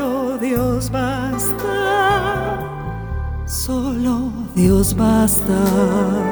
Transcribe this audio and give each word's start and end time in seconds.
solo 0.00 0.38
Dios 0.38 0.90
basta, 0.90 2.58
solo 3.46 4.32
Dios 4.54 4.96
basta. 4.96 5.58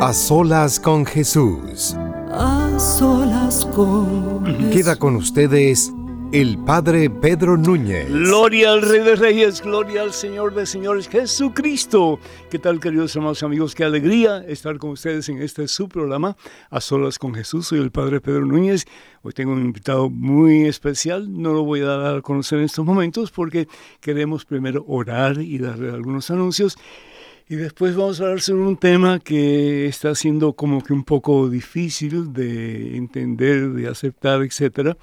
A 0.01 0.13
solas 0.13 0.81
con 0.81 1.05
Jesús. 1.05 1.95
A 2.33 2.79
solas 2.79 3.67
con 3.75 4.71
Queda 4.71 4.97
con 4.97 5.17
ustedes 5.17 5.93
el 6.33 6.59
Padre 6.59 7.09
Pedro 7.09 7.57
Núñez. 7.57 8.07
Gloria 8.11 8.73
al 8.73 8.83
Rey 8.83 9.01
de 9.01 9.17
Reyes, 9.17 9.63
gloria 9.63 10.03
al 10.03 10.13
Señor 10.13 10.55
de 10.55 10.67
Señores, 10.67 11.09
Jesucristo. 11.09 12.21
¿Qué 12.51 12.59
tal, 12.59 12.81
queridos 12.81 13.17
hermanos 13.17 13.43
amigos? 13.43 13.75
Qué 13.75 13.85
alegría 13.85 14.45
estar 14.47 14.77
con 14.77 14.91
ustedes 14.91 15.31
en 15.31 15.41
este 15.41 15.67
su 15.69 15.89
programa, 15.89 16.37
A 16.69 16.83
Solas 16.83 17.19
con 17.19 17.35
Jesús. 17.35 17.69
Soy 17.69 17.81
el 17.81 17.91
Padre 17.91 18.21
Pedro 18.21 18.45
Núñez. 18.45 18.85
Hoy 19.23 19.33
tengo 19.33 19.53
un 19.53 19.63
invitado 19.63 20.11
muy 20.11 20.67
especial. 20.67 21.33
No 21.33 21.55
lo 21.55 21.65
voy 21.65 21.81
a 21.81 21.87
dar 21.87 22.17
a 22.17 22.21
conocer 22.21 22.59
en 22.59 22.67
estos 22.67 22.85
momentos 22.85 23.31
porque 23.31 23.67
queremos 24.01 24.45
primero 24.45 24.85
orar 24.87 25.41
y 25.41 25.57
darle 25.57 25.91
algunos 25.91 26.31
anuncios. 26.31 26.77
Y 27.49 27.57
después 27.57 27.97
vamos 27.97 28.21
a 28.21 28.25
hablar 28.25 28.43
sobre 28.43 28.65
un 28.65 28.77
tema 28.77 29.19
que 29.19 29.87
está 29.87 30.15
siendo 30.15 30.53
como 30.53 30.85
que 30.85 30.93
un 30.93 31.05
poco 31.05 31.49
difícil 31.49 32.35
de 32.35 32.99
entender, 32.99 33.71
de 33.71 33.89
aceptar, 33.89 34.43
etcétera 34.43 34.99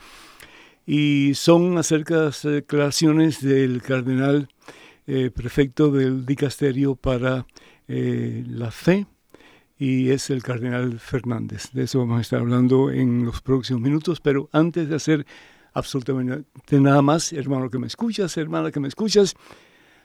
y 0.85 1.33
son 1.33 1.77
acerca 1.77 2.19
de 2.19 2.25
las 2.25 2.43
declaraciones 2.43 3.41
del 3.41 3.81
cardenal 3.81 4.49
eh, 5.07 5.31
prefecto 5.33 5.91
del 5.91 6.25
dicasterio 6.25 6.95
para 6.95 7.45
eh, 7.87 8.43
la 8.47 8.71
fe 8.71 9.05
y 9.77 10.09
es 10.09 10.29
el 10.29 10.41
cardenal 10.41 10.99
Fernández. 10.99 11.71
De 11.73 11.83
eso 11.83 11.99
vamos 11.99 12.19
a 12.19 12.21
estar 12.21 12.39
hablando 12.39 12.91
en 12.91 13.25
los 13.25 13.41
próximos 13.41 13.81
minutos, 13.81 14.21
pero 14.21 14.49
antes 14.51 14.87
de 14.89 14.95
hacer 14.95 15.25
absolutamente 15.73 16.79
nada 16.79 17.01
más, 17.01 17.33
hermano 17.33 17.69
que 17.69 17.77
me 17.77 17.87
escuchas, 17.87 18.37
hermana 18.37 18.71
que 18.71 18.79
me 18.79 18.87
escuchas, 18.87 19.35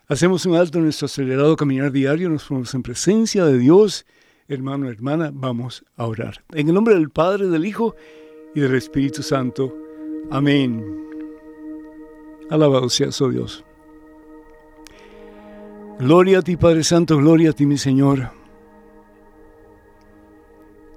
hacemos 0.08 0.44
un 0.46 0.56
alto 0.56 0.78
en 0.78 0.84
nuestro 0.84 1.06
acelerado 1.06 1.56
caminar 1.56 1.92
diario, 1.92 2.28
nos 2.28 2.44
ponemos 2.44 2.74
en 2.74 2.82
presencia 2.82 3.44
de 3.44 3.58
Dios, 3.58 4.04
hermano, 4.48 4.88
hermana, 4.88 5.30
vamos 5.32 5.84
a 5.96 6.06
orar. 6.06 6.42
En 6.52 6.68
el 6.68 6.74
nombre 6.74 6.94
del 6.94 7.10
Padre, 7.10 7.46
del 7.46 7.64
Hijo 7.64 7.94
y 8.54 8.60
del 8.60 8.74
Espíritu 8.74 9.22
Santo. 9.22 9.89
Amén. 10.28 10.84
Alabado 12.50 12.88
seas, 12.88 13.20
oh 13.20 13.30
Dios. 13.30 13.64
Gloria 16.00 16.38
a 16.38 16.42
ti, 16.42 16.56
Padre 16.56 16.82
Santo, 16.82 17.16
gloria 17.18 17.50
a 17.50 17.52
ti, 17.52 17.66
mi 17.66 17.78
Señor. 17.78 18.30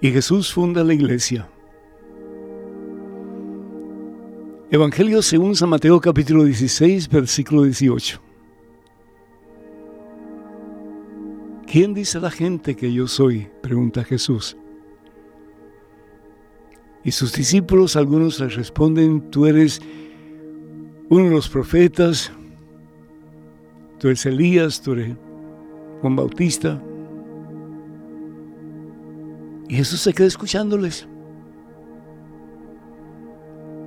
Y 0.02 0.12
Jesús 0.12 0.52
funda 0.52 0.84
la 0.84 0.94
iglesia. 0.94 1.48
Evangelio 4.72 5.22
según 5.22 5.56
San 5.56 5.70
Mateo 5.70 6.02
capítulo 6.02 6.46
16, 6.46 7.08
versículo 7.08 7.64
18. 7.64 8.20
¿Quién 11.68 11.94
dice 11.94 12.20
la 12.20 12.32
gente 12.32 12.76
que 12.76 12.92
yo 12.92 13.08
soy? 13.08 13.50
pregunta 13.62 14.04
Jesús. 14.04 14.58
Y 17.04 17.12
sus 17.12 17.34
discípulos, 17.34 17.96
algunos 17.96 18.40
les 18.40 18.56
responden, 18.56 19.30
tú 19.30 19.46
eres 19.46 19.82
uno 21.10 21.26
de 21.26 21.32
los 21.32 21.50
profetas, 21.50 22.32
tú 24.00 24.08
eres 24.08 24.26
Elías, 24.26 24.82
tú 24.82 24.94
eres 24.94 25.16
Juan 26.02 26.16
Bautista. 26.16 26.82
Y 29.68 29.76
Jesús 29.76 30.00
se 30.02 30.14
queda 30.14 30.28
escuchándoles. 30.28 31.08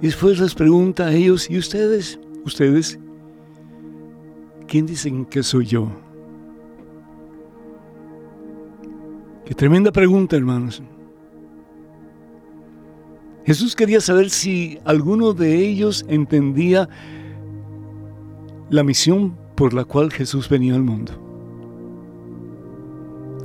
Y 0.02 0.06
después 0.06 0.38
les 0.38 0.54
pregunta 0.54 1.06
a 1.06 1.12
ellos, 1.12 1.48
¿y 1.48 1.56
ustedes? 1.56 2.18
¿Ustedes? 2.44 2.98
¿Quién 4.68 4.84
dicen 4.84 5.24
que 5.24 5.42
soy 5.42 5.66
yo? 5.66 5.88
Qué 9.46 9.54
tremenda 9.54 9.90
pregunta, 9.90 10.36
hermanos. 10.36 10.82
Jesús 13.46 13.76
quería 13.76 14.00
saber 14.00 14.30
si 14.30 14.80
alguno 14.84 15.32
de 15.32 15.64
ellos 15.64 16.04
entendía 16.08 16.88
la 18.70 18.82
misión 18.82 19.36
por 19.54 19.72
la 19.72 19.84
cual 19.84 20.10
Jesús 20.12 20.48
venía 20.48 20.74
al 20.74 20.82
mundo. 20.82 21.12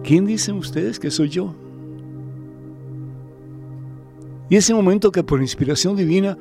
¿Quién 0.03 0.25
dicen 0.25 0.55
ustedes 0.55 0.99
que 0.99 1.11
soy 1.11 1.29
yo? 1.29 1.53
Y 4.49 4.55
ese 4.55 4.73
momento 4.73 5.11
que 5.11 5.23
por 5.23 5.39
inspiración 5.39 5.95
divina, 5.95 6.35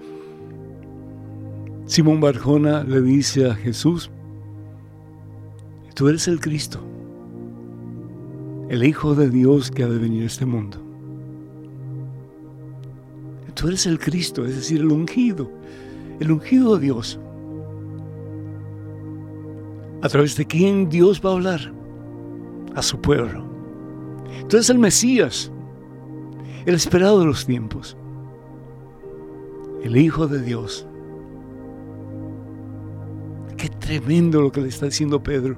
Simón 1.84 2.18
Barjona 2.18 2.82
le 2.82 3.02
dice 3.02 3.50
a 3.50 3.54
Jesús, 3.54 4.10
tú 5.94 6.08
eres 6.08 6.28
el 6.28 6.40
Cristo, 6.40 6.80
el 8.70 8.84
Hijo 8.84 9.14
de 9.14 9.28
Dios 9.28 9.70
que 9.70 9.82
ha 9.82 9.88
de 9.88 9.98
venir 9.98 10.22
a 10.22 10.26
este 10.28 10.46
mundo. 10.46 10.89
Tú 13.54 13.68
eres 13.68 13.86
el 13.86 13.98
Cristo, 13.98 14.44
es 14.44 14.56
decir, 14.56 14.80
el 14.80 14.90
ungido, 14.90 15.50
el 16.20 16.30
ungido 16.30 16.76
de 16.76 16.86
Dios. 16.86 17.18
A 20.02 20.08
través 20.08 20.36
de 20.36 20.46
quien 20.46 20.88
Dios 20.88 21.20
va 21.24 21.30
a 21.30 21.32
hablar 21.34 21.72
a 22.74 22.82
su 22.82 23.00
pueblo. 23.00 23.44
Tú 24.48 24.56
eres 24.56 24.70
el 24.70 24.78
Mesías, 24.78 25.50
el 26.64 26.74
esperado 26.74 27.20
de 27.20 27.26
los 27.26 27.44
tiempos, 27.44 27.96
el 29.82 29.96
Hijo 29.96 30.26
de 30.26 30.40
Dios. 30.42 30.86
Qué 33.56 33.68
tremendo 33.68 34.40
lo 34.40 34.52
que 34.52 34.62
le 34.62 34.68
está 34.68 34.86
diciendo 34.86 35.22
Pedro 35.22 35.56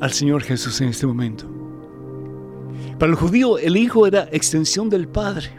al 0.00 0.12
Señor 0.12 0.42
Jesús 0.42 0.80
en 0.80 0.88
este 0.88 1.06
momento. 1.06 1.46
Para 2.98 3.10
el 3.10 3.16
judío 3.16 3.58
el 3.58 3.76
Hijo 3.76 4.06
era 4.06 4.28
extensión 4.30 4.88
del 4.88 5.08
Padre 5.08 5.57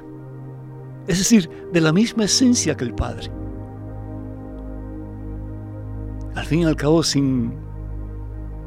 es 1.09 1.17
decir, 1.17 1.49
de 1.73 1.81
la 1.81 1.91
misma 1.91 2.25
esencia 2.25 2.77
que 2.77 2.85
el 2.85 2.93
Padre. 2.93 3.31
Al 6.35 6.45
fin 6.45 6.59
y 6.59 6.65
al 6.65 6.75
cabo, 6.75 7.01
sin 7.01 7.51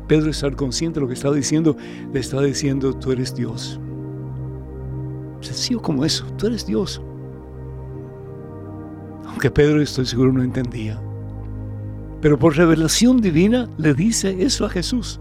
Pedro 0.08 0.28
estar 0.28 0.56
consciente 0.56 0.96
de 0.98 1.02
lo 1.02 1.06
que 1.06 1.14
estaba 1.14 1.36
diciendo, 1.36 1.76
le 2.12 2.18
estaba 2.18 2.42
diciendo, 2.42 2.92
tú 2.94 3.12
eres 3.12 3.32
Dios. 3.32 3.78
Sencillo 5.40 5.80
como 5.80 6.04
eso, 6.04 6.26
tú 6.36 6.48
eres 6.48 6.66
Dios. 6.66 7.00
Aunque 9.28 9.48
Pedro, 9.48 9.80
estoy 9.80 10.06
seguro, 10.06 10.32
no 10.32 10.42
entendía. 10.42 11.00
Pero 12.20 12.40
por 12.40 12.56
revelación 12.56 13.20
divina 13.20 13.68
le 13.78 13.94
dice 13.94 14.42
eso 14.42 14.66
a 14.66 14.68
Jesús. 14.68 15.20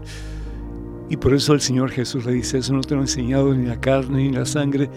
Y 1.08 1.16
por 1.16 1.34
eso 1.34 1.52
el 1.52 1.60
Señor 1.60 1.90
Jesús 1.90 2.26
le 2.26 2.32
dice, 2.32 2.58
eso 2.58 2.72
no 2.72 2.80
te 2.80 2.94
lo 2.94 3.00
ha 3.00 3.04
enseñado 3.04 3.54
ni 3.54 3.64
la 3.64 3.80
carne 3.80 4.24
ni 4.24 4.32
la 4.32 4.44
sangre, 4.44 4.90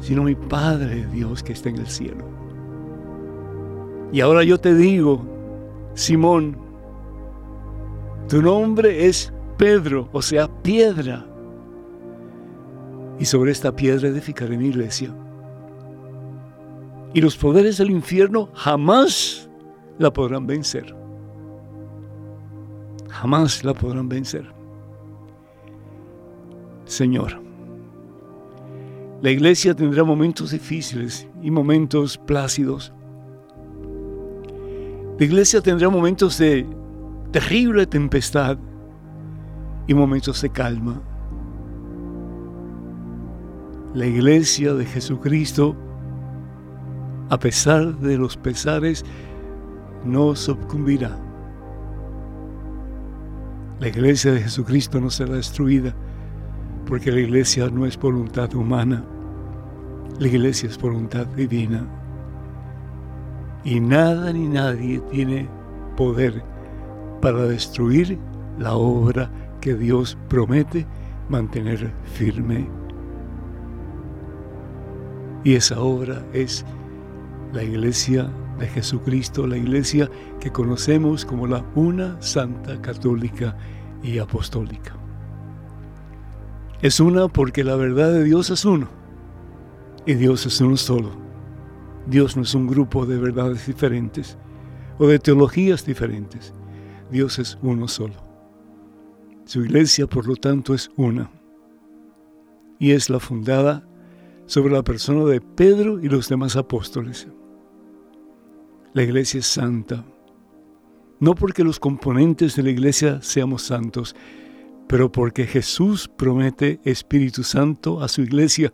sino 0.00 0.22
mi 0.22 0.34
Padre 0.34 1.06
Dios 1.12 1.42
que 1.42 1.52
está 1.52 1.68
en 1.68 1.76
el 1.76 1.86
cielo. 1.86 2.24
Y 4.12 4.20
ahora 4.20 4.42
yo 4.42 4.58
te 4.58 4.74
digo, 4.74 5.22
Simón, 5.94 6.56
tu 8.28 8.40
nombre 8.42 9.06
es 9.06 9.32
Pedro, 9.56 10.08
o 10.12 10.22
sea, 10.22 10.48
piedra. 10.62 11.26
Y 13.18 13.24
sobre 13.24 13.50
esta 13.50 13.74
piedra 13.74 14.08
edificaré 14.08 14.56
mi 14.56 14.68
iglesia. 14.68 15.14
Y 17.14 17.20
los 17.20 17.36
poderes 17.36 17.78
del 17.78 17.90
infierno 17.90 18.50
jamás 18.54 19.50
la 19.98 20.12
podrán 20.12 20.46
vencer. 20.46 20.94
Jamás 23.08 23.64
la 23.64 23.74
podrán 23.74 24.08
vencer. 24.08 24.46
Señor, 26.84 27.47
la 29.20 29.30
iglesia 29.30 29.74
tendrá 29.74 30.04
momentos 30.04 30.52
difíciles 30.52 31.26
y 31.42 31.50
momentos 31.50 32.16
plácidos. 32.18 32.92
La 35.18 35.24
iglesia 35.24 35.60
tendrá 35.60 35.88
momentos 35.88 36.38
de 36.38 36.64
terrible 37.32 37.84
tempestad 37.86 38.56
y 39.88 39.94
momentos 39.94 40.40
de 40.40 40.50
calma. 40.50 41.02
La 43.94 44.06
iglesia 44.06 44.74
de 44.74 44.86
Jesucristo, 44.86 45.74
a 47.28 47.38
pesar 47.40 47.98
de 47.98 48.16
los 48.18 48.36
pesares, 48.36 49.04
no 50.04 50.36
sucumbirá. 50.36 51.18
La 53.80 53.88
iglesia 53.88 54.32
de 54.32 54.42
Jesucristo 54.42 55.00
no 55.00 55.10
será 55.10 55.34
destruida 55.34 55.92
porque 56.88 57.12
la 57.12 57.20
iglesia 57.20 57.68
no 57.68 57.84
es 57.84 57.98
voluntad 57.98 58.54
humana, 58.54 59.04
la 60.18 60.26
iglesia 60.26 60.70
es 60.70 60.78
voluntad 60.78 61.26
divina. 61.26 61.86
Y 63.62 63.78
nada 63.78 64.32
ni 64.32 64.48
nadie 64.48 64.98
tiene 65.10 65.46
poder 65.96 66.42
para 67.20 67.42
destruir 67.42 68.18
la 68.58 68.74
obra 68.74 69.30
que 69.60 69.74
Dios 69.74 70.16
promete 70.28 70.86
mantener 71.28 71.92
firme. 72.04 72.66
Y 75.44 75.56
esa 75.56 75.80
obra 75.80 76.24
es 76.32 76.64
la 77.52 77.62
iglesia 77.62 78.30
de 78.58 78.66
Jesucristo, 78.66 79.46
la 79.46 79.58
iglesia 79.58 80.08
que 80.40 80.50
conocemos 80.50 81.26
como 81.26 81.46
la 81.46 81.62
una 81.74 82.20
santa 82.22 82.80
católica 82.80 83.54
y 84.02 84.18
apostólica. 84.18 84.97
Es 86.80 87.00
una 87.00 87.26
porque 87.26 87.64
la 87.64 87.74
verdad 87.74 88.12
de 88.12 88.22
Dios 88.22 88.50
es 88.50 88.64
uno. 88.64 88.88
Y 90.06 90.14
Dios 90.14 90.46
es 90.46 90.60
uno 90.60 90.76
solo. 90.76 91.10
Dios 92.06 92.36
no 92.36 92.42
es 92.42 92.54
un 92.54 92.68
grupo 92.68 93.04
de 93.04 93.18
verdades 93.18 93.66
diferentes 93.66 94.38
o 94.98 95.08
de 95.08 95.18
teologías 95.18 95.84
diferentes. 95.84 96.54
Dios 97.10 97.38
es 97.40 97.58
uno 97.62 97.88
solo. 97.88 98.14
Su 99.44 99.64
iglesia, 99.64 100.06
por 100.06 100.26
lo 100.26 100.36
tanto, 100.36 100.72
es 100.72 100.90
una. 100.96 101.30
Y 102.78 102.92
es 102.92 103.10
la 103.10 103.18
fundada 103.18 103.84
sobre 104.46 104.72
la 104.72 104.82
persona 104.84 105.24
de 105.24 105.40
Pedro 105.40 105.98
y 106.00 106.08
los 106.08 106.28
demás 106.28 106.54
apóstoles. 106.54 107.26
La 108.92 109.02
iglesia 109.02 109.40
es 109.40 109.46
santa. 109.46 110.04
No 111.18 111.34
porque 111.34 111.64
los 111.64 111.80
componentes 111.80 112.54
de 112.54 112.62
la 112.62 112.70
iglesia 112.70 113.20
seamos 113.20 113.62
santos, 113.62 114.14
pero 114.88 115.12
porque 115.12 115.46
Jesús 115.46 116.08
promete 116.08 116.80
Espíritu 116.82 117.44
Santo 117.44 118.02
a 118.02 118.08
su 118.08 118.22
iglesia, 118.22 118.72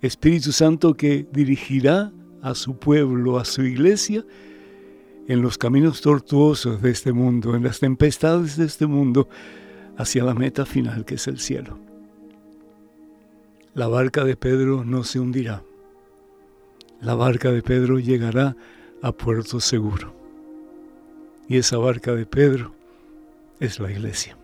Espíritu 0.00 0.52
Santo 0.52 0.94
que 0.94 1.26
dirigirá 1.32 2.12
a 2.40 2.54
su 2.54 2.78
pueblo, 2.78 3.38
a 3.38 3.44
su 3.44 3.62
iglesia, 3.62 4.24
en 5.26 5.42
los 5.42 5.58
caminos 5.58 6.00
tortuosos 6.00 6.80
de 6.80 6.90
este 6.90 7.12
mundo, 7.12 7.56
en 7.56 7.64
las 7.64 7.80
tempestades 7.80 8.56
de 8.56 8.66
este 8.66 8.86
mundo, 8.86 9.28
hacia 9.96 10.22
la 10.22 10.34
meta 10.34 10.64
final 10.64 11.04
que 11.04 11.16
es 11.16 11.26
el 11.26 11.40
cielo. 11.40 11.78
La 13.74 13.88
barca 13.88 14.24
de 14.24 14.36
Pedro 14.36 14.84
no 14.84 15.02
se 15.02 15.18
hundirá. 15.18 15.64
La 17.00 17.14
barca 17.14 17.50
de 17.50 17.62
Pedro 17.62 17.98
llegará 17.98 18.56
a 19.02 19.12
puerto 19.12 19.58
seguro. 19.58 20.14
Y 21.48 21.58
esa 21.58 21.76
barca 21.76 22.14
de 22.14 22.24
Pedro 22.24 22.72
es 23.58 23.80
la 23.80 23.90
iglesia. 23.90 24.38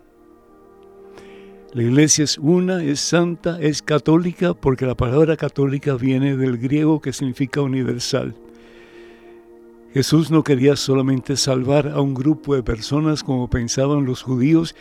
La 1.73 1.83
iglesia 1.83 2.25
es 2.25 2.37
una, 2.37 2.85
es 2.85 3.01
santa, 3.01 3.59
es 3.59 3.81
católica, 3.81 4.53
porque 4.53 4.85
la 4.85 4.95
palabra 4.95 5.39
católica 5.39 5.95
viene 5.95 6.37
del 6.37 6.59
griego 6.59 7.01
que 7.01 7.15
significa 7.15 7.63
universal. 7.63 8.35
Jesús 9.95 10.31
no 10.31 10.45
quería 10.45 10.77
solamente 10.77 11.35
salvar 11.35 11.89
a 11.89 12.03
un 12.03 12.13
grupo 12.13 12.55
de 12.55 12.63
personas 12.63 13.25
como 13.25 13.49
pensaban 13.49 14.05
los 14.05 14.23
judíos, 14.23 14.75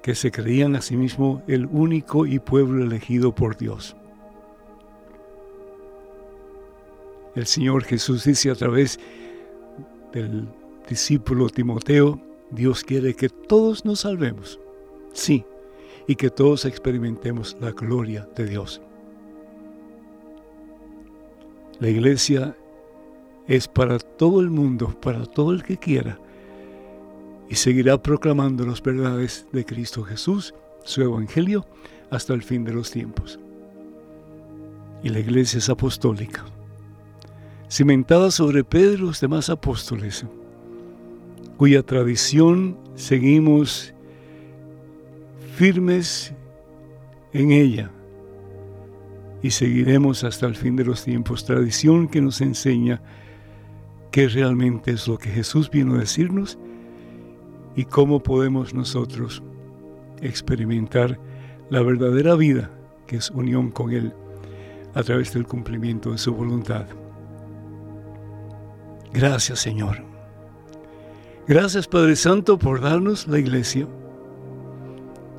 que 0.00 0.14
se 0.14 0.30
creían 0.30 0.76
a 0.76 0.82
sí 0.82 0.96
mismos 0.96 1.42
el 1.48 1.66
único 1.66 2.26
y 2.26 2.38
pueblo 2.38 2.84
elegido 2.84 3.34
por 3.34 3.56
Dios. 3.56 3.96
El 7.34 7.46
Señor 7.46 7.82
Jesús 7.82 8.22
dice 8.22 8.50
a 8.50 8.54
través 8.54 9.00
del 10.12 10.46
discípulo 10.88 11.48
Timoteo, 11.48 12.20
Dios 12.52 12.84
quiere 12.84 13.14
que 13.14 13.28
todos 13.28 13.84
nos 13.84 14.00
salvemos. 14.00 14.60
Sí, 15.12 15.44
y 16.08 16.16
que 16.16 16.30
todos 16.30 16.64
experimentemos 16.64 17.56
la 17.60 17.70
gloria 17.70 18.26
de 18.34 18.46
Dios. 18.46 18.80
La 21.78 21.88
iglesia 21.88 22.56
es 23.46 23.68
para 23.68 23.98
todo 23.98 24.40
el 24.40 24.48
mundo, 24.48 24.98
para 25.00 25.26
todo 25.26 25.52
el 25.52 25.62
que 25.62 25.76
quiera, 25.76 26.18
y 27.50 27.54
seguirá 27.54 28.02
proclamando 28.02 28.66
las 28.66 28.82
verdades 28.82 29.46
de 29.52 29.64
Cristo 29.66 30.02
Jesús, 30.02 30.54
su 30.82 31.02
Evangelio, 31.02 31.66
hasta 32.10 32.32
el 32.32 32.42
fin 32.42 32.64
de 32.64 32.72
los 32.72 32.90
tiempos. 32.90 33.38
Y 35.02 35.10
la 35.10 35.20
iglesia 35.20 35.58
es 35.58 35.68
apostólica, 35.68 36.46
cimentada 37.70 38.30
sobre 38.30 38.64
Pedro 38.64 39.04
y 39.04 39.06
los 39.08 39.20
demás 39.20 39.50
apóstoles, 39.50 40.24
cuya 41.58 41.82
tradición 41.82 42.78
seguimos 42.94 43.92
firmes 45.58 46.32
en 47.32 47.50
ella 47.50 47.90
y 49.42 49.50
seguiremos 49.50 50.22
hasta 50.22 50.46
el 50.46 50.54
fin 50.54 50.76
de 50.76 50.84
los 50.84 51.02
tiempos. 51.02 51.44
Tradición 51.44 52.06
que 52.06 52.20
nos 52.20 52.40
enseña 52.40 53.02
qué 54.12 54.28
realmente 54.28 54.92
es 54.92 55.08
lo 55.08 55.18
que 55.18 55.30
Jesús 55.30 55.68
vino 55.68 55.96
a 55.96 55.98
decirnos 55.98 56.60
y 57.74 57.86
cómo 57.86 58.22
podemos 58.22 58.72
nosotros 58.72 59.42
experimentar 60.22 61.18
la 61.70 61.82
verdadera 61.82 62.36
vida 62.36 62.70
que 63.08 63.16
es 63.16 63.28
unión 63.32 63.72
con 63.72 63.90
Él 63.90 64.12
a 64.94 65.02
través 65.02 65.34
del 65.34 65.44
cumplimiento 65.44 66.12
de 66.12 66.18
su 66.18 66.32
voluntad. 66.36 66.86
Gracias 69.12 69.58
Señor. 69.58 70.04
Gracias 71.48 71.88
Padre 71.88 72.14
Santo 72.14 72.60
por 72.60 72.80
darnos 72.80 73.26
la 73.26 73.40
iglesia 73.40 73.88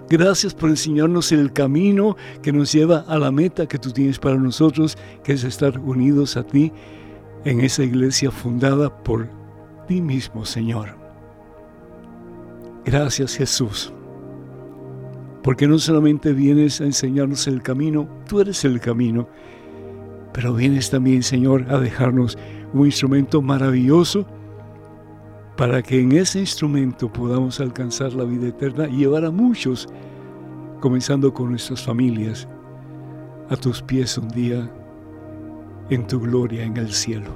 Gracias 0.10 0.56
por 0.56 0.72
enseñarnos 0.72 1.32
el 1.32 1.54
camino 1.54 2.18
que 2.42 2.52
nos 2.52 2.72
lleva 2.72 3.06
a 3.08 3.20
la 3.20 3.32
meta 3.32 3.68
que 3.68 3.78
tú 3.78 3.92
tienes 3.92 4.18
para 4.18 4.38
nosotros, 4.38 4.98
que 5.24 5.34
es 5.34 5.44
estar 5.44 5.78
unidos 5.78 6.36
a 6.36 6.44
ti 6.44 6.74
en 7.46 7.62
esa 7.62 7.84
iglesia 7.84 8.32
fundada 8.32 9.04
por 9.04 9.30
ti 9.88 10.02
mismo, 10.02 10.46
Señor. 10.46 10.98
Gracias 12.86 13.36
Jesús, 13.36 13.94
porque 15.44 15.68
no 15.68 15.78
solamente 15.78 16.34
vienes 16.34 16.82
a 16.82 16.86
enseñarnos 16.86 17.46
el 17.46 17.62
camino, 17.62 18.10
tú 18.28 18.40
eres 18.40 18.66
el 18.66 18.80
camino, 18.80 19.30
pero 20.34 20.56
vienes 20.56 20.90
también, 20.90 21.22
Señor, 21.22 21.68
a 21.70 21.80
dejarnos 21.80 22.36
un 22.74 22.88
instrumento 22.88 23.44
maravilloso 23.44 24.26
para 25.60 25.82
que 25.82 26.00
en 26.00 26.14
ese 26.14 26.40
instrumento 26.40 27.12
podamos 27.12 27.60
alcanzar 27.60 28.14
la 28.14 28.24
vida 28.24 28.48
eterna 28.48 28.88
y 28.88 29.00
llevar 29.00 29.26
a 29.26 29.30
muchos, 29.30 29.90
comenzando 30.80 31.34
con 31.34 31.50
nuestras 31.50 31.84
familias, 31.84 32.48
a 33.50 33.58
tus 33.58 33.82
pies 33.82 34.18
un 34.18 34.30
día 34.30 34.72
en 35.90 36.08
tu 36.08 36.22
gloria 36.22 36.64
en 36.64 36.78
el 36.78 36.94
cielo. 36.94 37.36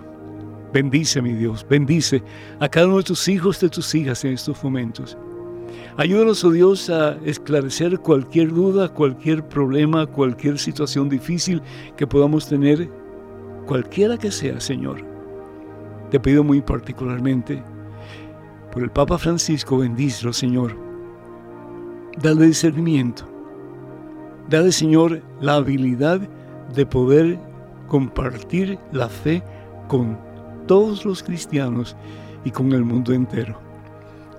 Bendice, 0.71 1.21
mi 1.21 1.33
Dios, 1.33 1.65
bendice 1.69 2.23
a 2.61 2.69
cada 2.69 2.87
uno 2.87 2.99
de 2.99 3.03
tus 3.03 3.27
hijos, 3.27 3.59
de 3.59 3.67
tus 3.67 3.93
hijas 3.93 4.23
en 4.23 4.31
estos 4.31 4.63
momentos. 4.63 5.17
Ayúdanos, 5.97 6.45
oh 6.45 6.51
Dios, 6.51 6.89
a 6.89 7.17
esclarecer 7.25 7.99
cualquier 7.99 8.53
duda, 8.53 8.87
cualquier 8.87 9.45
problema, 9.49 10.05
cualquier 10.05 10.59
situación 10.59 11.09
difícil 11.09 11.61
que 11.97 12.07
podamos 12.07 12.47
tener, 12.47 12.89
cualquiera 13.65 14.17
que 14.17 14.31
sea, 14.31 14.61
Señor. 14.61 15.03
Te 16.09 16.21
pido 16.21 16.41
muy 16.41 16.61
particularmente 16.61 17.61
por 18.73 18.81
el 18.81 18.89
Papa 18.89 19.19
Francisco, 19.19 19.77
bendícelo, 19.77 20.33
Señor. 20.33 20.75
Dale 22.19 22.47
discernimiento. 22.47 23.23
Dale, 24.49 24.71
Señor, 24.71 25.21
la 25.39 25.55
habilidad 25.55 26.19
de 26.73 26.85
poder 26.85 27.39
compartir 27.87 28.79
la 28.91 29.09
fe 29.09 29.43
con 29.87 30.17
todos 30.65 31.05
los 31.05 31.21
cristianos 31.21 31.95
y 32.43 32.49
con 32.49 32.71
el 32.73 32.83
mundo 32.83 33.13
entero. 33.13 33.59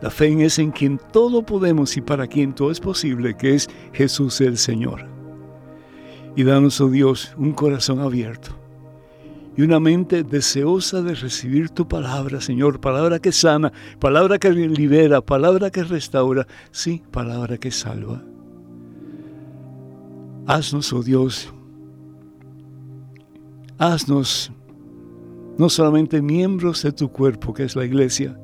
La 0.01 0.11
fe 0.11 0.27
en 0.27 0.41
ese 0.41 0.63
en 0.63 0.73
quien 0.73 0.99
todo 1.13 1.47
podemos 1.47 1.97
y 1.97 2.01
para 2.01 2.27
quien 2.27 2.55
todo 2.55 2.73
es 2.73 2.81
posible, 2.81 3.37
que 3.37 3.55
es 3.55 3.71
Jesús 3.93 4.41
el 4.41 4.59
Señor. 4.59 5.07
Y 6.35 6.43
danos, 6.43 6.81
oh 6.81 6.89
Dios, 6.89 7.33
un 7.39 7.53
corazón 7.53 8.01
abierto 8.01 8.64
y 9.57 9.63
una 9.63 9.79
mente 9.79 10.25
deseosa 10.25 11.03
de 11.03 11.15
recibir 11.15 11.71
tu 11.71 11.87
palabra, 11.87 12.41
Señor, 12.41 12.81
palabra 12.81 13.21
que 13.21 13.33
sana, 13.33 13.73
palabra 14.01 14.39
que 14.39 14.51
libera, 14.51 15.21
palabra 15.21 15.71
que 15.71 15.85
restaura, 15.85 16.47
sí, 16.73 17.03
palabra 17.11 17.59
que 17.59 17.71
salva. 17.71 18.23
Haznos, 20.47 20.93
oh 20.93 21.03
Dios, 21.03 21.53
haznos 23.79 24.53
no 25.57 25.69
solamente 25.69 26.21
miembros 26.21 26.83
de 26.83 26.93
tu 26.93 27.11
cuerpo, 27.11 27.55
que 27.55 27.63
es 27.65 27.77
la 27.77 27.85
iglesia, 27.85 28.37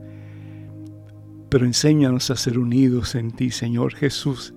pero 1.49 1.67
enséñanos 1.67 2.31
a 2.31 2.37
ser 2.37 2.59
unidos 2.59 3.17
en 3.17 3.33
ti, 3.33 3.51
Señor 3.51 3.95
Jesús. 3.95 4.55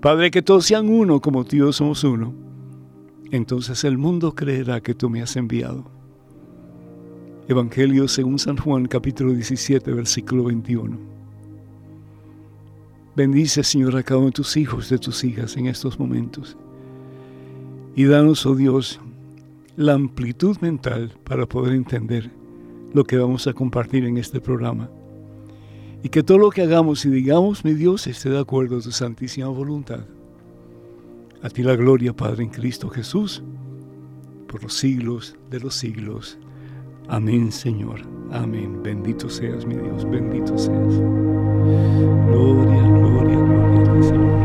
Padre, 0.00 0.32
que 0.32 0.42
todos 0.42 0.66
sean 0.66 0.88
uno 0.88 1.20
como 1.20 1.44
tú 1.44 1.72
somos 1.72 2.02
uno. 2.02 2.34
Entonces 3.32 3.82
el 3.84 3.96
mundo 3.96 4.34
creerá 4.34 4.82
que 4.82 4.94
tú 4.94 5.08
me 5.08 5.22
has 5.22 5.36
enviado. 5.36 5.90
Evangelio 7.48 8.06
según 8.06 8.38
San 8.38 8.58
Juan 8.58 8.86
capítulo 8.86 9.32
17 9.32 9.90
versículo 9.90 10.44
21. 10.44 10.98
Bendice, 13.16 13.64
Señor, 13.64 13.96
a 13.96 14.02
cada 14.02 14.18
uno 14.18 14.26
de 14.26 14.32
tus 14.32 14.58
hijos, 14.58 14.90
de 14.90 14.98
tus 14.98 15.24
hijas 15.24 15.56
en 15.56 15.66
estos 15.66 15.98
momentos. 15.98 16.58
Y 17.96 18.04
danos, 18.04 18.44
oh 18.44 18.54
Dios, 18.54 19.00
la 19.76 19.94
amplitud 19.94 20.58
mental 20.60 21.14
para 21.24 21.46
poder 21.46 21.72
entender 21.72 22.30
lo 22.92 23.04
que 23.04 23.16
vamos 23.16 23.46
a 23.46 23.54
compartir 23.54 24.04
en 24.04 24.18
este 24.18 24.42
programa. 24.42 24.90
Y 26.02 26.10
que 26.10 26.22
todo 26.22 26.36
lo 26.36 26.50
que 26.50 26.60
hagamos 26.60 27.06
y 27.06 27.08
digamos, 27.08 27.64
mi 27.64 27.72
Dios, 27.72 28.06
esté 28.06 28.28
de 28.28 28.40
acuerdo 28.40 28.76
a 28.76 28.82
tu 28.82 28.92
santísima 28.92 29.48
voluntad. 29.48 30.04
A 31.42 31.50
ti 31.50 31.64
la 31.64 31.74
gloria, 31.74 32.12
Padre, 32.12 32.44
en 32.44 32.50
Cristo 32.50 32.88
Jesús, 32.88 33.42
por 34.46 34.62
los 34.62 34.74
siglos 34.74 35.36
de 35.50 35.58
los 35.58 35.74
siglos. 35.74 36.38
Amén, 37.08 37.50
Señor. 37.50 38.02
Amén. 38.30 38.80
Bendito 38.80 39.28
seas, 39.28 39.66
mi 39.66 39.74
Dios. 39.74 40.08
Bendito 40.08 40.56
seas. 40.56 40.94
Gloria, 42.28 42.82
gloria, 42.82 43.36
gloria 43.36 43.80
a 43.80 43.94
ti, 43.94 44.02
Señor. 44.04 44.42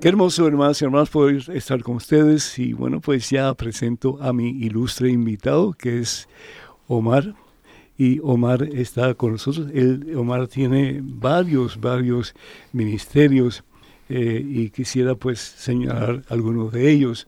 Qué 0.00 0.08
hermoso, 0.08 0.46
hermanos 0.46 0.80
y 0.80 0.84
hermanas, 0.84 1.10
poder 1.10 1.50
estar 1.52 1.82
con 1.82 1.96
ustedes. 1.96 2.60
Y 2.60 2.72
bueno, 2.72 3.00
pues 3.00 3.30
ya 3.30 3.52
presento 3.54 4.22
a 4.22 4.32
mi 4.32 4.50
ilustre 4.50 5.10
invitado, 5.10 5.72
que 5.72 5.98
es 5.98 6.28
Omar. 6.86 7.34
Y 7.98 8.20
Omar 8.22 8.62
está 8.74 9.14
con 9.14 9.32
nosotros. 9.32 9.68
Él, 9.72 10.14
Omar 10.16 10.48
tiene 10.48 11.00
varios, 11.02 11.80
varios 11.80 12.34
ministerios 12.72 13.64
eh, 14.08 14.44
y 14.46 14.70
quisiera 14.70 15.14
pues 15.14 15.40
señalar 15.40 16.22
algunos 16.28 16.72
de 16.72 16.90
ellos. 16.90 17.26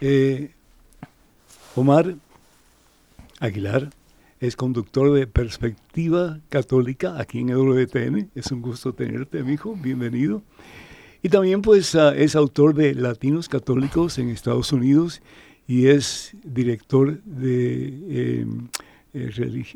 Eh, 0.00 0.50
Omar 1.74 2.14
Aguilar 3.40 3.90
es 4.40 4.56
conductor 4.56 5.12
de 5.12 5.26
Perspectiva 5.26 6.38
Católica 6.48 7.18
aquí 7.18 7.40
en 7.40 7.48
WTN. 7.54 8.30
Es 8.34 8.52
un 8.52 8.62
gusto 8.62 8.92
tenerte, 8.92 9.42
hijo. 9.50 9.74
Bienvenido. 9.74 10.42
Y 11.22 11.30
también 11.30 11.62
pues 11.62 11.94
ah, 11.94 12.14
es 12.14 12.36
autor 12.36 12.74
de 12.74 12.94
Latinos 12.94 13.48
Católicos 13.48 14.18
en 14.18 14.28
Estados 14.28 14.72
Unidos 14.72 15.22
y 15.66 15.86
es 15.86 16.36
director 16.44 17.22
de 17.22 18.42
em, 18.42 18.68
eh, 19.14 19.30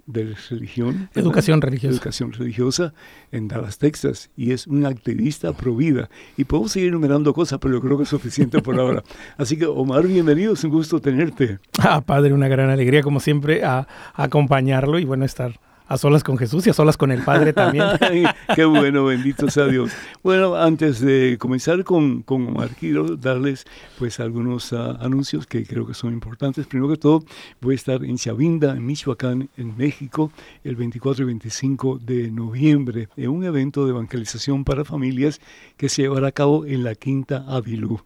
de 0.07 0.35
religión. 0.51 1.09
Educación 1.15 1.61
religiosa. 1.61 1.95
Educación 1.95 2.33
religiosa 2.33 2.93
en 3.33 3.49
Dallas, 3.49 3.79
Texas. 3.79 4.31
Y 4.37 4.53
es 4.53 4.67
un 4.67 4.85
activista 4.85 5.53
pro 5.53 5.77
vida. 5.77 6.11
Y 6.37 6.45
puedo 6.45 6.69
seguir 6.69 6.89
enumerando 6.89 7.33
cosas, 7.33 7.59
pero 7.61 7.75
yo 7.75 7.81
creo 7.81 7.97
que 7.97 8.03
es 8.03 8.09
suficiente 8.09 8.61
por 8.61 8.79
ahora. 8.79 9.05
Así 9.37 9.57
que, 9.57 9.67
Omar, 9.67 10.07
bienvenido. 10.07 10.55
Es 10.55 10.65
un 10.65 10.71
gusto 10.71 11.01
tenerte. 11.01 11.59
Ah, 11.79 12.01
padre, 12.01 12.33
una 12.33 12.49
gran 12.49 12.69
alegría, 12.69 13.03
como 13.03 13.21
siempre, 13.21 13.65
a 13.65 13.87
acompañarlo 14.15 14.99
y 14.99 15.05
bueno, 15.05 15.25
estar 15.25 15.61
a 15.89 15.97
solas 15.97 16.23
con 16.23 16.37
Jesús 16.37 16.67
y 16.67 16.71
a 16.71 16.75
solas 16.75 16.97
con 16.97 17.11
el 17.11 17.23
Padre 17.23 17.53
también. 17.53 17.87
Qué 18.55 18.65
bueno, 18.65 19.07
bendito 19.07 19.51
sea 19.51 19.67
Dios. 19.67 19.91
Bueno, 20.23 20.55
antes 20.55 21.01
de 21.01 21.37
comenzar 21.39 21.83
con, 21.83 22.23
con 22.23 22.47
Omar, 22.47 22.69
quiero 22.79 23.17
darles 23.17 23.65
pues 23.99 24.21
algunos 24.21 24.73
ah, 24.73 24.99
anuncios 25.01 25.47
que 25.47 25.65
creo 25.65 25.87
que 25.87 25.95
son 25.95 26.13
importantes. 26.13 26.67
Primero 26.67 26.91
que 26.91 26.99
todo, 26.99 27.25
voy 27.61 27.73
a 27.73 27.77
estar 27.77 28.05
en 28.05 28.17
Chavinda, 28.17 28.73
en 28.73 28.85
Michoacán, 28.85 29.49
en 29.57 29.77
México, 29.77 30.31
el 30.63 30.77
24 30.77 31.25
y 31.25 31.27
25 31.27 31.99
de 31.99 32.31
noviembre, 32.31 33.09
en 33.17 33.31
un 33.31 33.45
evento 33.45 33.85
de 33.85 33.91
evangelización 33.91 34.65
para 34.65 34.85
familias 34.85 35.41
que 35.77 35.89
se 35.89 36.03
llevará 36.03 36.29
a 36.29 36.33
cabo 36.33 36.67
en 36.67 36.85
la 36.85 36.95
Quinta 36.95 37.45
Avilú. 37.49 38.01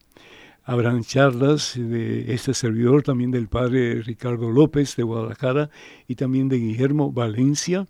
Habrán 0.64 1.02
charlas 1.02 1.75
de 1.76 2.33
este 2.35 2.54
servidor, 2.54 3.02
también 3.02 3.33
del 3.33 3.49
padre 3.49 4.00
Ricardo 4.02 4.50
López 4.50 4.95
de 4.95 5.02
Guadalajara 5.02 5.71
y 6.07 6.14
también 6.14 6.49
de 6.49 6.59
Guillermo 6.59 7.11
Valencia. 7.12 7.88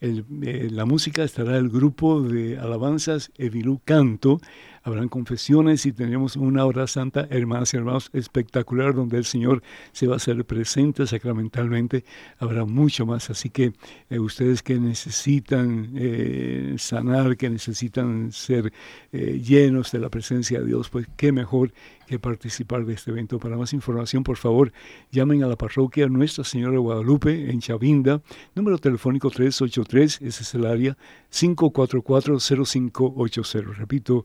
Eh, 0.00 0.68
la 0.70 0.84
música 0.84 1.24
estará 1.24 1.56
el 1.56 1.68
grupo 1.68 2.22
de 2.22 2.58
alabanzas 2.58 3.32
Evilú 3.38 3.80
Canto 3.84 4.40
habrán 4.86 5.08
confesiones 5.08 5.84
y 5.84 5.92
tendremos 5.92 6.36
una 6.36 6.64
hora 6.64 6.86
santa, 6.86 7.26
hermanas 7.28 7.74
y 7.74 7.76
hermanos, 7.76 8.08
espectacular, 8.12 8.94
donde 8.94 9.18
el 9.18 9.24
Señor 9.24 9.64
se 9.90 10.06
va 10.06 10.14
a 10.14 10.18
hacer 10.18 10.44
presente 10.44 11.08
sacramentalmente. 11.08 12.04
Habrá 12.38 12.64
mucho 12.64 13.04
más, 13.04 13.28
así 13.28 13.50
que 13.50 13.72
eh, 14.10 14.20
ustedes 14.20 14.62
que 14.62 14.78
necesitan 14.78 15.90
eh, 15.96 16.76
sanar, 16.78 17.36
que 17.36 17.50
necesitan 17.50 18.30
ser 18.30 18.72
eh, 19.10 19.42
llenos 19.44 19.90
de 19.90 19.98
la 19.98 20.08
presencia 20.08 20.60
de 20.60 20.66
Dios, 20.66 20.88
pues 20.88 21.08
qué 21.16 21.32
mejor 21.32 21.72
que 22.06 22.20
participar 22.20 22.86
de 22.86 22.94
este 22.94 23.10
evento. 23.10 23.40
Para 23.40 23.56
más 23.56 23.72
información, 23.72 24.22
por 24.22 24.36
favor, 24.36 24.72
llamen 25.10 25.42
a 25.42 25.48
la 25.48 25.56
parroquia 25.56 26.06
Nuestra 26.06 26.44
Señora 26.44 26.74
de 26.74 26.78
Guadalupe 26.78 27.50
en 27.50 27.58
Chavinda, 27.58 28.22
número 28.54 28.78
telefónico 28.78 29.30
383, 29.30 30.22
ese 30.22 30.44
es 30.44 30.54
el 30.54 30.64
área 30.64 30.96
544-0580. 31.32 33.74
Repito, 33.74 34.24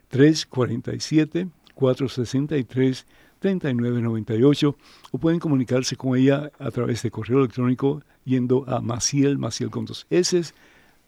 347 0.09 1.49
463 1.75 3.05
3998 3.39 4.75
o 5.11 5.17
pueden 5.17 5.39
comunicarse 5.39 5.95
con 5.95 6.17
ella 6.17 6.51
a 6.59 6.71
través 6.71 7.03
de 7.03 7.11
correo 7.11 7.39
electrónico 7.39 8.01
yendo 8.25 8.65
a 8.67 8.81
Maciel, 8.81 9.37
Maciel 9.37 9.69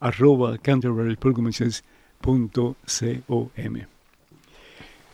arroba 0.00 0.58
canterburypilgrimages.com. 0.58 1.90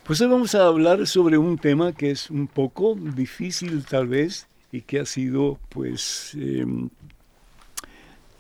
Pues 0.05 0.21
hoy 0.21 0.28
vamos 0.28 0.55
a 0.55 0.66
hablar 0.66 1.07
sobre 1.07 1.38
un 1.38 1.59
tema 1.59 1.93
que 1.93 2.11
es 2.11 2.31
un 2.31 2.49
poco 2.49 2.97
difícil 2.97 3.85
tal 3.85 4.09
vez 4.09 4.49
y 4.73 4.83
que 4.83 4.99
ha 4.99 5.07
sido 5.07 5.59
pues 5.69 6.33
em, 6.35 6.88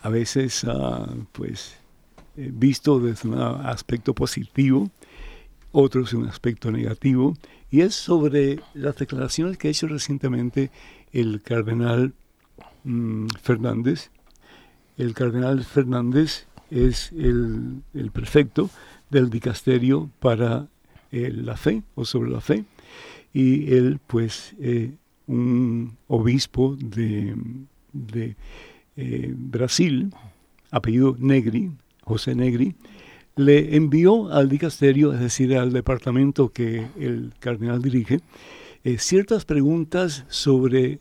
a 0.02 0.08
veces 0.08 0.64
ah, 0.64 1.06
pues 1.32 1.76
eh, 2.36 2.50
visto 2.52 2.98
desde 2.98 3.28
un 3.28 3.38
aspecto 3.38 4.14
positivo, 4.14 4.90
otros 5.70 6.12
un 6.12 6.26
aspecto 6.26 6.72
negativo 6.72 7.36
y 7.70 7.82
es 7.82 7.94
sobre 7.94 8.60
las 8.74 8.96
declaraciones 8.96 9.58
que 9.58 9.68
ha 9.68 9.70
hecho 9.70 9.86
recientemente 9.86 10.70
el 11.12 11.40
cardenal 11.40 12.14
mm, 12.82 13.28
Fernández. 13.42 14.10
El 14.96 15.12
cardenal 15.12 15.62
Fernández 15.64 16.46
es 16.70 17.12
el, 17.12 17.82
prefecto 18.12 18.70
del 19.10 19.30
dicasterio 19.30 20.10
para 20.20 20.68
eh, 21.12 21.30
la 21.32 21.56
fe 21.56 21.82
o 21.94 22.04
sobre 22.04 22.30
la 22.30 22.40
fe. 22.40 22.64
Y 23.32 23.74
él 23.74 24.00
pues 24.06 24.54
eh, 24.58 24.94
un 25.26 25.96
obispo 26.08 26.76
de, 26.80 27.36
eh, 28.96 29.34
Brasil, 29.36 30.12
apellido 30.70 31.16
Negri, 31.18 31.70
José 32.02 32.34
Negri, 32.34 32.74
le 33.36 33.76
envió 33.76 34.32
al 34.32 34.48
dicasterio, 34.48 35.12
es 35.12 35.20
decir, 35.20 35.58
al 35.58 35.72
departamento 35.72 36.48
que 36.48 36.86
el 36.98 37.34
cardenal 37.38 37.82
dirige, 37.82 38.20
ciertas 38.98 39.44
preguntas 39.44 40.24
sobre 40.28 41.00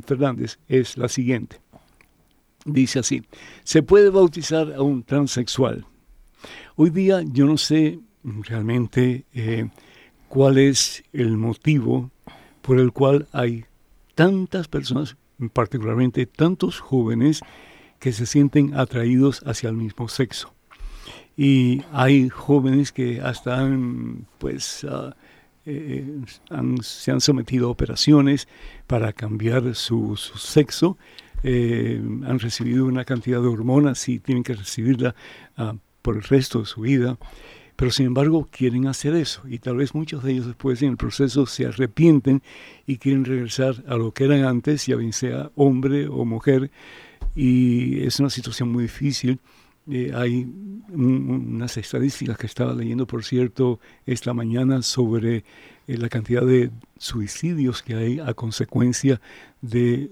Fernández 0.06 0.60
es 0.68 0.98
la 0.98 1.10
siguiente. 1.10 1.60
Dice 2.66 3.00
así, 3.00 3.24
se 3.64 3.82
puede 3.82 4.10
bautizar 4.10 4.74
a 4.74 4.82
un 4.82 5.04
transexual. 5.04 5.86
Hoy 6.76 6.90
día 6.90 7.24
yo 7.24 7.46
no 7.46 7.58
sé 7.58 8.00
realmente 8.24 9.26
eh, 9.34 9.70
cuál 10.28 10.58
es 10.58 11.04
el 11.14 11.38
motivo 11.38 12.12
por 12.62 12.80
el 12.80 12.92
cual 12.92 13.28
hay 13.32 13.66
tantas 14.16 14.68
personas, 14.68 15.16
particularmente 15.54 16.26
tantos 16.26 16.80
jóvenes, 16.80 17.42
que 18.00 18.12
se 18.12 18.26
sienten 18.26 18.76
atraídos 18.76 19.42
hacia 19.46 19.70
el 19.70 19.76
mismo 19.76 20.10
sexo. 20.10 20.54
Y 21.38 21.84
hay 21.94 22.30
jóvenes 22.30 22.92
que 22.92 23.22
hasta 23.22 23.60
han, 23.60 24.28
pues, 24.40 24.86
ah, 24.90 25.16
eh, 25.70 26.06
se 26.82 27.12
han 27.12 27.20
sometido 27.20 27.68
a 27.68 27.72
operaciones 27.72 28.48
para 28.88 29.12
cambiar 29.12 29.76
su, 29.76 30.16
sexo, 30.16 30.98
eh, 31.44 32.02
han 32.26 32.40
recibido 32.40 32.86
una 32.86 33.04
cantidad 33.04 33.42
de 33.42 33.48
hormonas 33.48 34.08
y 34.08 34.20
tienen 34.20 34.44
que 34.44 34.54
recibirla 34.54 35.14
ah, 35.58 35.76
por 36.02 36.16
el 36.16 36.24
resto 36.24 36.60
de 36.60 36.66
su 36.68 36.82
vida, 36.82 37.18
pero 37.76 37.92
sin 37.92 38.06
embargo 38.06 38.48
quieren 38.50 38.88
hacer 38.88 39.14
eso 39.14 39.42
y 39.46 39.60
tal 39.60 39.76
vez 39.76 39.94
muchos 39.94 40.24
de 40.24 40.32
ellos 40.32 40.48
después 40.48 40.82
en 40.82 40.92
el 40.92 40.98
proceso 40.98 41.46
se 41.46 41.66
arrepienten 41.66 42.42
y 42.86 42.98
quieren 42.98 43.26
regresar 43.26 43.84
a 43.88 43.98
lo 43.98 44.14
que 44.14 44.24
eran 44.24 44.46
antes, 44.46 44.86
ya 44.86 44.96
bien 44.96 45.12
sea 45.12 45.52
hombre 45.56 46.08
o 46.08 46.24
mujer, 46.24 46.72
y 47.36 48.04
es 48.04 48.22
una 48.22 48.30
situación 48.30 48.70
muy 48.70 48.84
difícil 48.84 49.40
eh, 49.90 50.12
hay 50.14 50.46
unas 50.90 51.78
estadísticas 51.78 52.38
que 52.38 52.46
estaba 52.46 52.74
leyendo, 52.74 53.08
por 53.08 53.24
cierto, 53.24 53.80
esta 54.06 54.34
mañana 54.34 54.82
sobre 54.82 55.46
eh, 55.88 55.98
la 55.98 56.10
cantidad 56.10 56.46
de 56.46 56.72
suicidios 56.98 57.84
que 57.84 57.96
hay 57.96 58.20
a 58.20 58.34
consecuencia 58.34 59.22
de, 59.62 60.12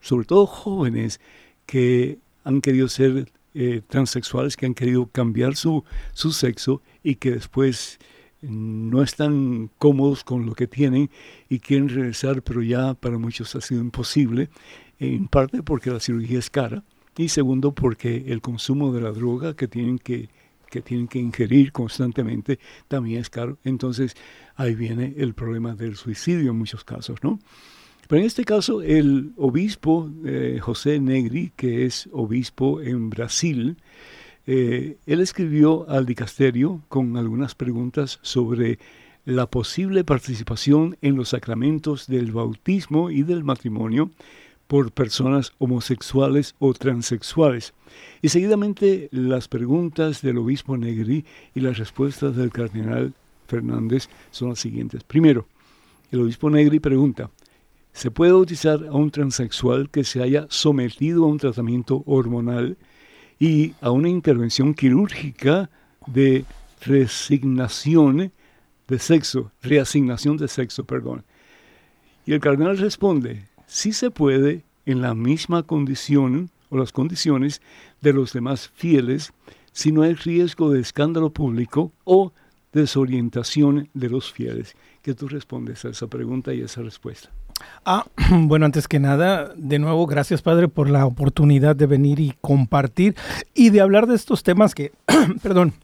sobre 0.00 0.26
todo 0.26 0.46
jóvenes 0.46 1.20
que 1.64 2.18
han 2.44 2.60
querido 2.60 2.88
ser 2.88 3.32
eh, 3.54 3.80
transexuales, 3.88 4.56
que 4.56 4.66
han 4.66 4.74
querido 4.74 5.06
cambiar 5.06 5.56
su, 5.56 5.82
su 6.12 6.32
sexo 6.32 6.82
y 7.02 7.14
que 7.14 7.30
después 7.32 7.98
no 8.42 9.02
están 9.02 9.70
cómodos 9.78 10.24
con 10.24 10.44
lo 10.44 10.54
que 10.54 10.66
tienen 10.66 11.10
y 11.48 11.60
quieren 11.60 11.88
regresar, 11.88 12.42
pero 12.42 12.62
ya 12.62 12.92
para 12.92 13.16
muchos 13.16 13.56
ha 13.56 13.62
sido 13.62 13.80
imposible, 13.80 14.50
en 14.98 15.26
parte 15.26 15.62
porque 15.62 15.90
la 15.90 16.00
cirugía 16.00 16.38
es 16.38 16.50
cara 16.50 16.84
y 17.16 17.28
segundo 17.28 17.72
porque 17.72 18.24
el 18.28 18.40
consumo 18.40 18.92
de 18.92 19.00
la 19.00 19.12
droga 19.12 19.54
que 19.54 19.68
tienen 19.68 19.98
que, 19.98 20.28
que 20.70 20.82
tienen 20.82 21.08
que 21.08 21.18
ingerir 21.18 21.72
constantemente 21.72 22.58
también 22.88 23.20
es 23.20 23.30
caro. 23.30 23.58
Entonces 23.64 24.14
ahí 24.56 24.74
viene 24.74 25.14
el 25.16 25.34
problema 25.34 25.74
del 25.74 25.96
suicidio 25.96 26.50
en 26.50 26.58
muchos 26.58 26.84
casos, 26.84 27.22
¿no? 27.22 27.38
Pero 28.08 28.20
en 28.20 28.26
este 28.26 28.44
caso 28.44 28.82
el 28.82 29.32
obispo 29.36 30.10
eh, 30.24 30.58
José 30.60 31.00
Negri, 31.00 31.52
que 31.56 31.86
es 31.86 32.08
obispo 32.12 32.80
en 32.80 33.10
Brasil, 33.10 33.78
eh, 34.46 34.96
él 35.06 35.20
escribió 35.20 35.88
al 35.88 36.06
dicasterio 36.06 36.82
con 36.88 37.16
algunas 37.16 37.56
preguntas 37.56 38.20
sobre 38.22 38.78
la 39.24 39.50
posible 39.50 40.04
participación 40.04 40.96
en 41.02 41.16
los 41.16 41.30
sacramentos 41.30 42.06
del 42.06 42.30
bautismo 42.30 43.10
y 43.10 43.24
del 43.24 43.42
matrimonio 43.42 44.12
por 44.66 44.92
personas 44.92 45.52
homosexuales 45.58 46.54
o 46.58 46.74
transexuales. 46.74 47.74
Y 48.22 48.28
seguidamente 48.28 49.08
las 49.12 49.48
preguntas 49.48 50.22
del 50.22 50.38
obispo 50.38 50.76
Negri 50.76 51.24
y 51.54 51.60
las 51.60 51.78
respuestas 51.78 52.36
del 52.36 52.50
cardenal 52.50 53.14
Fernández 53.46 54.08
son 54.30 54.50
las 54.50 54.58
siguientes. 54.58 55.04
Primero, 55.04 55.46
el 56.10 56.20
obispo 56.20 56.50
Negri 56.50 56.80
pregunta, 56.80 57.30
¿se 57.92 58.10
puede 58.10 58.32
bautizar 58.32 58.84
a 58.86 58.92
un 58.92 59.10
transexual 59.10 59.90
que 59.90 60.04
se 60.04 60.22
haya 60.22 60.46
sometido 60.50 61.24
a 61.24 61.28
un 61.28 61.38
tratamiento 61.38 62.02
hormonal 62.06 62.76
y 63.38 63.74
a 63.80 63.90
una 63.90 64.08
intervención 64.08 64.74
quirúrgica 64.74 65.70
de 66.06 66.44
resignación 66.84 68.32
de 68.88 68.98
sexo, 68.98 69.52
reasignación 69.62 70.36
de 70.36 70.48
sexo, 70.48 70.84
perdón? 70.84 71.24
Y 72.24 72.32
el 72.32 72.40
cardenal 72.40 72.76
responde, 72.78 73.44
sí 73.66 73.92
se 73.92 74.10
puede 74.10 74.64
en 74.86 75.02
la 75.02 75.14
misma 75.14 75.62
condición 75.64 76.50
o 76.70 76.76
las 76.76 76.92
condiciones 76.92 77.60
de 78.00 78.12
los 78.12 78.32
demás 78.32 78.70
fieles 78.74 79.32
si 79.72 79.92
no 79.92 80.02
hay 80.02 80.14
riesgo 80.14 80.70
de 80.70 80.80
escándalo 80.80 81.30
público 81.30 81.92
o 82.04 82.32
desorientación 82.72 83.88
de 83.94 84.08
los 84.08 84.32
fieles. 84.32 84.74
¿Qué 85.02 85.14
tú 85.14 85.28
respondes 85.28 85.84
a 85.84 85.90
esa 85.90 86.06
pregunta 86.06 86.54
y 86.54 86.62
a 86.62 86.66
esa 86.66 86.82
respuesta? 86.82 87.30
Ah, 87.84 88.06
bueno, 88.30 88.66
antes 88.66 88.88
que 88.88 89.00
nada, 89.00 89.52
de 89.56 89.78
nuevo, 89.78 90.06
gracias 90.06 90.42
Padre 90.42 90.68
por 90.68 90.88
la 90.88 91.06
oportunidad 91.06 91.76
de 91.76 91.86
venir 91.86 92.20
y 92.20 92.34
compartir 92.40 93.14
y 93.54 93.70
de 93.70 93.80
hablar 93.80 94.06
de 94.06 94.14
estos 94.14 94.42
temas 94.42 94.74
que, 94.74 94.92
perdón, 95.42 95.74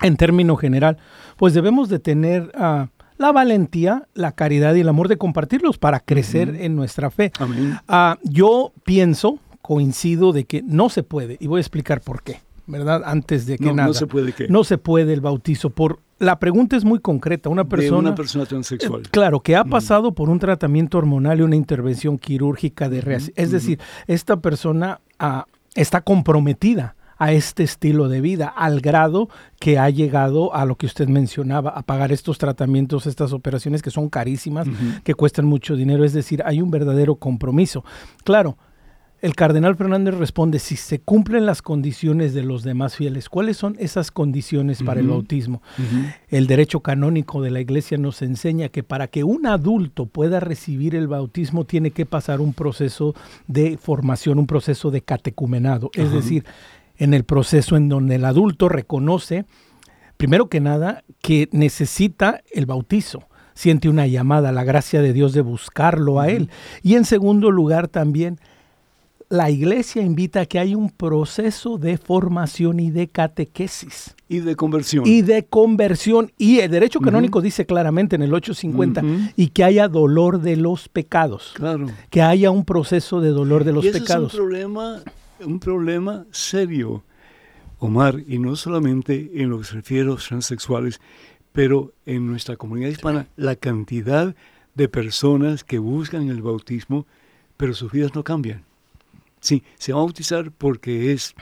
en 0.00 0.16
término 0.16 0.56
general, 0.56 0.98
pues 1.36 1.54
debemos 1.54 1.88
de 1.88 1.98
tener... 1.98 2.50
a 2.54 2.88
la 3.18 3.32
valentía, 3.32 4.08
la 4.14 4.32
caridad 4.32 4.74
y 4.74 4.80
el 4.80 4.88
amor 4.88 5.08
de 5.08 5.18
compartirlos 5.18 5.76
para 5.78 6.00
crecer 6.00 6.56
en 6.60 6.74
nuestra 6.76 7.10
fe. 7.10 7.32
Amén. 7.38 7.76
Ah, 7.88 8.16
yo 8.22 8.72
pienso 8.84 9.38
coincido 9.60 10.32
de 10.32 10.44
que 10.44 10.62
no 10.62 10.88
se 10.88 11.02
puede, 11.02 11.36
y 11.40 11.46
voy 11.46 11.58
a 11.58 11.60
explicar 11.60 12.00
por 12.00 12.22
qué, 12.22 12.40
¿verdad? 12.66 13.02
Antes 13.04 13.44
de 13.46 13.58
que 13.58 13.64
No, 13.64 13.70
no 13.70 13.76
nada. 13.76 13.94
se 13.94 14.06
puede 14.06 14.32
qué. 14.32 14.48
No 14.48 14.64
se 14.64 14.78
puede 14.78 15.12
el 15.12 15.20
bautizo 15.20 15.70
por... 15.70 16.00
La 16.20 16.38
pregunta 16.40 16.76
es 16.76 16.84
muy 16.84 16.98
concreta. 16.98 17.48
Una 17.48 17.62
de 17.62 17.68
persona... 17.68 17.98
una 17.98 18.14
persona 18.14 18.44
transexual. 18.46 19.02
Eh, 19.02 19.08
Claro, 19.10 19.40
que 19.40 19.54
ha 19.56 19.64
pasado 19.64 20.12
por 20.12 20.30
un 20.30 20.38
tratamiento 20.40 20.98
hormonal 20.98 21.38
y 21.38 21.42
una 21.42 21.54
intervención 21.54 22.18
quirúrgica 22.18 22.88
de 22.88 23.02
reac- 23.04 23.32
Es 23.36 23.50
decir, 23.52 23.78
esta 24.08 24.40
persona 24.40 25.00
ah, 25.20 25.44
está 25.76 26.00
comprometida 26.00 26.96
a 27.18 27.32
este 27.32 27.64
estilo 27.64 28.08
de 28.08 28.20
vida, 28.20 28.46
al 28.46 28.80
grado 28.80 29.28
que 29.58 29.78
ha 29.78 29.90
llegado 29.90 30.54
a 30.54 30.64
lo 30.64 30.76
que 30.76 30.86
usted 30.86 31.08
mencionaba, 31.08 31.70
a 31.70 31.82
pagar 31.82 32.12
estos 32.12 32.38
tratamientos, 32.38 33.06
estas 33.06 33.32
operaciones 33.32 33.82
que 33.82 33.90
son 33.90 34.08
carísimas, 34.08 34.68
que 35.04 35.14
cuestan 35.14 35.46
mucho 35.46 35.76
dinero. 35.76 36.04
Es 36.04 36.12
decir, 36.12 36.42
hay 36.46 36.62
un 36.62 36.70
verdadero 36.70 37.16
compromiso. 37.16 37.84
Claro, 38.24 38.56
el 39.20 39.34
cardenal 39.34 39.74
Fernández 39.74 40.14
responde, 40.14 40.60
si 40.60 40.76
se 40.76 41.00
cumplen 41.00 41.44
las 41.44 41.60
condiciones 41.60 42.34
de 42.34 42.44
los 42.44 42.62
demás 42.62 42.94
fieles, 42.94 43.28
¿cuáles 43.28 43.56
son 43.56 43.74
esas 43.80 44.12
condiciones 44.12 44.84
para 44.84 45.00
el 45.00 45.08
bautismo? 45.08 45.60
El 46.28 46.46
derecho 46.46 46.80
canónico 46.80 47.42
de 47.42 47.50
la 47.50 47.60
iglesia 47.60 47.98
nos 47.98 48.22
enseña 48.22 48.68
que 48.68 48.84
para 48.84 49.08
que 49.08 49.24
un 49.24 49.46
adulto 49.46 50.06
pueda 50.06 50.38
recibir 50.38 50.94
el 50.94 51.08
bautismo 51.08 51.64
tiene 51.64 51.90
que 51.90 52.06
pasar 52.06 52.40
un 52.40 52.54
proceso 52.54 53.16
de 53.48 53.76
formación, 53.76 54.38
un 54.38 54.46
proceso 54.46 54.92
de 54.92 55.02
catecumenado. 55.02 55.90
Es 55.94 56.12
decir, 56.12 56.44
en 56.98 57.14
el 57.14 57.24
proceso 57.24 57.76
en 57.76 57.88
donde 57.88 58.16
el 58.16 58.24
adulto 58.24 58.68
reconoce, 58.68 59.44
primero 60.16 60.48
que 60.48 60.60
nada, 60.60 61.04
que 61.22 61.48
necesita 61.52 62.42
el 62.52 62.66
bautizo 62.66 63.22
siente 63.54 63.88
una 63.88 64.06
llamada, 64.06 64.52
la 64.52 64.62
gracia 64.62 65.02
de 65.02 65.12
Dios 65.12 65.32
de 65.32 65.40
buscarlo 65.40 66.20
a 66.20 66.28
Él. 66.28 66.48
Y 66.84 66.94
en 66.94 67.04
segundo 67.04 67.50
lugar 67.50 67.88
también, 67.88 68.38
la 69.30 69.50
iglesia 69.50 70.00
invita 70.02 70.42
a 70.42 70.46
que 70.46 70.60
hay 70.60 70.76
un 70.76 70.90
proceso 70.90 71.76
de 71.76 71.98
formación 71.98 72.78
y 72.78 72.92
de 72.92 73.08
catequesis 73.08 74.14
Y 74.28 74.38
de 74.38 74.54
conversión. 74.54 75.04
y 75.06 75.22
de 75.22 75.44
conversión. 75.44 76.30
Y 76.38 76.60
el 76.60 76.70
derecho 76.70 77.00
canónico 77.00 77.40
dice 77.40 77.66
claramente 77.66 78.14
en 78.14 78.22
el 78.22 78.32
850 78.32 79.00
Ujú. 79.02 79.14
y 79.34 79.48
que 79.48 79.64
haya 79.64 79.88
dolor 79.88 80.40
de 80.40 80.54
los 80.56 80.88
pecados. 80.88 81.52
Claro. 81.56 81.88
Que 82.10 82.22
haya 82.22 82.52
un 82.52 82.64
proceso 82.64 83.20
de 83.20 83.30
dolor 83.30 83.64
de 83.64 83.72
los 83.72 83.84
y 83.84 83.88
ese 83.88 84.00
pecados. 84.00 84.32
es 84.34 84.38
un 84.38 84.46
problema, 84.46 85.02
un 85.40 85.60
problema 85.60 86.26
serio, 86.30 87.04
Omar, 87.78 88.22
y 88.26 88.38
no 88.38 88.56
solamente 88.56 89.30
en 89.34 89.50
lo 89.50 89.58
que 89.58 89.64
se 89.64 89.74
refiere 89.74 90.02
a 90.02 90.06
los 90.06 90.26
transexuales, 90.26 91.00
pero 91.52 91.92
en 92.06 92.26
nuestra 92.26 92.56
comunidad 92.56 92.90
hispana, 92.90 93.28
la 93.36 93.56
cantidad 93.56 94.34
de 94.74 94.88
personas 94.88 95.64
que 95.64 95.78
buscan 95.78 96.28
el 96.28 96.42
bautismo, 96.42 97.06
pero 97.56 97.74
sus 97.74 97.90
vidas 97.90 98.14
no 98.14 98.24
cambian. 98.24 98.64
Sí, 99.40 99.62
se 99.76 99.92
va 99.92 99.98
a 99.98 100.02
bautizar 100.02 100.50
porque 100.52 101.12
es 101.12 101.34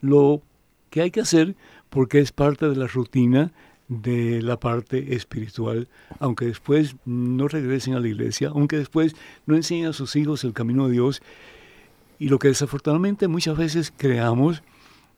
lo 0.00 0.42
que 0.90 1.02
hay 1.02 1.10
que 1.10 1.20
hacer, 1.20 1.56
porque 1.90 2.18
es 2.18 2.32
parte 2.32 2.68
de 2.68 2.76
la 2.76 2.86
rutina 2.86 3.52
de 3.88 4.40
la 4.42 4.58
parte 4.58 5.14
espiritual, 5.14 5.88
aunque 6.18 6.46
después 6.46 6.96
no 7.04 7.48
regresen 7.48 7.94
a 7.94 8.00
la 8.00 8.08
iglesia, 8.08 8.48
aunque 8.48 8.78
después 8.78 9.14
no 9.46 9.56
enseñen 9.56 9.86
a 9.86 9.92
sus 9.92 10.16
hijos 10.16 10.44
el 10.44 10.54
camino 10.54 10.86
de 10.86 10.92
Dios, 10.92 11.22
y 12.18 12.28
lo 12.28 12.38
que 12.38 12.48
desafortunadamente 12.48 13.28
muchas 13.28 13.56
veces 13.56 13.92
creamos 13.96 14.62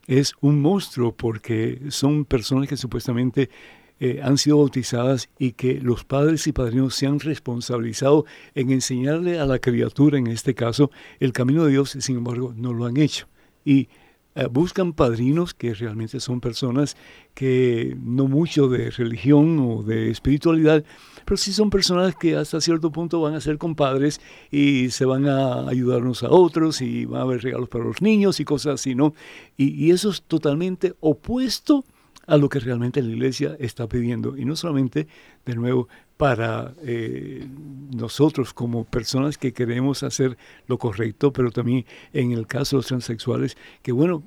es 0.07 0.35
un 0.41 0.61
monstruo 0.61 1.13
porque 1.13 1.81
son 1.89 2.25
personas 2.25 2.69
que 2.69 2.77
supuestamente 2.77 3.51
eh, 3.99 4.21
han 4.23 4.37
sido 4.37 4.59
bautizadas 4.59 5.31
y 5.39 5.53
que 5.53 5.81
los 5.81 6.05
padres 6.05 6.47
y 6.47 6.53
padrinos 6.53 6.95
se 6.95 7.07
han 7.07 7.19
responsabilizado 7.19 8.27
en 8.55 8.71
enseñarle 8.71 9.39
a 9.39 9.47
la 9.47 9.59
criatura, 9.59 10.19
en 10.19 10.27
este 10.27 10.55
caso, 10.55 10.91
el 11.19 11.33
camino 11.33 11.65
de 11.65 11.71
Dios, 11.71 11.97
sin 12.01 12.19
embargo 12.19 12.53
no 12.55 12.75
lo 12.75 12.85
han 12.85 12.99
hecho. 12.99 13.27
Y 13.65 13.89
eh, 14.35 14.47
buscan 14.51 14.93
padrinos 14.93 15.55
que 15.55 15.73
realmente 15.73 16.21
son 16.21 16.43
personas 16.43 16.97
que 17.33 17.97
no 17.99 18.29
mucho 18.29 18.69
de 18.69 18.91
religión 18.91 19.59
o 19.59 19.83
de 19.83 20.11
espiritualidad, 20.11 20.85
pero 21.27 21.37
sí 21.37 21.53
son 21.53 21.69
personas 21.69 22.17
que 22.17 22.37
hasta 22.37 22.61
cierto 22.63 22.91
punto 22.91 23.21
van 23.21 23.35
a 23.35 23.41
ser 23.43 23.59
compadres 23.59 24.21
y 24.51 24.89
se 24.89 25.05
van 25.05 25.29
a 25.29 25.69
ayudarnos 25.69 26.23
a 26.23 26.31
otros 26.31 26.81
y 26.81 27.05
van 27.05 27.21
a 27.21 27.25
haber 27.25 27.43
regalos 27.43 27.69
para 27.69 27.85
los 27.85 28.01
niños 28.01 28.41
y 28.41 28.47
cosas 28.47 28.81
así, 28.81 28.95
¿no? 28.95 29.13
Y, 29.59 29.85
y 29.85 29.91
eso 29.91 30.09
es 30.09 30.23
totalmente 30.23 30.95
opuesto 31.01 31.85
a 32.27 32.37
lo 32.37 32.49
que 32.49 32.59
realmente 32.61 33.03
la 33.03 33.11
iglesia 33.11 33.57
está 33.59 33.89
pidiendo. 33.89 34.37
Y 34.37 34.45
no 34.45 34.57
solamente, 34.57 35.07
de 35.45 35.55
nuevo, 35.55 35.89
para 36.17 36.75
eh, 36.83 37.47
nosotros 37.95 38.53
como 38.53 38.85
personas 38.85 39.39
que 39.39 39.53
queremos 39.53 40.03
hacer 40.03 40.37
lo 40.67 40.79
correcto, 40.79 41.33
pero 41.33 41.51
también 41.51 41.85
en 42.13 42.33
el 42.33 42.47
caso 42.47 42.77
de 42.77 42.79
los 42.79 42.87
transexuales, 42.87 43.57
que 43.83 43.93
bueno, 43.93 44.23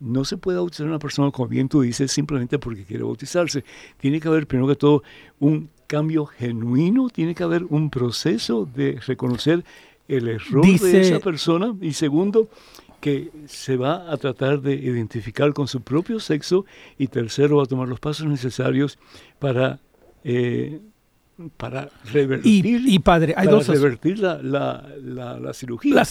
no 0.00 0.24
se 0.24 0.36
puede 0.36 0.58
bautizar 0.58 0.86
a 0.86 0.90
una 0.90 0.98
persona, 0.98 1.30
como 1.30 1.48
bien 1.48 1.68
tú 1.68 1.82
dices, 1.82 2.10
simplemente 2.10 2.58
porque 2.58 2.84
quiere 2.84 3.04
bautizarse. 3.04 3.64
Tiene 3.98 4.18
que 4.20 4.28
haber, 4.28 4.46
primero 4.46 4.66
que 4.66 4.76
todo, 4.76 5.02
un 5.38 5.68
cambio 5.86 6.26
genuino, 6.26 7.08
tiene 7.10 7.34
que 7.34 7.42
haber 7.42 7.64
un 7.64 7.90
proceso 7.90 8.66
de 8.74 8.98
reconocer 9.06 9.64
el 10.08 10.28
error 10.28 10.64
Dice- 10.64 10.86
de 10.88 11.00
esa 11.02 11.20
persona 11.20 11.74
y 11.80 11.92
segundo, 11.92 12.48
que 13.00 13.30
se 13.46 13.76
va 13.76 14.10
a 14.12 14.16
tratar 14.16 14.60
de 14.60 14.74
identificar 14.74 15.52
con 15.54 15.66
su 15.68 15.80
propio 15.80 16.20
sexo 16.20 16.66
y 16.98 17.06
tercero 17.06 17.56
va 17.56 17.62
a 17.62 17.66
tomar 17.66 17.88
los 17.88 17.98
pasos 18.00 18.26
necesarios 18.26 18.98
para 19.38 19.80
eh, 20.22 20.80
para 21.48 21.88
revertir 22.12 22.66
Y, 22.66 22.94
y 22.94 22.98
padre, 22.98 23.34
hay 23.36 23.46
para 23.46 23.56
dos 23.56 23.66
revertir 23.68 24.18
la, 24.18 24.40
la, 24.42 24.84
la, 25.02 25.40
la 25.40 25.54
cirugía. 25.54 26.02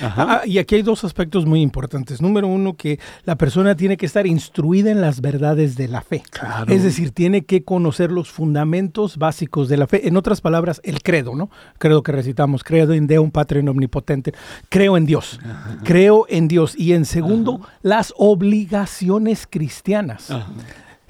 Ah, 0.00 0.42
y 0.44 0.58
aquí 0.58 0.74
hay 0.74 0.82
dos 0.82 1.04
aspectos 1.04 1.46
muy 1.46 1.60
importantes. 1.60 2.20
Número 2.20 2.46
uno, 2.48 2.76
que 2.76 2.98
la 3.24 3.36
persona 3.36 3.76
tiene 3.76 3.96
que 3.96 4.06
estar 4.06 4.26
instruida 4.26 4.90
en 4.90 5.00
las 5.00 5.20
verdades 5.20 5.76
de 5.76 5.88
la 5.88 6.02
fe. 6.02 6.22
Claro. 6.30 6.72
Es 6.72 6.82
decir, 6.82 7.12
tiene 7.12 7.44
que 7.44 7.62
conocer 7.62 8.10
los 8.10 8.30
fundamentos 8.30 9.16
básicos 9.16 9.68
de 9.68 9.76
la 9.76 9.86
fe. 9.86 10.08
En 10.08 10.16
otras 10.16 10.40
palabras, 10.40 10.80
el 10.84 11.02
credo, 11.02 11.34
¿no? 11.34 11.50
Credo 11.78 12.02
que 12.02 12.12
recitamos, 12.12 12.64
credo 12.64 12.92
en 12.92 13.06
Deum 13.06 13.30
Patria 13.30 13.62
omnipotente. 13.68 14.32
Creo 14.68 14.96
en 14.96 15.06
Dios. 15.06 15.38
Creo 15.84 16.26
en 16.28 16.48
Dios. 16.48 16.74
Y 16.76 16.92
en 16.92 17.04
segundo, 17.04 17.60
las 17.82 18.12
obligaciones 18.16 19.46
cristianas. 19.48 20.30
Ajá. 20.30 20.46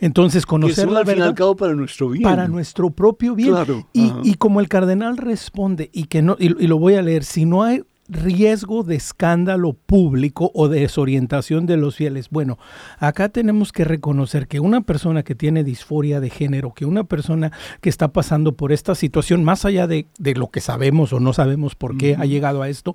Entonces, 0.02 0.44
conocer 0.46 0.90
la 0.90 1.00
al 1.00 1.06
fin 1.06 1.10
y 1.10 1.12
al 1.14 1.18
verdad 1.28 1.34
cabo 1.36 1.56
para 1.56 1.74
nuestro 1.74 2.10
bien. 2.10 2.22
para 2.24 2.48
nuestro 2.48 2.90
propio 2.90 3.34
bien. 3.34 3.50
Claro, 3.50 3.86
Y, 3.92 4.12
y 4.22 4.34
como 4.34 4.60
el 4.60 4.68
cardenal 4.68 5.16
responde, 5.16 5.88
y 5.92 6.04
que 6.04 6.20
no, 6.22 6.36
y, 6.38 6.46
y 6.62 6.66
lo 6.66 6.78
voy 6.78 6.94
a 6.94 7.02
leer, 7.02 7.24
si 7.24 7.44
no 7.46 7.62
hay 7.62 7.82
riesgo 8.08 8.82
de 8.82 8.96
escándalo 8.96 9.72
público 9.72 10.50
o 10.54 10.68
de 10.68 10.80
desorientación 10.80 11.64
de 11.66 11.76
los 11.78 11.96
fieles. 11.96 12.28
Bueno, 12.30 12.58
acá 12.98 13.28
tenemos 13.30 13.72
que 13.72 13.84
reconocer 13.84 14.48
que 14.48 14.60
una 14.60 14.82
persona 14.82 15.22
que 15.22 15.34
tiene 15.34 15.64
disforia 15.64 16.20
de 16.20 16.28
género, 16.28 16.74
que 16.74 16.84
una 16.84 17.04
persona 17.04 17.52
que 17.80 17.88
está 17.88 18.08
pasando 18.08 18.52
por 18.56 18.72
esta 18.72 18.94
situación, 18.96 19.44
más 19.44 19.64
allá 19.64 19.86
de, 19.86 20.06
de 20.18 20.34
lo 20.34 20.48
que 20.50 20.60
sabemos 20.60 21.12
o 21.14 21.20
no 21.20 21.32
sabemos 21.32 21.74
por 21.74 21.96
qué 21.96 22.16
ha 22.18 22.26
llegado 22.26 22.60
a 22.60 22.68
esto, 22.68 22.94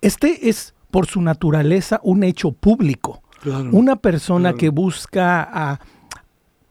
este 0.00 0.48
es 0.48 0.74
por 0.90 1.06
su 1.06 1.20
naturaleza 1.22 2.00
un 2.02 2.24
hecho 2.24 2.52
público. 2.52 3.22
Claro. 3.42 3.70
Una 3.72 3.96
persona 3.96 4.50
Claro. 4.50 4.58
que 4.58 4.68
busca 4.70 5.42
a 5.42 5.80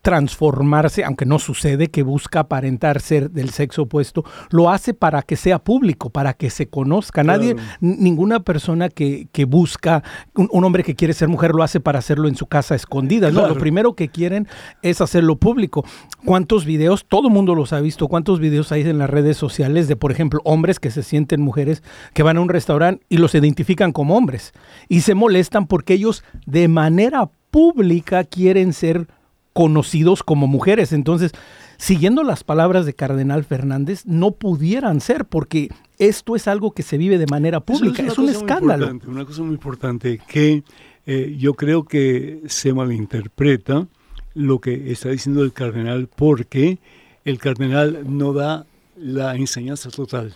transformarse, 0.01 1.03
aunque 1.03 1.25
no 1.25 1.39
sucede, 1.39 1.87
que 1.87 2.03
busca 2.03 2.41
aparentar 2.41 3.01
ser 3.01 3.31
del 3.31 3.49
sexo 3.51 3.83
opuesto, 3.83 4.23
lo 4.49 4.69
hace 4.69 4.93
para 4.93 5.21
que 5.21 5.35
sea 5.35 5.59
público, 5.59 6.09
para 6.09 6.33
que 6.33 6.49
se 6.49 6.67
conozca. 6.67 7.23
Nadie, 7.23 7.55
Claro. 7.55 7.69
ninguna 7.81 8.39
persona 8.41 8.89
que, 8.89 9.27
que 9.31 9.45
busca, 9.45 10.03
un, 10.35 10.49
un 10.51 10.63
hombre 10.63 10.83
que 10.83 10.95
quiere 10.95 11.13
ser 11.13 11.27
mujer 11.27 11.51
lo 11.53 11.63
hace 11.63 11.79
para 11.79 11.99
hacerlo 11.99 12.27
en 12.27 12.35
su 12.35 12.47
casa 12.47 12.75
escondida. 12.75 13.31
No, 13.31 13.47
lo 13.47 13.57
primero 13.57 13.93
que 13.95 14.09
quieren 14.09 14.47
es 14.81 15.01
hacerlo 15.01 15.35
público. 15.37 15.85
¿Cuántos 16.25 16.65
videos? 16.65 17.05
Todo 17.07 17.27
el 17.27 17.33
mundo 17.33 17.55
los 17.55 17.73
ha 17.73 17.79
visto. 17.81 18.07
¿Cuántos 18.07 18.39
videos 18.39 18.71
hay 18.71 18.81
en 18.81 18.97
las 18.97 19.09
redes 19.09 19.37
sociales 19.37 19.87
de, 19.87 19.95
por 19.95 20.11
ejemplo, 20.11 20.41
hombres 20.43 20.79
que 20.79 20.91
se 20.91 21.03
sienten 21.03 21.41
mujeres 21.41 21.83
que 22.13 22.23
van 22.23 22.37
a 22.37 22.41
un 22.41 22.49
restaurante 22.49 23.05
y 23.09 23.17
los 23.17 23.35
identifican 23.35 23.91
como 23.91 24.17
hombres 24.17 24.53
y 24.89 25.01
se 25.01 25.13
molestan 25.15 25.67
porque 25.67 25.93
ellos 25.93 26.23
de 26.45 26.67
manera 26.67 27.29
pública 27.51 28.23
quieren 28.23 28.73
ser 28.73 29.07
conocidos 29.53 30.23
como 30.23 30.47
mujeres. 30.47 30.93
Entonces, 30.93 31.31
siguiendo 31.77 32.23
las 32.23 32.43
palabras 32.43 32.85
de 32.85 32.93
Cardenal 32.93 33.43
Fernández, 33.43 34.05
no 34.05 34.31
pudieran 34.31 35.01
ser 35.01 35.25
porque 35.25 35.69
esto 35.97 36.35
es 36.35 36.47
algo 36.47 36.71
que 36.71 36.83
se 36.83 36.97
vive 36.97 37.17
de 37.17 37.27
manera 37.27 37.59
pública. 37.59 38.03
Es, 38.03 38.17
un 38.17 38.29
escándalo. 38.29 38.99
Una 39.07 39.25
cosa 39.25 39.43
muy 39.43 39.53
importante 39.53 40.19
que 40.27 40.63
eh, 41.05 41.35
yo 41.37 41.53
creo 41.53 41.83
que 41.83 42.41
se 42.47 42.73
malinterpreta 42.73 43.87
lo 44.33 44.59
que 44.59 44.91
está 44.91 45.09
diciendo 45.09 45.43
el 45.43 45.51
cardenal 45.51 46.07
porque 46.07 46.79
el 47.25 47.37
cardenal 47.39 48.03
no 48.07 48.33
da 48.33 48.65
la 48.95 49.35
enseñanza 49.35 49.89
total, 49.89 50.35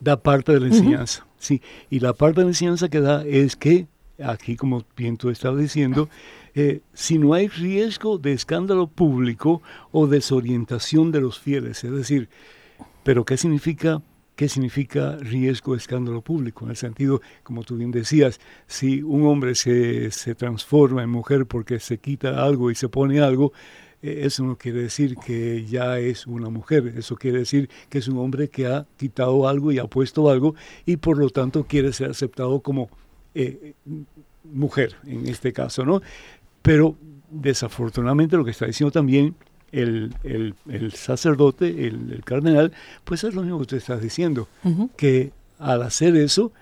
da 0.00 0.16
parte 0.16 0.52
de 0.52 0.60
la 0.60 0.66
enseñanza. 0.68 1.26
Sí, 1.38 1.60
y 1.90 2.00
la 2.00 2.12
parte 2.12 2.40
de 2.40 2.44
la 2.44 2.50
enseñanza 2.50 2.88
que 2.88 3.00
da 3.00 3.24
es 3.24 3.56
que, 3.56 3.86
aquí 4.22 4.56
como 4.56 4.84
bien 4.96 5.16
tú 5.16 5.30
estabas 5.30 5.60
diciendo, 5.60 6.08
eh, 6.54 6.80
si 6.92 7.18
no 7.18 7.34
hay 7.34 7.48
riesgo 7.48 8.18
de 8.18 8.32
escándalo 8.32 8.86
público 8.86 9.62
o 9.90 10.06
desorientación 10.06 11.12
de 11.12 11.20
los 11.20 11.38
fieles, 11.38 11.84
es 11.84 11.92
decir, 11.92 12.28
pero 13.02 13.24
¿qué 13.24 13.36
significa 13.36 14.02
¿Qué 14.34 14.48
significa 14.48 15.18
riesgo, 15.18 15.76
escándalo 15.76 16.22
público? 16.22 16.64
En 16.64 16.70
el 16.70 16.76
sentido, 16.76 17.20
como 17.42 17.64
tú 17.64 17.76
bien 17.76 17.90
decías, 17.90 18.40
si 18.66 19.02
un 19.02 19.26
hombre 19.26 19.54
se, 19.54 20.10
se 20.10 20.34
transforma 20.34 21.02
en 21.02 21.10
mujer 21.10 21.44
porque 21.44 21.78
se 21.78 21.98
quita 21.98 22.42
algo 22.42 22.70
y 22.70 22.74
se 22.74 22.88
pone 22.88 23.20
algo, 23.20 23.52
eh, 24.02 24.22
eso 24.24 24.42
no 24.44 24.56
quiere 24.56 24.82
decir 24.82 25.16
que 25.16 25.64
ya 25.64 25.98
es 25.98 26.26
una 26.26 26.48
mujer, 26.48 26.94
eso 26.96 27.14
quiere 27.16 27.40
decir 27.40 27.68
que 27.88 27.98
es 27.98 28.08
un 28.08 28.18
hombre 28.18 28.48
que 28.48 28.66
ha 28.66 28.86
quitado 28.96 29.46
algo 29.46 29.70
y 29.70 29.78
ha 29.78 29.86
puesto 29.86 30.28
algo 30.30 30.54
y 30.86 30.96
por 30.96 31.18
lo 31.18 31.30
tanto 31.30 31.64
quiere 31.64 31.92
ser 31.92 32.10
aceptado 32.10 32.60
como 32.60 32.90
eh, 33.34 33.74
mujer 34.44 34.96
en 35.06 35.28
este 35.28 35.52
caso, 35.52 35.84
¿no? 35.84 36.02
Pero 36.62 36.96
desafortunadamente 37.30 38.36
lo 38.36 38.44
que 38.44 38.52
está 38.52 38.66
diciendo 38.66 38.92
también 38.92 39.34
el, 39.72 40.14
el, 40.22 40.92
sacerdote, 40.92 41.86
el, 41.86 42.22
cardenal, 42.24 42.72
pues 43.04 43.24
es 43.24 43.34
lo 43.34 43.42
mismo 43.42 43.58
que 43.58 43.62
usted 43.62 43.76
está 43.78 43.96
diciendo, 43.96 44.48
que 44.96 45.32
al 45.58 45.82
hacer 45.82 46.14
eso 46.16 46.52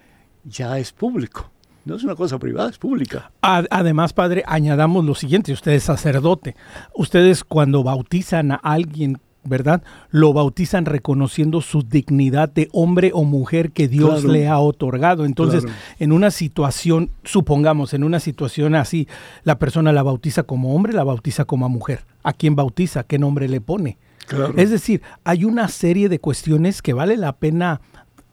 ya 0.45 0.79
es 0.79 0.93
público. 0.93 1.51
No 1.85 1.97
es 1.97 2.05
una 2.05 2.15
cosa 2.15 2.39
privada, 2.39 2.71
es 2.71 2.79
pública. 2.79 3.33
Además, 3.41 4.13
padre, 4.13 4.45
añadamos 4.47 5.05
lo 5.05 5.15
siguiente, 5.15 5.53
usted 5.53 5.73
es 5.73 5.85
sacerdote. 5.85 6.55
Ustedes 6.95 7.43
cuando 7.43 7.83
bautizan 7.83 8.53
a 8.53 8.57
alguien 8.57 9.19
¿verdad? 9.45 9.83
Lo 10.11 10.33
bautizan 10.33 10.85
reconociendo 10.85 11.61
su 11.61 11.83
dignidad 11.83 12.49
de 12.49 12.69
hombre 12.73 13.11
o 13.15 13.25
mujer 13.25 13.73
que 13.73 13.89
Dios 13.89 14.25
le 14.25 14.49
ha 14.49 14.59
otorgado. 14.59 15.25
Entonces, 15.25 15.65
en 15.99 16.13
una 16.13 16.31
situación, 16.31 17.11
supongamos, 17.25 17.95
en 17.95 18.05
una 18.05 18.21
situación 18.21 18.75
así, 18.75 19.09
la 19.45 19.59
persona 19.59 19.93
la 19.93 20.03
bautiza 20.03 20.43
como 20.43 20.75
hombre, 20.75 20.93
la 20.93 21.05
bautiza 21.05 21.45
como 21.45 21.69
mujer. 21.69 22.05
¿A 22.23 22.33
quién 22.33 22.55
bautiza? 22.55 23.05
¿Qué 23.05 23.19
nombre 23.19 23.49
le 23.49 23.61
pone? 23.61 23.99
Es 24.57 24.71
decir, 24.71 25.03
hay 25.25 25.45
una 25.45 25.69
serie 25.69 26.09
de 26.09 26.21
cuestiones 26.21 26.83
que 26.83 26.93
vale 26.93 27.17
la 27.17 27.37
pena 27.37 27.81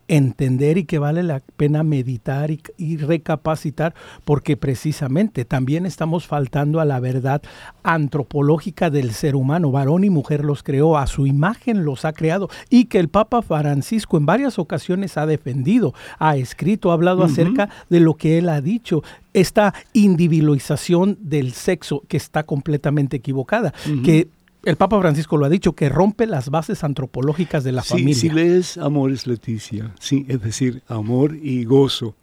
entender 0.08 0.78
y 0.78 0.86
que 0.86 1.00
vale 1.00 1.24
la 1.24 1.42
pena 1.58 1.84
meditar 1.84 2.52
y, 2.52 2.98
recapacitar 2.98 3.94
porque 4.26 4.58
precisamente 4.58 5.46
también 5.46 5.86
estamos 5.86 6.28
faltando 6.28 6.80
a 6.80 6.86
la 6.86 7.00
verdad 7.00 7.42
antropológica 7.84 8.90
del 8.90 9.12
ser 9.12 9.36
humano. 9.36 9.72
Varón 9.72 10.04
y 10.04 10.10
mujer 10.10 10.44
los 10.44 10.64
creó, 10.64 10.98
a 10.98 11.08
su 11.08 11.28
imagen 11.28 11.84
los 11.84 12.06
ha 12.06 12.14
creado 12.14 12.50
y 12.70 12.86
que 12.86 13.00
el 13.00 13.10
Papa 13.10 13.42
Francisco 13.42 14.18
en 14.18 14.26
varias 14.26 14.60
ocasiones 14.60 15.18
ha 15.18 15.26
defendido, 15.26 15.94
ha 16.20 16.38
escrito, 16.38 16.92
ha 16.92 16.94
hablado 16.94 17.24
acerca 17.24 17.70
de 17.90 18.00
lo 18.00 18.16
que 18.16 18.38
él 18.38 18.50
ha 18.50 18.62
dicho 18.62 19.04
esta 19.34 19.74
individualización 19.94 21.18
del 21.22 21.54
sexo 21.54 22.02
que 22.08 22.18
está 22.18 22.44
completamente 22.44 23.18
equivocada, 23.18 23.74
que 24.04 24.30
el 24.68 24.76
Papa 24.76 25.00
Francisco 25.00 25.38
lo 25.38 25.46
ha 25.46 25.50
dicho, 25.50 25.74
que 25.74 25.88
rompe 25.88 26.28
las 26.28 26.50
bases 26.50 26.84
antropológicas 26.84 27.64
de 27.64 27.72
la 27.72 27.84
sí, 27.84 27.90
familia. 27.90 28.16
Si 28.16 28.30
lees 28.30 28.78
Amores 28.78 29.26
Leticia, 29.26 29.94
sí, 29.98 30.26
es 30.28 30.42
decir, 30.42 30.84
amor 30.90 31.38
y 31.42 31.64
gozo, 31.64 32.16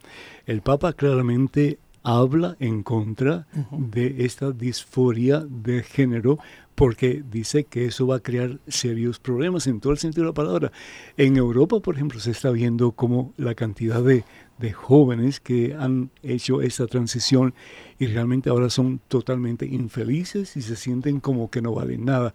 el 0.44 0.61
Papa 0.61 0.92
claramente 0.92 1.78
habla 2.02 2.54
en 2.61 2.83
contra 2.83 3.46
de 3.70 4.26
esta 4.26 4.52
disforia 4.52 5.40
de 5.48 5.83
género 5.83 6.38
porque 6.74 7.22
dice 7.30 7.64
que 7.64 7.87
eso 7.87 8.07
va 8.07 8.16
a 8.16 8.20
crear 8.20 8.59
serios 8.68 9.18
problemas 9.18 9.66
en 9.66 9.80
todo 9.80 9.92
el 9.92 9.98
sentido 9.98 10.24
de 10.24 10.30
la 10.30 10.35
palabra. 10.35 10.72
En 11.16 11.37
Europa, 11.37 11.80
por 11.80 11.94
ejemplo, 11.94 12.20
se 12.20 12.33
está 12.33 12.50
viendo 12.50 12.92
como 12.92 13.33
la 13.38 13.54
cantidad 13.54 14.02
de, 14.02 14.24
de 14.58 14.72
jóvenes 14.72 15.40
que 15.40 15.74
han 15.74 16.10
hecho 16.22 16.62
esta 16.62 16.86
transición 16.86 17.54
y 17.98 18.06
realmente 18.06 18.50
ahora 18.50 18.70
son 18.70 19.00
totalmente 19.08 19.66
infelices 19.66 20.56
y 20.56 20.62
se 20.62 20.76
sienten 20.76 21.20
como 21.20 21.50
que 21.50 21.62
no 21.62 21.74
valen 21.74 22.04
nada. 22.04 22.34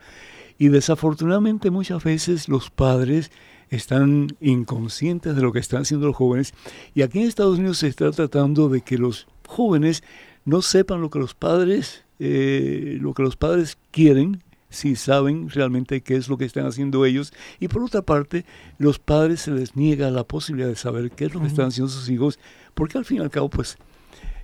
Y 0.57 0.67
desafortunadamente 0.67 1.69
muchas 1.69 2.03
veces 2.03 2.49
los 2.49 2.69
padres 2.69 3.31
están 3.69 4.27
inconscientes 4.41 5.35
de 5.35 5.41
lo 5.41 5.53
que 5.53 5.59
están 5.59 5.83
haciendo 5.83 6.07
los 6.07 6.15
jóvenes 6.15 6.53
y 6.93 7.03
aquí 7.03 7.19
en 7.19 7.27
Estados 7.27 7.59
Unidos 7.59 7.77
se 7.77 7.87
está 7.87 8.11
tratando 8.11 8.67
de 8.67 8.81
que 8.81 8.97
los 8.97 9.27
jóvenes 9.47 10.03
no 10.43 10.61
sepan 10.61 11.01
lo 11.01 11.09
que 11.09 11.19
los 11.19 11.35
padres 11.35 12.03
eh, 12.19 12.97
lo 12.99 13.13
que 13.13 13.23
los 13.23 13.37
padres 13.37 13.77
quieren 13.91 14.43
si 14.69 14.95
saben 14.95 15.49
realmente 15.49 16.01
qué 16.01 16.15
es 16.15 16.29
lo 16.29 16.37
que 16.37 16.45
están 16.45 16.65
haciendo 16.65 17.05
ellos. 17.05 17.33
Y 17.59 17.67
por 17.67 17.83
otra 17.83 18.01
parte, 18.01 18.45
los 18.77 18.99
padres 18.99 19.41
se 19.41 19.51
les 19.51 19.75
niega 19.75 20.11
la 20.11 20.23
posibilidad 20.23 20.69
de 20.69 20.75
saber 20.75 21.11
qué 21.11 21.25
es 21.25 21.33
lo 21.33 21.41
que 21.41 21.47
están 21.47 21.67
haciendo 21.67 21.91
sus 21.91 22.09
hijos, 22.09 22.39
porque 22.73 22.97
al 22.97 23.05
fin 23.05 23.17
y 23.17 23.21
al 23.21 23.29
cabo, 23.29 23.49
pues, 23.49 23.77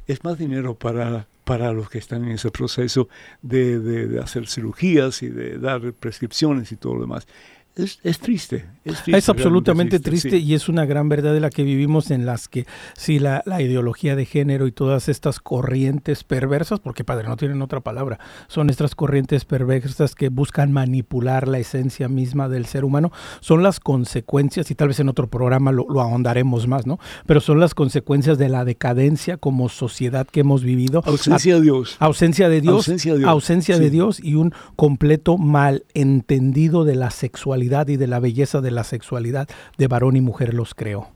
es 0.07 0.23
más 0.23 0.37
dinero 0.37 0.75
para, 0.75 1.27
para 1.43 1.71
los 1.71 1.89
que 1.89 1.97
están 1.97 2.25
en 2.25 2.31
ese 2.31 2.51
proceso 2.51 3.07
de, 3.41 3.79
de 3.79 4.19
hacer 4.19 4.47
cirugías 4.47 5.23
y 5.23 5.29
de 5.29 5.57
dar 5.57 5.93
prescripciones 5.93 6.71
y 6.71 6.75
todo 6.75 6.95
lo 6.95 7.01
demás 7.01 7.27
es, 7.75 8.19
triste, 8.19 8.65
es, 8.85 9.27
absolutamente 9.27 9.99
triste, 9.99 10.37
y 10.37 10.53
es 10.53 10.69
una 10.69 10.85
gran 10.85 11.09
verdad 11.09 11.33
de 11.33 11.41
la 11.41 11.49
que 11.49 11.63
vivimos 11.63 12.09
en 12.09 12.25
las 12.25 12.47
que 12.47 12.65
sí 12.95 13.19
la, 13.19 13.43
ideología 13.59 14.15
de 14.15 14.25
género 14.25 14.65
y 14.67 14.71
todas 14.71 15.09
estas 15.09 15.39
corrientes 15.41 16.23
perversas, 16.23 16.79
porque 16.79 17.03
padre 17.03 17.27
no 17.27 17.35
tienen 17.35 17.61
otra 17.61 17.81
palabra, 17.81 18.17
son 18.47 18.69
estas 18.69 18.95
corrientes 18.95 19.43
perversas 19.43 20.15
que 20.15 20.29
buscan 20.29 20.71
manipular 20.71 21.49
la 21.49 21.57
esencia 21.57 22.07
misma 22.07 22.47
del 22.47 22.65
ser 22.65 22.85
humano, 22.85 23.11
son 23.41 23.61
las 23.61 23.81
consecuencias, 23.81 24.71
y 24.71 24.75
tal 24.75 24.87
vez 24.87 25.01
en 25.01 25.09
otro 25.09 25.27
programa 25.27 25.73
lo, 25.73 25.99
ahondaremos 25.99 26.67
más, 26.67 26.87
¿no? 26.87 26.97
Pero 27.25 27.41
son 27.41 27.59
las 27.59 27.73
consecuencias 27.73 28.37
de 28.37 28.47
la 28.47 28.63
decadencia 28.63 29.35
como 29.35 29.67
sociedad 29.67 30.25
que 30.27 30.39
hemos 30.39 30.63
vivido. 30.63 31.03
Ausencia 31.05 31.55
de 31.55 31.61
Dios. 31.61 31.97
Ausencia 31.99 32.47
de 32.47 32.61
Dios. 32.61 32.87
Ausencia 33.25 33.77
de 33.77 33.89
Dios 33.89 34.21
y 34.23 34.35
un 34.35 34.53
completo 34.77 35.37
malentendido 35.37 36.85
de 36.85 36.95
la 36.95 37.11
sexualidad 37.11 37.64
y 37.65 37.97
de 37.97 38.07
la 38.07 38.19
belleza 38.19 38.61
de 38.61 38.71
la 38.71 38.83
sexualidad 38.83 39.47
de 39.77 39.87
varón 39.87 40.15
y 40.15 40.21
mujer 40.21 40.53
los 40.53 40.73
creó. 40.73 41.07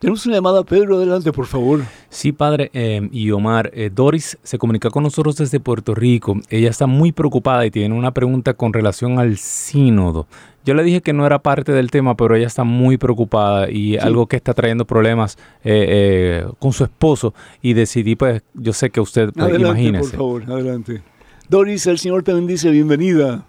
Tenemos 0.00 0.24
una 0.24 0.36
llamada, 0.36 0.64
Pedro, 0.64 0.96
adelante, 0.96 1.30
por 1.30 1.44
favor. 1.44 1.80
Sí, 2.08 2.32
padre. 2.32 2.70
Eh, 2.72 3.06
y 3.12 3.30
Omar, 3.32 3.70
eh, 3.74 3.90
Doris 3.94 4.38
se 4.42 4.56
comunica 4.56 4.88
con 4.88 5.02
nosotros 5.02 5.36
desde 5.36 5.60
Puerto 5.60 5.94
Rico. 5.94 6.36
Ella 6.48 6.70
está 6.70 6.86
muy 6.86 7.12
preocupada 7.12 7.66
y 7.66 7.70
tiene 7.70 7.94
una 7.94 8.10
pregunta 8.12 8.54
con 8.54 8.72
relación 8.72 9.18
al 9.18 9.36
sínodo. 9.36 10.26
Yo 10.64 10.72
le 10.72 10.82
dije 10.84 11.02
que 11.02 11.12
no 11.12 11.26
era 11.26 11.38
parte 11.38 11.72
del 11.72 11.90
tema, 11.90 12.16
pero 12.16 12.34
ella 12.34 12.46
está 12.46 12.64
muy 12.64 12.96
preocupada 12.96 13.70
y 13.70 13.98
algo 13.98 14.26
que 14.26 14.36
está 14.36 14.54
trayendo 14.54 14.86
problemas 14.86 15.36
eh, 15.64 16.46
con 16.58 16.72
su 16.72 16.84
esposo. 16.84 17.34
Y 17.60 17.74
decidí, 17.74 18.16
pues, 18.16 18.42
yo 18.54 18.72
sé 18.72 18.88
que 18.88 19.02
usted, 19.02 19.30
pues, 19.34 19.46
adelante, 19.46 19.98
Por 19.98 20.10
favor, 20.10 20.42
adelante. 20.44 21.02
Doris, 21.50 21.86
el 21.86 21.98
Señor 21.98 22.22
te 22.22 22.32
bendice, 22.32 22.70
bienvenida. 22.70 23.44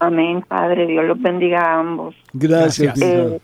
Amén, 0.00 0.42
Padre. 0.42 0.86
Dios 0.86 1.04
los 1.04 1.20
bendiga 1.20 1.60
a 1.60 1.80
ambos. 1.80 2.14
Gracias. 2.32 3.00
Eh, 3.00 3.40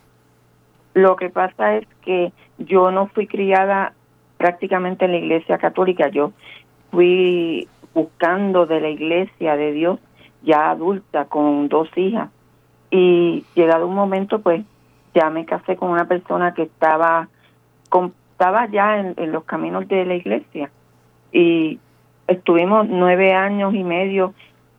lo 0.95 1.17
que 1.17 1.31
pasa 1.31 1.77
es 1.77 1.87
que 2.03 2.33
yo 2.59 2.90
no 2.90 3.09
fui 3.09 3.27
criada 3.27 3.93
prácticamente 4.37 5.05
en 5.05 5.12
la 5.12 5.19
iglesia 5.19 5.59
católica. 5.59 6.09
Yo 6.09 6.33
fui 6.90 7.69
buscando 7.93 8.67
de 8.67 8.81
la 8.81 8.88
iglesia 8.88 9.57
de 9.57 9.73
Dios 9.73 9.99
ya 10.43 10.71
adulta 10.71 11.25
con 11.25 11.69
dos 11.69 11.88
hijas. 11.97 12.31
Y 12.90 13.45
llegado 13.55 13.88
un 13.88 13.95
momento, 13.95 14.40
pues 14.40 14.64
ya 15.14 15.31
me 15.31 15.45
casé 15.45 15.77
con 15.77 15.90
una 15.90 16.07
persona 16.07 16.55
que 16.55 16.62
estaba, 16.62 17.29
estaba 18.33 18.67
ya 18.69 18.99
en, 18.99 19.14
en 19.17 19.33
los 19.33 19.45
caminos 19.45 19.88
de 19.88 20.05
la 20.05 20.14
iglesia. 20.14 20.71
Y 21.33 21.81
estuvimos 22.29 22.87
nueve 22.88 23.33
años 23.33 23.75
y 23.75 23.83
medio 23.83 24.35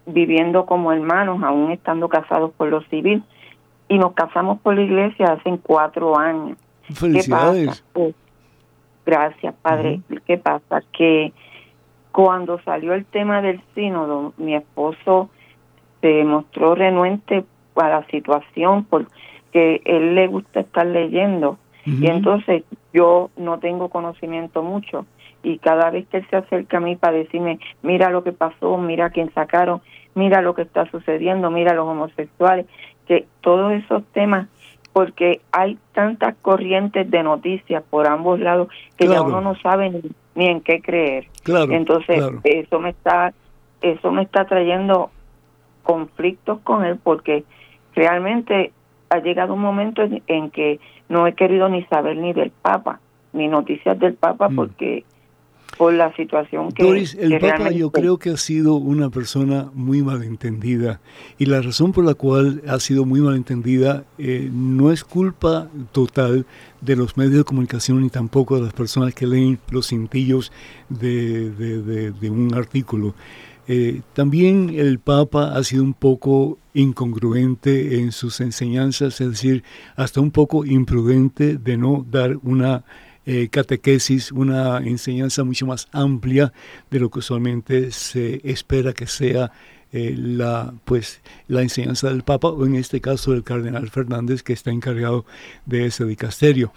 viviendo 0.06 0.66
como 0.66 0.92
hermanos, 0.92 1.42
aún 1.44 1.72
estando 1.72 2.10
casados 2.10 2.52
por 2.52 2.70
lo 2.70 2.82
civil, 2.84 3.24
y 3.88 3.98
nos 3.98 4.14
casamos 4.14 4.60
por 4.60 4.76
la 4.76 4.82
iglesia 4.82 5.34
hace 5.34 5.58
cuatro 5.62 6.18
años. 6.18 6.58
Felicidades. 6.94 7.84
Pues, 7.94 8.16
gracias, 9.06 9.54
Padre. 9.62 10.02
¿Qué 10.26 10.38
pasa? 10.38 10.82
Que 10.92 11.34
cuando 12.12 12.60
salió 12.62 12.94
el 12.94 13.06
tema 13.06 13.42
del 13.42 13.62
sínodo, 13.74 14.34
mi 14.38 14.56
esposo 14.56 15.30
se 16.02 16.24
mostró 16.24 16.76
renuente 16.76 17.44
a 17.76 17.90
la 17.90 18.06
situación 18.08 18.86
porque 18.86 19.82
él 19.86 20.16
le 20.16 20.28
gusta 20.28 20.62
estar 20.62 20.86
leyendo. 20.86 21.58
Y 21.86 22.08
entonces 22.08 22.64
yo 22.94 23.30
no 23.38 23.60
tengo 23.60 23.90
conocimiento 23.90 24.64
mucho 24.64 25.06
y 25.46 25.60
cada 25.60 25.92
vez 25.92 26.08
que 26.08 26.18
él 26.18 26.28
se 26.30 26.38
acerca 26.38 26.78
a 26.78 26.80
mí 26.80 26.96
para 26.96 27.18
decirme, 27.18 27.60
mira 27.84 28.10
lo 28.10 28.24
que 28.24 28.32
pasó, 28.32 28.78
mira 28.78 29.12
quién 29.12 29.32
sacaron, 29.34 29.80
mira 30.16 30.42
lo 30.42 30.56
que 30.56 30.64
está 30.64 30.90
sucediendo, 30.90 31.52
mira 31.52 31.76
los 31.76 31.88
homosexuales, 31.88 32.66
que 33.08 33.28
todos 33.42 33.72
esos 33.74 34.04
temas, 34.06 34.48
porque 34.92 35.42
hay 35.52 35.78
tantas 35.94 36.36
corrientes 36.42 37.12
de 37.12 37.22
noticias 37.22 37.84
por 37.88 38.08
ambos 38.08 38.40
lados 38.40 38.70
que 38.98 39.08
ya 39.08 39.22
uno 39.22 39.40
no 39.40 39.56
sabe 39.60 40.02
ni, 40.34 40.48
en 40.48 40.62
qué 40.62 40.82
creer. 40.82 41.28
Entonces, 41.70 42.24
eso 42.44 42.80
me 42.80 42.90
está 42.90 43.34
eso 43.82 44.12
me 44.12 44.24
está 44.24 44.46
trayendo 44.46 45.12
conflictos 45.84 46.60
con 46.62 46.84
él 46.86 46.98
porque 47.04 47.44
realmente 47.94 48.72
ha 49.10 49.20
llegado 49.20 49.54
un 49.54 49.62
momento 49.62 50.02
en, 50.02 50.50
que 50.50 50.80
no 51.08 51.28
he 51.28 51.34
querido 51.34 51.70
ni 51.70 51.84
saber 51.84 52.18
ni 52.18 52.34
del 52.34 52.50
Papa, 52.50 53.00
ni 53.32 53.48
noticias 53.48 54.00
del 54.00 54.16
Papa 54.16 54.50
mm. 54.50 54.56
porque 54.56 55.06
por 55.78 55.94
la 55.94 56.14
situación 56.16 56.72
que... 56.72 56.84
Doris, 56.84 57.16
el 57.16 57.40
Papa 57.40 57.72
yo 57.72 57.92
creo 57.92 58.18
que 58.18 58.32
ha 58.32 58.38
sido 58.38 58.76
una 58.76 59.10
persona 59.10 59.70
muy 59.74 60.02
malentendida 60.02 61.02
y 61.38 61.46
la 61.46 61.62
razón 61.62 61.92
por 61.92 62.06
la 62.06 62.14
cual 62.14 62.62
ha 62.68 62.80
sido 62.80 63.06
muy 63.06 63.20
malentendida 63.22 64.06
eh, 64.18 64.50
no 64.52 64.92
es 64.92 65.04
culpa 65.04 65.70
total 65.92 66.46
de 66.82 66.96
los 66.96 67.18
medios 67.18 67.38
de 67.38 67.44
comunicación 67.44 68.02
ni 68.02 68.10
tampoco 68.10 68.56
de 68.56 68.64
las 68.64 68.74
personas 68.74 69.14
que 69.14 69.28
leen 69.28 69.60
los 69.70 69.88
cintillos 69.88 70.52
de, 70.90 71.50
de, 71.52 72.30
un 72.30 72.54
artículo. 72.54 73.16
Eh, 73.68 74.02
también 74.14 74.72
el 74.76 75.00
Papa 75.00 75.56
ha 75.56 75.64
sido 75.64 75.84
un 75.84 75.94
poco 75.94 76.60
incongruente 76.74 78.00
en 78.00 78.12
sus 78.12 78.40
enseñanzas, 78.42 79.20
es 79.22 79.30
decir, 79.32 79.64
hasta 79.96 80.22
un 80.22 80.32
poco 80.32 80.66
imprudente 80.66 81.58
de 81.58 81.78
no 81.78 82.06
dar 82.10 82.38
una 82.44 82.84
eh, 83.26 83.50
catequesis, 83.50 84.32
una 84.32 84.78
enseñanza 84.78 85.44
mucho 85.44 85.66
más 85.66 85.88
amplia 85.92 86.54
de 86.92 87.00
lo 87.00 87.10
que 87.10 87.20
usualmente 87.20 87.92
se 87.92 88.42
espera 88.44 88.94
que 88.94 89.08
sea 89.08 89.52
eh, 89.92 90.14
la, 90.18 90.74
pues, 90.84 91.22
la 91.48 91.62
enseñanza 91.62 92.10
del 92.10 92.24
Papa, 92.24 92.50
o 92.50 92.66
en 92.66 92.76
este 92.76 93.02
caso 93.02 93.32
del 93.32 93.44
Cardenal 93.44 93.90
Fernández, 93.90 94.44
que 94.44 94.54
está 94.54 94.72
encargado 94.72 95.26
de 95.66 95.86
ese 95.86 96.06
dicasterio. 96.06 96.74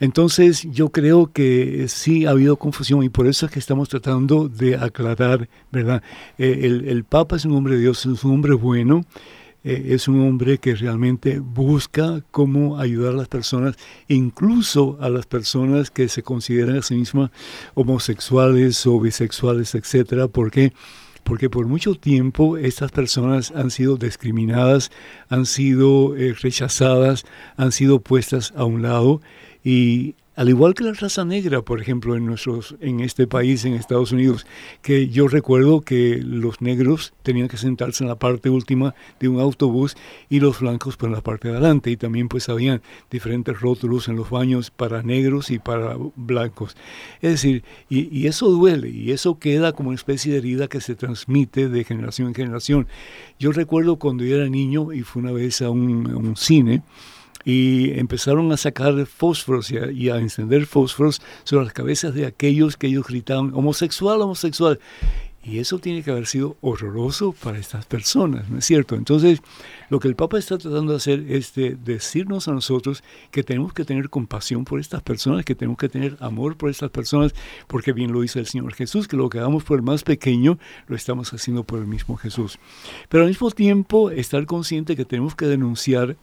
Entonces 0.00 0.66
yo 0.70 0.90
creo 0.90 1.32
que 1.32 1.86
sí 1.88 2.26
ha 2.26 2.30
habido 2.30 2.56
confusión 2.56 3.02
y 3.02 3.08
por 3.08 3.26
eso 3.26 3.46
es 3.46 3.52
que 3.52 3.58
estamos 3.58 3.88
tratando 3.88 4.48
de 4.48 4.76
aclarar, 4.76 5.48
¿verdad? 5.72 6.02
Eh, 6.36 6.60
el, 6.62 6.88
el, 6.88 7.04
Papa 7.04 7.36
es 7.36 7.44
un 7.44 7.54
hombre 7.54 7.74
de 7.74 7.80
Dios, 7.80 8.06
es 8.06 8.24
un 8.24 8.32
hombre 8.32 8.54
bueno, 8.54 9.04
eh, 9.68 9.94
es 9.94 10.08
un 10.08 10.26
hombre 10.26 10.56
que 10.56 10.74
realmente 10.74 11.40
busca 11.40 12.22
cómo 12.30 12.78
ayudar 12.78 13.12
a 13.12 13.16
las 13.16 13.28
personas, 13.28 13.76
incluso 14.08 14.96
a 14.98 15.10
las 15.10 15.26
personas 15.26 15.90
que 15.90 16.08
se 16.08 16.22
consideran 16.22 16.78
a 16.78 16.82
sí 16.82 16.94
mismas 16.94 17.30
homosexuales 17.74 18.86
o 18.86 18.98
bisexuales, 18.98 19.74
etcétera, 19.74 20.26
porque 20.26 20.72
porque 21.22 21.50
por 21.50 21.66
mucho 21.66 21.94
tiempo 21.94 22.56
estas 22.56 22.90
personas 22.90 23.50
han 23.50 23.70
sido 23.70 23.98
discriminadas, 23.98 24.90
han 25.28 25.44
sido 25.44 26.16
eh, 26.16 26.34
rechazadas, 26.40 27.26
han 27.58 27.70
sido 27.70 28.00
puestas 28.00 28.54
a 28.56 28.64
un 28.64 28.80
lado 28.80 29.20
y 29.62 30.14
al 30.38 30.48
igual 30.48 30.74
que 30.74 30.84
la 30.84 30.92
raza 30.92 31.24
negra, 31.24 31.62
por 31.62 31.82
ejemplo, 31.82 32.14
en, 32.14 32.24
nuestros, 32.24 32.76
en 32.78 33.00
este 33.00 33.26
país, 33.26 33.64
en 33.64 33.74
Estados 33.74 34.12
Unidos, 34.12 34.46
que 34.82 35.08
yo 35.08 35.26
recuerdo 35.26 35.80
que 35.80 36.20
los 36.22 36.60
negros 36.60 37.12
tenían 37.24 37.48
que 37.48 37.56
sentarse 37.56 38.04
en 38.04 38.08
la 38.08 38.20
parte 38.20 38.48
última 38.48 38.94
de 39.18 39.26
un 39.26 39.40
autobús 39.40 39.96
y 40.30 40.38
los 40.38 40.60
blancos 40.60 40.96
por 40.96 41.10
la 41.10 41.22
parte 41.22 41.48
de 41.48 41.54
adelante. 41.54 41.90
Y 41.90 41.96
también 41.96 42.28
pues 42.28 42.48
habían 42.48 42.82
diferentes 43.10 43.58
rótulos 43.58 44.06
en 44.06 44.14
los 44.14 44.30
baños 44.30 44.70
para 44.70 45.02
negros 45.02 45.50
y 45.50 45.58
para 45.58 45.96
blancos. 46.14 46.76
Es 47.20 47.32
decir, 47.32 47.64
y, 47.88 48.28
eso 48.28 48.48
duele 48.48 48.90
y 48.90 49.10
eso 49.10 49.40
queda 49.40 49.72
como 49.72 49.88
una 49.88 49.96
especie 49.96 50.30
de 50.30 50.38
herida 50.38 50.68
que 50.68 50.80
se 50.80 50.94
transmite 50.94 51.68
de 51.68 51.82
generación 51.82 52.28
en 52.28 52.34
generación. 52.36 52.86
Yo 53.40 53.50
recuerdo 53.50 53.96
cuando 53.96 54.22
yo 54.22 54.36
era 54.36 54.48
niño 54.48 54.92
y 54.92 55.02
fui 55.02 55.20
una 55.20 55.32
vez 55.32 55.62
a 55.62 55.70
un, 55.70 56.08
a 56.12 56.16
un 56.16 56.36
cine, 56.36 56.84
y 57.48 57.98
empezaron 57.98 58.52
a 58.52 58.58
sacar 58.58 59.06
fósforos 59.06 59.70
y 59.70 60.10
a, 60.10 60.18
encender 60.18 60.66
fósforos 60.66 61.22
sobre 61.44 61.64
las 61.64 61.72
cabezas 61.72 62.12
de 62.12 62.26
aquellos 62.26 62.76
que 62.76 62.88
ellos 62.88 63.06
gritaban 63.06 63.52
homosexual, 63.54 64.20
homosexual. 64.20 64.78
Y 65.42 65.58
eso 65.58 65.78
tiene 65.78 66.02
que 66.02 66.10
haber 66.10 66.26
sido 66.26 66.58
horroroso 66.60 67.32
para 67.32 67.56
estas 67.56 67.86
personas, 67.86 68.50
¿no 68.50 68.58
es 68.58 68.66
cierto? 68.66 68.96
Entonces, 68.96 69.40
lo 69.88 69.98
que 69.98 70.08
el 70.08 70.14
Papa 70.14 70.38
está 70.38 70.58
tratando 70.58 70.92
de 70.92 70.98
hacer 70.98 71.24
es 71.26 71.54
de 71.54 71.74
decirnos 71.74 72.48
a 72.48 72.52
nosotros 72.52 73.02
que 73.30 73.42
tenemos 73.42 73.72
que 73.72 73.86
tener 73.86 74.10
compasión 74.10 74.66
por 74.66 74.78
estas 74.78 75.00
personas, 75.00 75.46
que 75.46 75.54
tenemos 75.54 75.78
que 75.78 75.88
tener 75.88 76.18
amor 76.20 76.58
por 76.58 76.68
estas 76.68 76.90
personas, 76.90 77.34
porque 77.66 77.94
bien 77.94 78.12
lo 78.12 78.20
dice 78.20 78.40
el 78.40 78.46
Señor 78.46 78.74
Jesús, 78.74 79.08
que 79.08 79.16
lo 79.16 79.30
que 79.30 79.38
hagamos 79.38 79.64
por 79.64 79.78
el 79.78 79.82
más 79.82 80.02
pequeño, 80.02 80.58
lo 80.86 80.94
estamos 80.94 81.32
haciendo 81.32 81.64
por 81.64 81.78
el 81.78 81.86
mismo 81.86 82.18
Jesús. 82.18 82.58
Pero 83.08 83.22
al 83.22 83.30
mismo 83.30 83.50
tiempo, 83.50 84.10
estar 84.10 84.44
consciente 84.44 84.96
que 84.96 85.06
tenemos 85.06 85.34
que 85.34 85.46
denunciar 85.46 86.18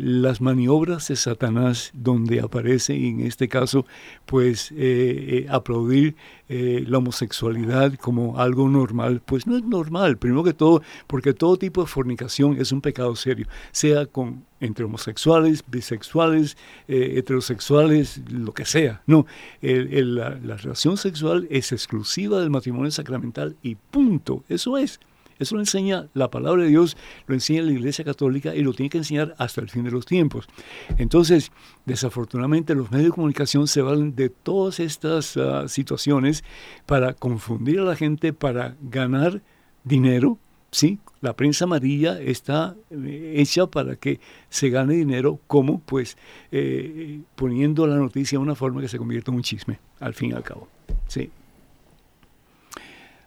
las 0.00 0.40
maniobras 0.40 1.08
de 1.08 1.16
Satanás 1.16 1.90
donde 1.94 2.40
aparece, 2.40 2.94
en 2.94 3.20
este 3.20 3.48
caso, 3.48 3.86
pues 4.26 4.72
eh, 4.72 4.76
eh, 4.78 5.46
aplaudir 5.48 6.16
la 6.48 6.96
homosexualidad 6.96 7.92
como 7.96 8.38
algo 8.38 8.70
normal, 8.70 9.20
pues 9.22 9.46
no 9.46 9.58
es 9.58 9.64
normal, 9.64 10.16
primero 10.16 10.42
que 10.42 10.54
todo, 10.54 10.80
porque 11.06 11.34
todo 11.34 11.58
tipo 11.58 11.82
de 11.82 11.86
fornicación 11.86 12.58
es 12.58 12.72
un 12.72 12.80
pecado 12.80 13.14
serio, 13.16 13.46
sea 13.70 14.06
con 14.06 14.46
entre 14.58 14.86
homosexuales, 14.86 15.62
bisexuales, 15.66 16.56
heterosexuales, 16.88 18.22
lo 18.30 18.54
que 18.54 18.64
sea. 18.64 19.02
No, 19.06 19.26
la, 19.60 20.38
la 20.42 20.56
relación 20.56 20.96
sexual 20.96 21.46
es 21.50 21.70
exclusiva 21.72 22.40
del 22.40 22.48
matrimonio 22.48 22.90
sacramental 22.90 23.54
y 23.62 23.74
punto, 23.74 24.42
eso 24.48 24.78
es. 24.78 25.00
Eso 25.38 25.54
lo 25.54 25.60
enseña 25.60 26.08
la 26.14 26.30
palabra 26.30 26.62
de 26.62 26.68
Dios, 26.68 26.96
lo 27.26 27.34
enseña 27.34 27.62
la 27.62 27.72
Iglesia 27.72 28.04
Católica 28.04 28.54
y 28.54 28.62
lo 28.62 28.72
tiene 28.72 28.90
que 28.90 28.98
enseñar 28.98 29.34
hasta 29.38 29.60
el 29.60 29.68
fin 29.68 29.84
de 29.84 29.90
los 29.90 30.06
tiempos. 30.06 30.48
Entonces, 30.96 31.52
desafortunadamente 31.86 32.74
los 32.74 32.90
medios 32.90 33.06
de 33.06 33.14
comunicación 33.14 33.68
se 33.68 33.82
valen 33.82 34.14
de 34.14 34.30
todas 34.30 34.80
estas 34.80 35.36
ah, 35.36 35.68
situaciones 35.68 36.44
para 36.86 37.14
confundir 37.14 37.80
a 37.80 37.84
la 37.84 37.96
gente, 37.96 38.32
para 38.32 38.76
ganar 38.80 39.42
dinero. 39.84 40.38
Sí, 40.70 40.98
la 41.20 41.34
prensa 41.34 41.64
amarilla 41.64 42.20
está 42.20 42.76
eh, 42.90 43.34
hecha 43.36 43.66
para 43.66 43.96
que 43.96 44.20
se 44.50 44.68
gane 44.68 44.94
dinero, 44.94 45.40
como 45.46 45.80
pues 45.80 46.18
eh, 46.52 47.20
poniendo 47.36 47.86
la 47.86 47.96
noticia 47.96 48.38
de 48.38 48.42
una 48.42 48.54
forma 48.54 48.80
que 48.80 48.88
se 48.88 48.98
convierta 48.98 49.30
en 49.30 49.36
un 49.36 49.42
chisme, 49.42 49.78
al 50.00 50.14
fin 50.14 50.30
y 50.30 50.34
al 50.34 50.42
cabo. 50.42 50.68
Sí 51.06 51.30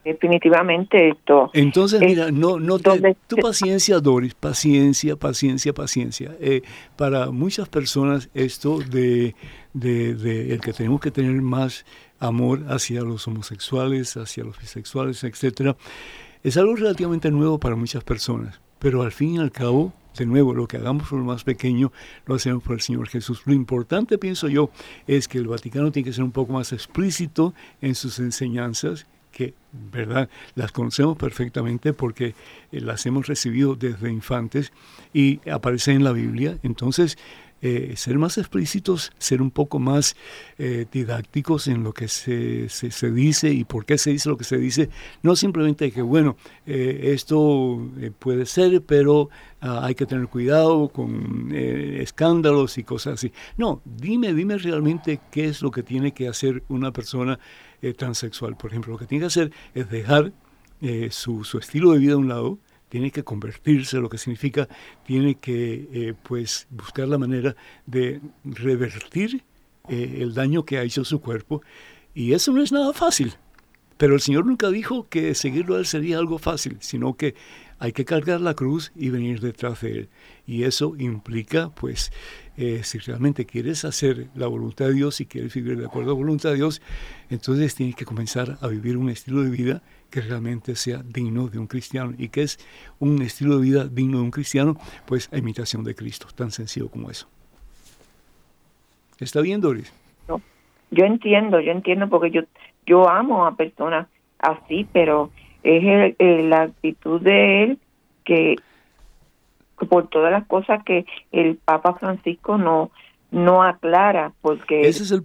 definitivamente 0.03 1.09
esto. 1.09 1.51
Entonces, 1.53 2.01
mira, 2.01 2.31
no, 2.31 2.59
no 2.59 2.79
te, 2.79 3.15
tu 3.27 3.35
paciencia, 3.37 3.99
Doris, 3.99 4.33
paciencia, 4.33 5.15
paciencia, 5.15 5.73
paciencia. 5.73 6.35
Eh, 6.39 6.61
para 6.95 7.31
muchas 7.31 7.69
personas 7.69 8.29
esto 8.33 8.79
de, 8.79 9.35
de, 9.73 10.53
el 10.53 10.61
que 10.61 10.73
tenemos 10.73 11.01
que 11.01 11.11
tener 11.11 11.41
más 11.41 11.85
amor 12.19 12.65
hacia 12.69 13.01
los 13.01 13.27
homosexuales, 13.27 14.17
hacia 14.17 14.43
los 14.43 14.59
bisexuales, 14.59 15.23
etcétera, 15.23 15.75
es 16.43 16.57
algo 16.57 16.75
relativamente 16.75 17.29
nuevo 17.31 17.59
para 17.59 17.75
muchas 17.75 18.03
personas. 18.03 18.61
Pero 18.79 19.03
al 19.03 19.11
fin 19.11 19.35
y 19.35 19.37
al 19.37 19.51
cabo, 19.51 19.93
de 20.17 20.25
nuevo, 20.25 20.53
lo 20.53 20.67
que 20.67 20.77
hagamos 20.77 21.07
por 21.07 21.19
lo 21.19 21.25
más 21.25 21.43
pequeño, 21.43 21.91
lo 22.25 22.35
hacemos 22.35 22.63
por 22.63 22.73
el 22.73 22.81
Señor 22.81 23.07
Jesús. 23.07 23.43
Lo 23.45 23.53
importante, 23.53 24.17
pienso 24.17 24.47
yo, 24.47 24.71
es 25.05 25.27
que 25.27 25.37
el 25.37 25.47
Vaticano 25.47 25.91
tiene 25.91 26.05
que 26.07 26.13
ser 26.13 26.23
un 26.23 26.31
poco 26.31 26.53
más 26.53 26.73
explícito 26.73 27.53
en 27.81 27.93
sus 27.93 28.19
enseñanzas 28.19 29.05
que, 29.31 29.53
¿verdad? 29.71 30.29
Las 30.55 30.71
conocemos 30.71 31.17
perfectamente 31.17 31.93
porque 31.93 32.35
eh, 32.71 32.81
las 32.81 33.05
hemos 33.05 33.27
recibido 33.27 33.75
desde 33.75 34.11
infantes 34.11 34.71
y 35.13 35.39
aparecen 35.49 35.97
en 35.97 36.03
la 36.03 36.11
Biblia. 36.11 36.57
Entonces, 36.63 37.17
eh, 37.63 37.93
ser 37.95 38.17
más 38.17 38.39
explícitos, 38.39 39.11
ser 39.19 39.39
un 39.39 39.51
poco 39.51 39.77
más 39.77 40.15
eh, 40.57 40.87
didácticos 40.91 41.67
en 41.67 41.83
lo 41.83 41.93
que 41.93 42.07
se, 42.07 42.69
se, 42.69 43.11
dice 43.11 43.51
y 43.51 43.65
por 43.65 43.85
qué 43.85 43.99
se 43.99 44.09
dice 44.09 44.29
lo 44.29 44.37
que 44.37 44.43
se 44.43 44.57
dice. 44.57 44.89
No 45.21 45.35
simplemente 45.35 45.91
que, 45.91 46.01
bueno, 46.01 46.37
esto 46.65 47.87
puede 48.17 48.47
ser, 48.47 48.81
pero 48.81 49.29
ah, 49.61 49.81
hay 49.83 49.93
que 49.93 50.07
tener 50.07 50.27
cuidado 50.27 50.89
con 50.89 51.51
escándalos 51.53 52.79
y 52.79 52.83
cosas 52.83 53.13
así. 53.13 53.31
No, 53.57 53.83
dime, 53.85 54.33
dime 54.33 54.57
realmente 54.57 55.19
qué 55.31 55.45
es 55.45 55.61
lo 55.61 55.69
que 55.69 55.83
tiene 55.83 56.13
que 56.13 56.27
hacer 56.27 56.63
una 56.67 56.91
persona 56.91 57.39
eh, 57.81 57.95
por 58.57 58.69
ejemplo, 58.69 58.93
lo 58.93 58.97
que 58.97 59.05
tiene 59.05 59.23
que 59.23 59.27
hacer 59.27 59.51
es 59.73 59.89
dejar 59.89 60.33
eh, 60.81 61.09
su, 61.11 61.43
su, 61.43 61.57
estilo 61.57 61.91
de 61.91 61.99
vida 61.99 62.13
a 62.13 62.17
un 62.17 62.27
lado, 62.27 62.59
tiene 62.89 63.11
que 63.11 63.23
convertirse, 63.23 63.97
lo 63.97 64.09
que 64.09 64.17
significa, 64.17 64.67
tiene 65.05 65.35
que 65.35 65.87
eh, 65.91 66.13
pues 66.23 66.67
buscar 66.69 67.07
la 67.07 67.17
manera 67.17 67.55
de 67.85 68.21
revertir 68.43 69.43
el 69.89 70.33
daño 70.33 70.63
que 70.63 70.77
ha 70.77 70.83
hecho 70.83 71.03
su 71.03 71.19
cuerpo, 71.19 71.63
y 72.13 72.33
eso 72.33 72.53
no 72.53 72.61
es 72.61 72.71
nada 72.71 72.93
fácil. 72.93 73.33
Pero 74.01 74.15
el 74.15 74.21
Señor 74.21 74.47
nunca 74.47 74.69
dijo 74.69 75.07
que 75.09 75.35
seguirlo 75.35 75.75
a 75.75 75.77
Él 75.77 75.85
sería 75.85 76.17
algo 76.17 76.39
fácil, 76.39 76.77
sino 76.79 77.15
que 77.17 77.35
hay 77.77 77.91
que 77.91 78.03
cargar 78.03 78.41
la 78.41 78.55
cruz 78.55 78.91
y 78.95 79.09
venir 79.09 79.41
detrás 79.41 79.81
de 79.81 79.91
Él. 79.91 80.09
Y 80.47 80.63
eso 80.63 80.95
implica, 80.97 81.69
pues, 81.69 82.11
eh, 82.61 82.83
si 82.83 82.99
realmente 82.99 83.47
quieres 83.47 83.85
hacer 83.85 84.27
la 84.35 84.45
voluntad 84.45 84.85
de 84.85 84.93
Dios 84.93 85.19
y 85.19 85.25
quieres 85.25 85.51
vivir 85.55 85.79
de 85.79 85.87
acuerdo 85.87 86.11
a 86.11 86.13
la 86.13 86.19
voluntad 86.19 86.51
de 86.51 86.57
Dios, 86.57 86.79
entonces 87.31 87.73
tienes 87.73 87.95
que 87.95 88.05
comenzar 88.05 88.59
a 88.61 88.67
vivir 88.67 88.97
un 88.97 89.09
estilo 89.09 89.41
de 89.41 89.49
vida 89.49 89.81
que 90.11 90.21
realmente 90.21 90.75
sea 90.75 91.01
digno 91.03 91.47
de 91.47 91.57
un 91.57 91.65
cristiano. 91.65 92.13
¿Y 92.19 92.29
que 92.29 92.43
es 92.43 92.59
un 92.99 93.19
estilo 93.23 93.57
de 93.57 93.63
vida 93.63 93.85
digno 93.85 94.19
de 94.19 94.25
un 94.25 94.29
cristiano? 94.29 94.77
Pues 95.07 95.27
a 95.33 95.39
imitación 95.39 95.83
de 95.83 95.95
Cristo, 95.95 96.27
tan 96.35 96.51
sencillo 96.51 96.87
como 96.87 97.09
eso. 97.09 97.27
¿Está 99.19 99.41
bien, 99.41 99.59
Doris? 99.59 99.91
yo 100.91 101.05
entiendo, 101.05 101.59
yo 101.61 101.71
entiendo 101.71 102.09
porque 102.09 102.29
yo, 102.29 102.41
yo 102.85 103.09
amo 103.09 103.47
a 103.47 103.55
personas 103.55 104.07
así, 104.37 104.85
pero 104.93 105.31
es 105.63 106.15
la 106.19 106.61
actitud 106.63 107.21
de 107.21 107.63
él 107.63 107.79
que 108.23 108.57
por 109.87 110.07
todas 110.07 110.31
las 110.31 110.45
cosas 110.47 110.83
que 110.83 111.05
el 111.31 111.57
Papa 111.57 111.95
Francisco 111.95 112.57
no 112.57 112.91
no 113.31 113.63
aclara 113.63 114.33
porque 114.41 114.81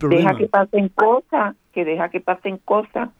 deja 0.09 0.37
que 0.37 0.47
pasen 0.47 0.89
cosas 0.91 1.57
que 1.73 1.85
deja 1.85 2.09
que 2.09 2.21
pasen 2.21 2.59
cosas 2.59 3.11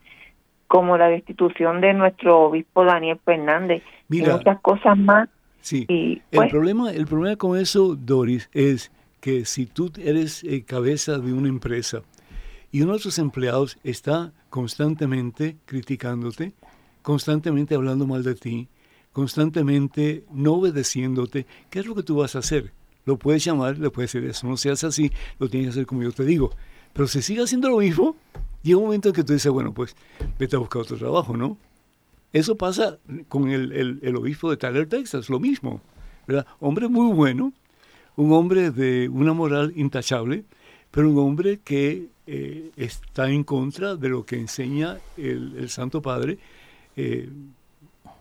como 0.69 0.97
la 0.97 1.09
destitución 1.09 1.81
de 1.81 1.95
nuestro 1.95 2.41
obispo 2.41 2.85
Daniel 2.85 3.19
Fernández 3.25 3.83
y 4.11 4.23
muchas 4.23 4.61
cosas 4.61 4.97
más. 4.99 5.29
Sí, 5.61 5.85
el, 5.89 6.23
pues 6.31 6.51
problema, 6.51 6.93
el 6.93 7.07
problema 7.07 7.37
con 7.37 7.59
eso, 7.59 7.97
Doris, 7.97 8.49
es 8.53 8.93
que 9.21 9.45
si 9.45 9.67
tú 9.67 9.91
eres 9.99 10.45
eh, 10.45 10.65
cabeza 10.65 11.19
de 11.19 11.33
una 11.33 11.49
empresa 11.49 12.03
y 12.71 12.83
uno 12.83 12.95
de 12.95 13.01
tus 13.01 13.19
empleados 13.19 13.79
está 13.83 14.33
constantemente 14.49 15.57
criticándote, 15.67 16.53
constantemente 17.03 17.75
hablando 17.75 18.07
mal 18.07 18.23
de 18.23 18.35
ti, 18.35 18.69
constantemente 19.17 20.27
no 20.31 20.57
obedeciéndote, 20.57 21.47
¿qué 21.71 21.79
es 21.79 21.87
lo 21.87 21.95
que 21.95 22.03
tú 22.03 22.17
vas 22.17 22.37
a 22.37 22.41
hacer? 22.41 22.75
Lo 23.07 23.17
puedes 23.17 23.43
llamar, 23.43 23.79
le 23.79 23.89
puedes 23.89 24.13
decir 24.13 24.29
eso, 24.29 24.47
no 24.47 24.59
seas 24.59 24.85
así, 24.85 25.11
lo 25.39 25.49
tienes 25.49 25.69
que 25.69 25.71
hacer 25.71 25.87
como 25.87 26.03
yo 26.03 26.13
te 26.13 26.23
digo. 26.23 26.51
Pero 26.93 27.09
si 27.09 27.23
sigue 27.23 27.43
haciendo 27.43 27.71
lo 27.71 27.79
mismo, 27.79 28.15
llega 28.63 28.77
un 28.77 28.85
momento 28.85 29.09
en 29.09 29.15
que 29.15 29.25
tú 29.25 29.33
dices, 29.33 29.51
bueno, 29.51 29.73
pues 29.73 29.97
vete 30.39 30.57
a 30.57 30.59
buscar 30.59 30.83
otro 30.83 30.99
trabajo, 30.99 31.35
¿no? 31.35 31.57
Eso 32.35 32.59
pasa 32.59 32.99
con 33.31 33.49
el, 33.49 33.99
el, 34.03 34.17
obispo 34.17 34.51
de 34.51 34.59
Tyler, 34.59 34.87
Texas, 34.87 35.31
lo 35.31 35.41
mismo, 35.41 35.81
¿verdad? 36.27 36.47
Hombre 36.61 36.87
muy 36.87 37.11
bueno, 37.15 37.55
un 38.17 38.33
hombre 38.35 38.71
de 38.71 39.09
una 39.09 39.33
moral 39.33 39.73
intachable, 39.77 40.45
pero 40.91 41.09
un 41.09 41.17
hombre 41.17 41.61
que 41.65 42.09
eh, 42.27 42.71
está 42.77 43.31
en 43.31 43.45
contra 43.45 43.97
de 43.97 44.11
lo 44.11 44.27
que 44.27 44.37
enseña 44.37 44.99
el, 45.17 45.71
Santo 45.71 46.03
Padre, 46.03 46.37
eh, 46.97 47.31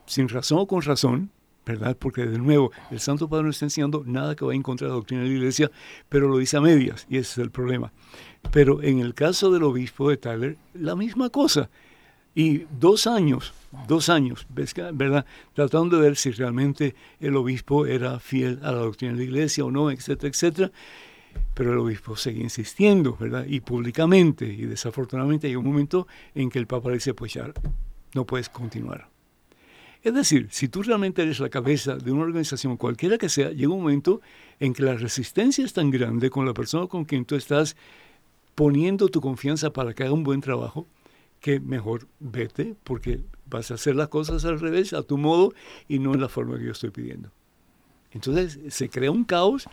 sin 0.06 0.30
razón 0.30 0.60
o 0.60 0.68
con 0.68 0.82
razón, 0.82 1.32
¿verdad? 1.66 1.98
Porque 1.98 2.26
de 2.26 2.38
nuevo, 2.38 2.72
el 2.92 3.00
Santo 3.00 3.28
Padre 3.28 3.46
no 3.46 3.50
está 3.50 3.66
enseñando 3.66 4.04
nada 4.06 4.36
que 4.36 4.46
vaya 4.46 4.56
en 4.56 4.64
contra 4.64 4.86
de 4.86 4.90
la 4.90 4.96
doctrina 4.96 5.24
de 5.24 5.30
la 5.30 5.36
Iglesia, 5.36 5.72
pero 6.10 6.28
lo 6.28 6.38
dice 6.38 6.58
a 6.58 6.62
medias, 6.62 7.08
y 7.10 7.18
ese 7.18 7.32
es 7.32 7.38
el 7.40 7.52
problema. 7.52 7.92
Pero 8.52 8.84
en 8.84 9.00
el 9.00 9.14
caso 9.14 9.52
del 9.52 9.64
obispo 9.64 10.10
de 10.10 10.18
Tyler, 10.18 10.58
la 10.74 10.96
misma 10.96 11.30
cosa. 11.30 11.70
Y 12.36 12.66
dos 12.80 13.08
años, 13.08 13.54
dos 13.88 14.10
años, 14.10 14.46
¿verdad? 14.50 15.26
Tratando 15.54 15.98
de 15.98 16.04
ver 16.04 16.18
si 16.18 16.32
realmente 16.32 16.94
el 17.20 17.36
obispo 17.36 17.86
era 17.86 18.20
fiel 18.20 18.60
a 18.62 18.72
la 18.72 18.80
doctrina 18.80 19.14
de 19.14 19.20
la 19.20 19.24
Iglesia 19.24 19.64
o 19.64 19.72
no, 19.72 19.90
etcétera, 19.90 20.30
etcétera. 20.30 20.72
Pero 21.54 21.72
el 21.72 21.80
obispo 21.80 22.16
seguía 22.16 22.44
insistiendo, 22.44 23.18
¿verdad? 23.18 23.46
Y 23.48 23.62
públicamente, 23.62 24.46
y 24.46 24.66
desafortunadamente 24.66 25.48
hay 25.48 25.56
un 25.56 25.66
momento 25.66 26.08
en 26.34 26.50
que 26.50 26.60
el 26.60 26.68
Papa 26.68 26.90
le 26.90 26.96
dice, 26.96 27.14
pues 27.14 27.34
ya 27.34 27.52
no 28.14 28.26
puedes 28.26 28.50
continuar. 28.50 29.15
Es 30.06 30.14
decir, 30.14 30.48
si 30.52 30.68
tú 30.68 30.84
realmente 30.84 31.24
eres 31.24 31.40
la 31.40 31.50
cabeza 31.50 31.96
de 31.96 32.12
una 32.12 32.22
organización, 32.22 32.78
cualquiera 32.78 33.18
que 33.18 33.28
sea, 33.28 33.50
llega 33.50 33.74
un 33.74 33.82
momento 33.82 34.22
en 34.60 34.72
que 34.72 34.84
la 34.84 34.94
resistencia 34.94 35.66
es 35.66 35.74
tan 35.74 35.90
grande 35.90 36.30
con 36.30 36.46
la 36.46 36.54
persona 36.54 36.86
con 36.86 37.06
quien 37.06 37.26
tú 37.26 37.34
estás 37.34 37.76
poniendo 38.54 39.08
tu 39.08 39.20
confianza 39.20 39.74
para 39.74 39.96
que 39.96 40.04
haga 40.04 40.14
un 40.14 40.24
buen 40.24 40.42
trabajo, 40.42 40.86
que 41.42 41.60
mejor 41.60 42.08
vete 42.20 42.76
porque 42.84 43.22
vas 43.48 43.72
a 43.72 43.74
hacer 43.74 43.96
las 43.96 44.10
cosas 44.10 44.46
al 44.46 44.60
revés, 44.60 44.94
a 44.94 45.02
tu 45.02 45.18
modo 45.18 45.56
y 45.88 45.98
no 45.98 46.14
en 46.14 46.22
la 46.22 46.30
forma 46.30 46.60
que 46.60 46.66
yo 46.66 46.74
estoy 46.74 46.92
pidiendo. 46.92 47.32
Entonces 48.12 48.60
se 48.70 48.90
crea 48.90 49.10
un 49.10 49.24
caos 49.24 49.68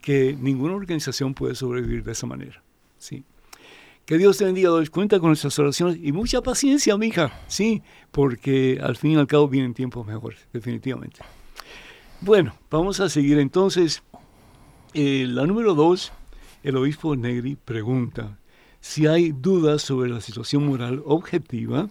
que 0.00 0.38
ninguna 0.40 0.76
organización 0.76 1.34
puede 1.34 1.56
sobrevivir 1.56 2.04
de 2.04 2.12
esa 2.12 2.28
manera. 2.28 2.62
¿sí? 2.98 3.24
Que 4.12 4.18
Dios 4.18 4.36
te 4.36 4.44
bendiga, 4.44 4.68
Doris. 4.68 4.90
Cuenta 4.90 5.18
con 5.18 5.30
nuestras 5.30 5.58
oraciones 5.58 5.96
y 6.02 6.12
mucha 6.12 6.42
paciencia, 6.42 6.98
mija. 6.98 7.32
Sí, 7.48 7.80
porque 8.10 8.78
al 8.82 8.94
fin 8.94 9.12
y 9.12 9.16
al 9.16 9.26
cabo 9.26 9.48
vienen 9.48 9.72
tiempos 9.72 10.06
mejores, 10.06 10.38
definitivamente. 10.52 11.20
Bueno, 12.20 12.54
vamos 12.70 13.00
a 13.00 13.08
seguir 13.08 13.38
entonces. 13.38 14.02
Eh, 14.92 15.24
la 15.26 15.46
número 15.46 15.74
dos, 15.74 16.12
el 16.62 16.76
obispo 16.76 17.16
Negri 17.16 17.56
pregunta 17.56 18.38
si 18.82 19.06
hay 19.06 19.32
dudas 19.32 19.80
sobre 19.80 20.10
la 20.10 20.20
situación 20.20 20.66
moral 20.66 21.02
objetiva 21.06 21.88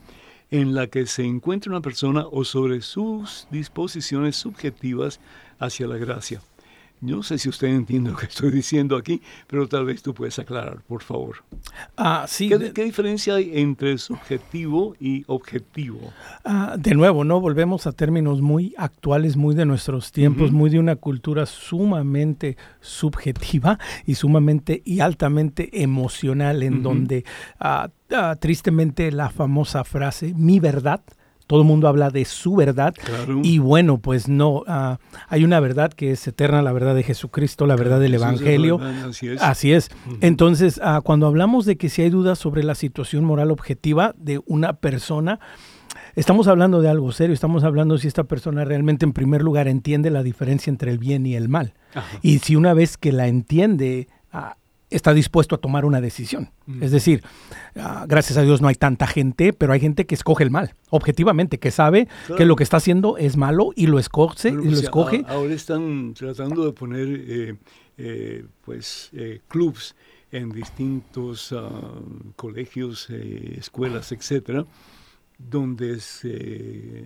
en 0.51 0.75
la 0.75 0.85
que 0.85 1.07
se 1.07 1.23
encuentra 1.23 1.71
una 1.71 1.81
persona 1.81 2.27
o 2.31 2.43
sobre 2.43 2.83
sus 2.83 3.47
disposiciones 3.49 4.35
subjetivas 4.35 5.19
hacia 5.57 5.87
la 5.87 5.97
gracia. 5.97 6.39
Yo 7.03 7.15
no 7.15 7.23
sé 7.23 7.39
si 7.39 7.49
usted 7.49 7.67
entiende 7.67 8.11
lo 8.11 8.15
que 8.15 8.27
estoy 8.27 8.51
diciendo 8.51 8.95
aquí, 8.95 9.21
pero 9.47 9.67
tal 9.67 9.85
vez 9.85 10.03
tú 10.03 10.13
puedes 10.13 10.37
aclarar, 10.37 10.81
por 10.87 11.01
favor. 11.01 11.37
Ah, 11.97 12.25
sí. 12.27 12.47
¿Qué, 12.47 12.83
diferencia 12.83 13.35
hay 13.35 13.51
entre 13.59 13.97
subjetivo 13.97 14.95
y 14.99 15.23
objetivo? 15.25 16.13
Ah, 16.45 16.75
de 16.77 16.93
nuevo, 16.93 17.23
¿no? 17.23 17.39
Volvemos 17.39 17.87
a 17.87 17.91
términos 17.91 18.41
muy 18.41 18.75
actuales, 18.77 19.35
muy 19.35 19.55
de 19.55 19.65
nuestros 19.65 20.11
tiempos, 20.11 20.51
muy 20.51 20.69
de 20.69 20.77
una 20.77 20.95
cultura 20.95 21.47
sumamente 21.47 22.55
subjetiva 22.81 23.79
y 24.05 24.13
sumamente 24.13 24.83
y 24.85 24.99
altamente 24.99 25.81
emocional, 25.81 26.61
en 26.61 26.83
donde 26.83 27.25
ah, 27.59 27.89
tristemente 28.39 29.11
la 29.11 29.31
famosa 29.31 29.83
frase, 29.83 30.33
mi 30.35 30.59
verdad, 30.59 31.01
todo 31.51 31.63
el 31.63 31.67
mundo 31.67 31.89
habla 31.89 32.11
de 32.11 32.23
su 32.23 32.55
verdad 32.55 32.93
y 33.43 33.57
bueno, 33.57 33.97
pues 33.97 34.29
no, 34.29 34.63
ah, 34.67 34.99
hay 35.27 35.43
una 35.43 35.59
verdad 35.59 35.91
que 35.91 36.11
es 36.11 36.25
eterna, 36.25 36.61
la 36.61 36.71
verdad 36.71 36.95
de 36.95 37.03
Jesucristo, 37.03 37.65
la 37.65 37.75
verdad 37.75 37.99
del 37.99 38.13
Evangelio. 38.13 38.79
así 39.41 39.73
es. 39.73 39.89
Entonces, 40.21 40.79
ah, 40.81 41.01
cuando 41.03 41.27
hablamos 41.27 41.65
de 41.65 41.75
que 41.75 41.89
si 41.89 42.03
hay 42.03 42.09
dudas 42.09 42.39
sobre 42.39 42.63
la 42.63 42.73
situación 42.73 43.25
moral 43.25 43.51
objetiva 43.51 44.15
de 44.17 44.39
una 44.45 44.77
persona, 44.77 45.41
estamos 46.15 46.47
hablando 46.47 46.79
de 46.79 46.87
algo 46.87 47.11
serio, 47.11 47.33
estamos 47.33 47.65
hablando 47.65 47.97
si 47.97 48.07
esta 48.07 48.23
persona 48.23 48.63
realmente 48.63 49.03
en 49.03 49.11
primer 49.11 49.41
lugar 49.41 49.67
entiende 49.67 50.09
la 50.09 50.23
diferencia 50.23 50.71
entre 50.71 50.89
el 50.89 50.99
bien 50.99 51.25
y 51.25 51.35
el 51.35 51.49
mal. 51.49 51.73
Y 52.21 52.39
si 52.39 52.55
una 52.55 52.73
vez 52.73 52.95
que 52.95 53.11
la 53.11 53.27
entiende, 53.27 54.07
ah, 54.31 54.55
está 54.91 55.13
dispuesto 55.13 55.55
a 55.55 55.57
tomar 55.57 55.85
una 55.85 56.01
decisión. 56.01 56.51
Es 56.81 56.91
decir, 56.91 57.23
ah, 57.75 58.05
gracias 58.07 58.37
a 58.37 58.43
Dios 58.43 58.61
no 58.61 58.67
hay 58.67 58.75
tanta 58.75 59.07
gente, 59.07 59.53
pero 59.53 59.73
hay 59.73 59.79
gente 59.79 60.05
que 60.05 60.13
escoge 60.13 60.43
el 60.43 60.51
mal, 60.51 60.75
objetivamente, 60.89 61.57
que 61.57 61.71
sabe 61.71 62.07
que 62.37 62.45
lo 62.45 62.55
que 62.55 62.63
está 62.63 62.77
haciendo 62.77 63.17
es 63.17 63.37
malo 63.37 63.71
y 63.75 63.87
lo 63.87 63.97
escoge. 63.97 64.49
y 64.49 64.51
lo 64.51 64.77
escoge. 64.77 65.23
ahora 65.27 65.53
están 65.53 66.13
tratando 66.13 66.65
de 66.65 66.73
poner 66.73 67.07
eh, 67.07 67.55
eh, 67.97 68.45
pues 68.63 69.09
eh, 69.13 69.39
clubs 69.47 69.95
en 70.31 70.51
distintos 70.51 71.53
ah, 71.53 71.69
colegios, 72.35 73.09
escuelas, 73.09 74.11
etcétera, 74.11 74.65
donde 75.37 75.99
se, 75.99 77.05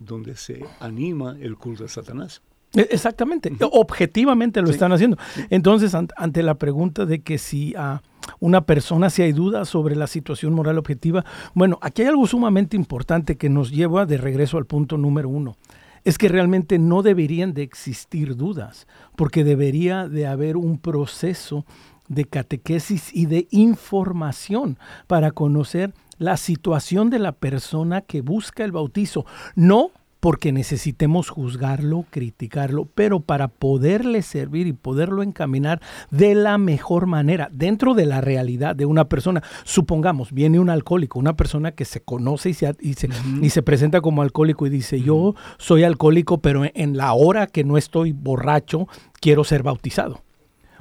donde 0.00 0.36
se 0.36 0.64
anima 0.80 1.36
el 1.40 1.56
culto 1.56 1.84
a 1.84 1.88
Satanás. 1.88 2.42
E, 2.76 2.88
exactamente, 2.90 3.52
objetivamente 3.60 4.60
lo 4.62 4.70
están 4.70 4.92
haciendo. 4.92 5.16
Entonces, 5.50 5.94
ante 5.94 6.42
la 6.42 6.54
pregunta 6.54 7.06
de 7.06 7.22
que 7.22 7.38
si 7.38 7.74
a 7.76 8.02
una 8.40 8.66
persona, 8.66 9.10
si 9.10 9.22
hay 9.22 9.32
dudas 9.32 9.68
sobre 9.68 9.96
la 9.96 10.06
situación 10.06 10.52
moral 10.52 10.78
objetiva, 10.78 11.24
bueno, 11.54 11.78
aquí 11.80 12.02
hay 12.02 12.08
algo 12.08 12.26
sumamente 12.26 12.76
importante 12.76 13.36
que 13.36 13.48
nos 13.48 13.70
lleva 13.70 14.04
de 14.06 14.18
regreso 14.18 14.58
al 14.58 14.66
punto 14.66 14.98
número 14.98 15.28
uno. 15.28 15.56
Es 16.04 16.18
que 16.18 16.28
realmente 16.28 16.78
no 16.78 17.02
deberían 17.02 17.52
de 17.52 17.62
existir 17.62 18.36
dudas, 18.36 18.86
porque 19.16 19.42
debería 19.42 20.08
de 20.08 20.26
haber 20.26 20.56
un 20.56 20.78
proceso 20.78 21.64
de 22.08 22.24
catequesis 22.24 23.10
y 23.12 23.26
de 23.26 23.48
información 23.50 24.78
para 25.08 25.32
conocer 25.32 25.92
la 26.18 26.36
situación 26.36 27.10
de 27.10 27.18
la 27.18 27.32
persona 27.32 28.02
que 28.02 28.20
busca 28.20 28.64
el 28.64 28.72
bautizo, 28.72 29.26
no 29.54 29.90
porque 30.26 30.50
necesitemos 30.50 31.30
juzgarlo, 31.30 32.04
criticarlo, 32.10 32.88
pero 32.96 33.20
para 33.20 33.46
poderle 33.46 34.22
servir 34.22 34.66
y 34.66 34.72
poderlo 34.72 35.22
encaminar 35.22 35.80
de 36.10 36.34
la 36.34 36.58
mejor 36.58 37.06
manera, 37.06 37.48
dentro 37.52 37.94
de 37.94 38.06
la 38.06 38.20
realidad 38.20 38.74
de 38.74 38.86
una 38.86 39.08
persona. 39.08 39.44
Supongamos, 39.62 40.32
viene 40.32 40.58
un 40.58 40.68
alcohólico, 40.68 41.20
una 41.20 41.36
persona 41.36 41.70
que 41.70 41.84
se 41.84 42.00
conoce 42.00 42.50
y 42.50 42.54
se, 42.54 42.74
y 42.80 43.50
se, 43.50 43.62
presenta 43.62 44.00
como 44.00 44.20
alcohólico 44.20 44.66
y 44.66 44.70
dice, 44.70 45.00
yo 45.00 45.36
soy 45.58 45.84
alcohólico, 45.84 46.38
pero 46.38 46.64
en 46.74 46.96
la 46.96 47.12
hora 47.12 47.46
que 47.46 47.62
no 47.62 47.78
estoy 47.78 48.10
borracho, 48.10 48.88
quiero 49.20 49.44
ser 49.44 49.62
bautizado. 49.62 50.25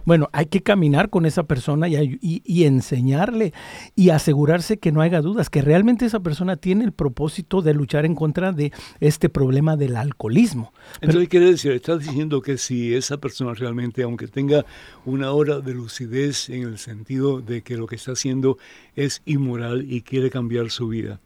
Bueno, 0.06 0.30
hay 0.34 0.46
que 0.46 0.62
caminar 0.62 1.10
con 1.10 1.26
esa 1.26 1.44
persona 1.44 1.88
y, 1.90 2.64
enseñarle 2.64 3.54
y 3.96 4.10
asegurarse 4.10 4.78
que 4.78 4.92
no 4.92 5.02
haya 5.02 5.22
dudas, 5.22 5.50
que 5.50 5.62
realmente 5.62 6.06
esa 6.06 6.20
persona 6.20 6.56
tiene 6.56 6.86
el 6.86 6.92
propósito 6.92 7.62
de 7.62 7.74
luchar 7.74 8.06
en 8.06 8.16
contra 8.16 8.52
de 8.52 8.72
este 9.00 9.30
problema 9.30 9.76
del 9.76 9.96
alcoholismo. 9.96 10.74
Entonces, 11.02 11.28
quiere 11.28 11.48
decir, 11.52 11.72
estás 11.72 12.00
diciendo 12.00 12.42
que 12.42 12.58
si 12.58 12.94
esa 12.94 13.18
persona 13.18 13.54
realmente, 13.54 14.04
aunque 14.04 14.28
tenga 14.28 14.66
una 15.06 15.32
hora 15.32 15.60
de 15.60 15.74
lucidez 15.74 16.50
en 16.50 16.64
el 16.64 16.78
sentido 16.78 17.42
de 17.42 17.64
que 17.64 17.76
lo 17.76 17.88
que 17.88 17.96
está 17.96 18.12
haciendo 18.12 18.58
es 18.96 19.24
inmoral 19.26 19.86
y 19.92 20.02
quiere 20.02 20.30
cambiar 20.30 20.70
su 20.70 20.88
vida, 20.88 21.20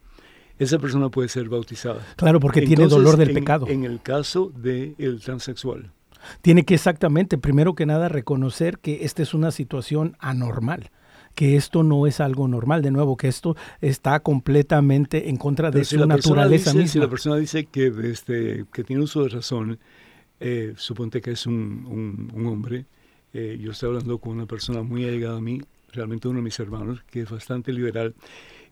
esa 0.58 0.80
persona 0.80 1.10
puede 1.10 1.30
ser 1.30 1.50
bautizada. 1.50 2.06
Claro, 2.16 2.40
porque 2.40 2.62
tiene 2.62 2.88
dolor 2.88 3.18
del 3.18 3.34
pecado. 3.34 3.68
En 3.68 3.84
el 3.84 4.02
caso 4.02 4.52
del 4.56 5.20
transexual. 5.22 5.92
Tiene 6.42 6.64
que 6.66 6.76
exactamente, 6.76 7.38
primero 7.38 7.76
que 7.76 7.86
nada, 7.86 8.10
reconocer 8.10 8.80
que 8.80 9.06
esta 9.06 9.22
es 9.22 9.34
una 9.34 9.52
situación 9.52 10.16
anormal 10.20 10.92
que 11.36 11.56
esto 11.56 11.84
no 11.84 12.06
es 12.06 12.20
algo 12.20 12.50
normal, 12.50 12.82
de 12.82 12.92
nuevo, 12.92 13.16
que 13.16 13.30
esto 13.30 13.56
está 13.80 14.20
completamente 14.20 15.30
en 15.30 15.38
contra 15.38 15.72
de 15.72 15.86
su 15.86 16.06
naturaleza 16.06 16.74
misma. 16.74 16.88
Si 16.88 17.00
la 17.00 17.10
persona 17.10 17.38
dice 17.38 17.66
que, 17.66 17.94
este, 18.04 18.66
que 18.74 18.84
tiene 18.84 19.04
uso 19.04 19.24
de 19.24 19.30
razón, 19.30 19.80
eh, 20.42 20.74
suponte 20.76 21.22
que 21.22 21.32
es 21.32 21.46
un, 21.46 22.30
un, 22.34 22.46
hombre, 22.46 22.88
eh, 23.32 23.58
yo 23.62 23.72
estoy 23.72 23.88
hablando 23.88 24.18
con 24.18 24.34
una 24.34 24.48
persona 24.48 24.82
muy 24.84 25.06
allegada 25.06 25.38
a 25.38 25.42
mí, 25.42 25.62
realmente 25.94 26.28
uno 26.28 26.40
de 26.40 26.44
mis 26.44 26.60
hermanos, 26.60 27.04
que 27.10 27.22
es 27.22 27.30
bastante 27.30 27.72
liberal, 27.72 28.16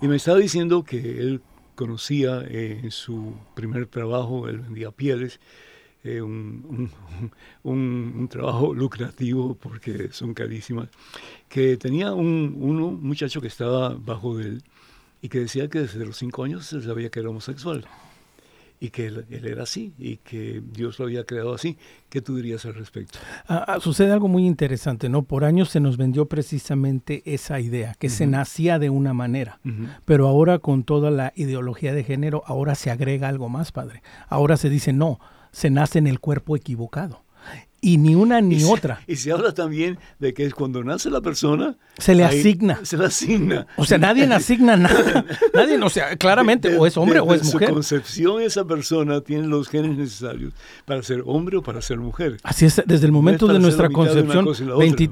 y 0.02 0.08
me 0.08 0.18
estaba 0.18 0.38
diciendo 0.38 0.84
que 0.84 1.20
él 1.20 1.42
conocía 1.76 2.42
eh, 2.50 2.82
en 2.84 2.92
su 2.92 3.34
primer 3.56 3.86
trabajo, 3.86 4.50
él 4.50 4.60
vendía 4.60 4.92
pieles, 4.92 5.40
eh, 6.08 6.22
un, 6.22 6.90
un, 7.64 8.28
trabajo 8.30 8.74
lucrativo 8.74 9.56
porque 9.56 10.10
son 10.12 10.34
carísimas, 10.34 10.90
que 11.50 11.78
tenía 11.78 12.14
un, 12.14 12.56
uno, 12.60 12.88
un 12.88 13.04
muchacho 13.04 13.42
que 13.42 13.48
estaba 13.48 13.96
bajo 13.96 14.40
él 14.40 14.64
y 15.22 15.30
que 15.30 15.40
decía 15.40 15.68
que 15.68 15.80
desde 15.80 16.06
los 16.06 16.18
cinco 16.18 16.44
años 16.44 16.66
se 16.66 16.82
sabía 16.82 17.10
que 17.10 17.20
era 17.20 17.30
homosexual 17.30 17.86
y 18.80 18.90
que 18.90 19.08
él, 19.08 19.26
era 19.30 19.64
así 19.64 19.94
y 19.98 20.18
que 20.18 20.62
Dios 20.72 21.00
lo 21.00 21.06
había 21.06 21.24
creado 21.24 21.54
así. 21.54 21.78
¿Qué 22.10 22.22
tú 22.22 22.36
dirías 22.36 22.66
al 22.66 22.76
respecto? 22.76 23.20
Ah, 23.48 23.66
ah, 23.68 23.80
sucede 23.80 24.12
algo 24.12 24.28
muy 24.28 24.46
interesante, 24.46 25.10
¿no? 25.10 25.24
Por 25.24 25.44
años 25.46 25.70
se 25.70 25.80
nos 25.80 25.98
vendió 25.98 26.28
precisamente 26.28 27.24
esa 27.26 27.60
idea, 27.60 27.96
que 27.98 28.10
se 28.10 28.28
nacía 28.28 28.80
de 28.80 28.90
una 28.90 29.14
manera, 29.14 29.60
pero 30.06 30.28
ahora 30.28 30.60
con 30.60 30.84
toda 30.84 31.12
la 31.12 31.34
ideología 31.36 31.94
de 31.94 32.04
género, 32.04 32.44
ahora 32.46 32.76
se 32.76 32.92
agrega 32.92 33.28
algo 33.28 33.50
más, 33.50 33.72
padre. 33.72 34.04
Ahora 34.30 34.58
se 34.58 34.70
dice, 34.70 34.94
no, 34.94 35.20
se 35.58 35.72
nace 35.72 35.98
en 35.98 36.06
el 36.06 36.20
cuerpo 36.20 36.56
equivocado 36.56 37.24
y 37.82 37.98
ni 37.98 38.16
una 38.16 38.42
ni 38.42 38.64
otra. 38.64 39.02
Y 39.08 39.16
se 39.18 39.32
habla 39.32 39.54
también 39.54 39.98
de 40.20 40.34
que 40.34 40.46
es 40.46 40.54
cuando 40.54 40.84
nace 40.84 41.10
la 41.10 41.22
persona. 41.22 41.76
Se 41.98 42.16
le 42.16 42.24
asigna. 42.24 42.80
Se 42.84 42.98
le 42.98 43.06
asigna. 43.06 43.68
O 43.78 43.86
sea, 43.86 43.98
nadie 43.98 44.26
asigna 44.26 44.76
nada. 44.78 45.26
Nadie, 45.54 45.78
o 45.82 45.90
sea, 45.90 46.16
claramente, 46.16 46.76
o 46.78 46.86
es 46.86 46.98
hombre 46.98 47.20
o 47.20 47.34
es 47.34 47.44
mujer. 47.54 47.70
Su 47.70 47.74
concepción, 47.74 48.42
esa 48.42 48.66
persona 48.66 49.22
tiene 49.22 49.48
los 49.48 49.70
genes 49.70 49.98
necesarios 49.98 50.54
para 50.86 51.04
ser 51.04 51.24
hombre 51.26 51.58
o 51.58 51.64
para 51.64 51.82
ser 51.82 52.00
mujer. 52.00 52.38
Así 52.44 52.66
es, 52.66 52.82
desde 52.86 53.06
el 53.06 53.12
momento 53.12 53.48
de 53.48 53.60
nuestra 53.60 53.90
concepción, 53.90 54.48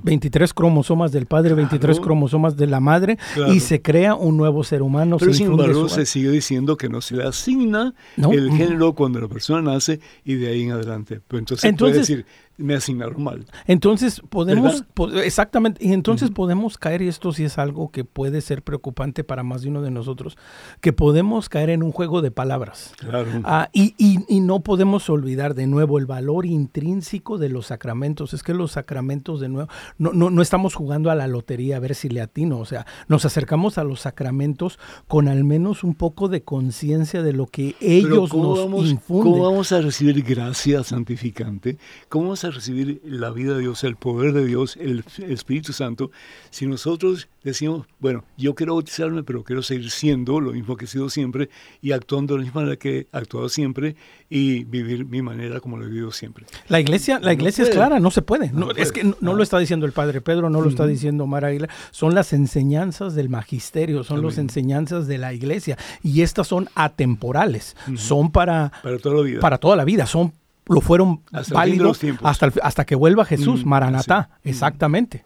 23 0.03 0.53
cromosomas 0.53 1.11
del 1.11 1.25
padre, 1.27 1.53
23 1.53 1.99
cromosomas 1.99 2.57
de 2.57 2.67
la 2.67 2.79
madre, 2.79 3.17
y 3.53 3.59
se 3.59 3.81
crea 3.81 4.15
un 4.15 4.37
nuevo 4.37 4.63
ser 4.63 4.81
humano. 4.81 5.17
Pero 5.17 5.33
sin 5.33 5.47
embargo, 5.47 5.87
se 5.89 6.05
sigue 6.05 6.31
diciendo 6.31 6.77
que 6.77 6.89
no 6.89 7.01
se 7.01 7.15
le 7.15 7.23
asigna 7.23 7.93
el 8.17 8.51
género 8.51 8.93
cuando 8.93 9.21
la 9.21 9.27
persona 9.27 9.61
nace 9.61 9.99
y 10.23 10.35
de 10.35 10.47
ahí 10.47 10.63
en 10.63 10.71
adelante. 10.71 11.21
Pero 11.27 11.39
entonces, 11.39 11.63
entonces 11.65 11.93
puede 11.93 11.99
decir 11.99 12.25
me 12.57 12.75
asignaron 12.75 13.23
mal. 13.23 13.45
Entonces 13.67 14.21
podemos, 14.29 14.83
exactamente, 15.23 15.85
y 15.85 15.93
entonces 15.93 16.31
podemos 16.31 16.77
caer, 16.77 17.01
y 17.01 17.07
esto 17.07 17.31
sí 17.31 17.43
es 17.43 17.57
algo 17.57 17.89
que 17.91 18.03
puede 18.03 18.41
ser 18.41 18.61
preocupante 18.61 19.23
para 19.23 19.43
más 19.43 19.61
de 19.61 19.69
uno 19.69 19.81
de 19.81 19.91
nosotros, 19.91 20.37
que 20.81 20.93
podemos 20.93 21.49
caer 21.49 21.69
en 21.69 21.83
un 21.83 21.91
juego 21.91 22.21
de 22.21 22.31
palabras. 22.31 22.93
Claro. 22.97 23.27
Ah, 23.43 23.69
y, 23.73 23.93
y, 23.97 24.19
y, 24.27 24.39
no 24.39 24.61
podemos 24.61 25.09
olvidar 25.09 25.55
de 25.55 25.67
nuevo 25.67 25.97
el 25.97 26.05
valor 26.05 26.45
intrínseco 26.45 27.37
de 27.37 27.49
los 27.49 27.67
sacramentos. 27.67 28.33
Es 28.33 28.43
que 28.43 28.53
los 28.53 28.73
sacramentos, 28.73 29.39
de 29.39 29.49
nuevo, 29.49 29.69
no, 29.97 30.13
no, 30.13 30.29
no 30.29 30.41
estamos 30.41 30.75
jugando 30.75 31.09
a 31.09 31.15
la 31.15 31.27
lotería 31.27 31.77
a 31.77 31.79
ver 31.79 31.95
si 31.95 32.09
le 32.09 32.21
atino, 32.21 32.59
o 32.59 32.65
sea, 32.65 32.85
nos 33.07 33.25
acercamos 33.25 33.77
a 33.77 33.83
los 33.83 34.01
sacramentos 34.01 34.79
con 35.07 35.27
al 35.27 35.43
menos 35.43 35.83
un 35.83 35.95
poco 35.95 36.27
de 36.27 36.43
conciencia 36.43 37.21
de 37.21 37.33
lo 37.33 37.47
que 37.47 37.75
ellos 37.79 38.33
nos 38.33 38.59
vamos, 38.59 38.87
infunden. 38.87 39.33
¿Cómo 39.33 39.43
vamos 39.43 39.71
a 39.71 39.81
recibir 39.81 40.23
gracia 40.23 40.83
santificante? 40.83 41.77
¿Cómo 42.09 42.25
vamos 42.25 42.43
a 42.43 42.44
recibir 42.51 43.01
la 43.03 43.31
vida 43.31 43.53
de 43.55 43.61
Dios, 43.61 43.83
el 43.83 43.95
poder 43.95 44.33
de 44.33 44.45
Dios, 44.45 44.77
el, 44.77 45.03
Espíritu 45.17 45.73
Santo, 45.73 46.11
si 46.49 46.65
nosotros 46.67 47.27
decimos, 47.43 47.87
bueno, 47.99 48.23
yo 48.37 48.55
quiero 48.55 48.73
bautizarme, 48.73 49.23
pero 49.23 49.43
quiero 49.43 49.61
seguir 49.61 49.91
siendo 49.91 50.39
lo 50.39 50.51
mismo 50.51 50.77
que 50.77 50.85
he 50.85 50.87
sido 50.87 51.09
siempre 51.09 51.49
y 51.81 51.91
actuando 51.91 52.33
de 52.33 52.39
la 52.39 52.45
misma 52.45 52.61
manera 52.61 52.77
que 52.77 52.99
he 52.99 53.07
actuado 53.11 53.49
siempre 53.49 53.95
y 54.29 54.63
vivir 54.63 55.05
mi 55.05 55.21
manera 55.21 55.59
como 55.59 55.77
lo 55.77 55.85
he 55.85 55.87
vivido 55.87 56.11
siempre. 56.11 56.45
La 56.67 56.79
iglesia, 56.79 57.19
la 57.19 57.33
iglesia 57.33 57.63
es 57.63 57.69
clara, 57.69 57.99
no 57.99 58.11
se 58.11 58.21
puede. 58.21 58.51
No, 58.51 58.71
es 58.71 58.91
que 58.91 59.03
no, 59.03 59.33
lo 59.33 59.43
está 59.43 59.59
diciendo 59.59 59.85
el 59.85 59.91
Padre 59.91 60.21
Pedro, 60.21 60.49
no 60.49 60.61
lo 60.61 60.69
está 60.69 60.87
diciendo 60.87 61.27
Mara 61.27 61.49
Aguilar, 61.49 61.69
son 61.91 62.15
las 62.15 62.33
enseñanzas 62.33 63.15
del 63.15 63.29
magisterio, 63.29 64.03
son 64.03 64.25
las 64.25 64.37
enseñanzas 64.37 65.07
de 65.07 65.17
la 65.17 65.33
iglesia. 65.33 65.77
Y 66.03 66.21
estas 66.21 66.47
son 66.47 66.69
atemporales, 66.75 67.75
son 67.95 68.31
para, 68.31 68.71
para 68.81 68.97
toda 68.97 69.15
la 69.15 69.21
vida. 69.21 69.39
Para 69.39 69.57
toda 69.57 69.75
la 69.75 69.85
vida, 69.85 70.05
son 70.05 70.33
lo 70.67 70.81
fueron 70.81 71.21
hasta 71.31 71.53
válidos 71.53 72.01
hasta, 72.23 72.51
hasta 72.61 72.85
que 72.85 72.95
vuelva 72.95 73.25
Jesús, 73.25 73.65
Maranatá, 73.65 74.29
exactamente. 74.43 75.23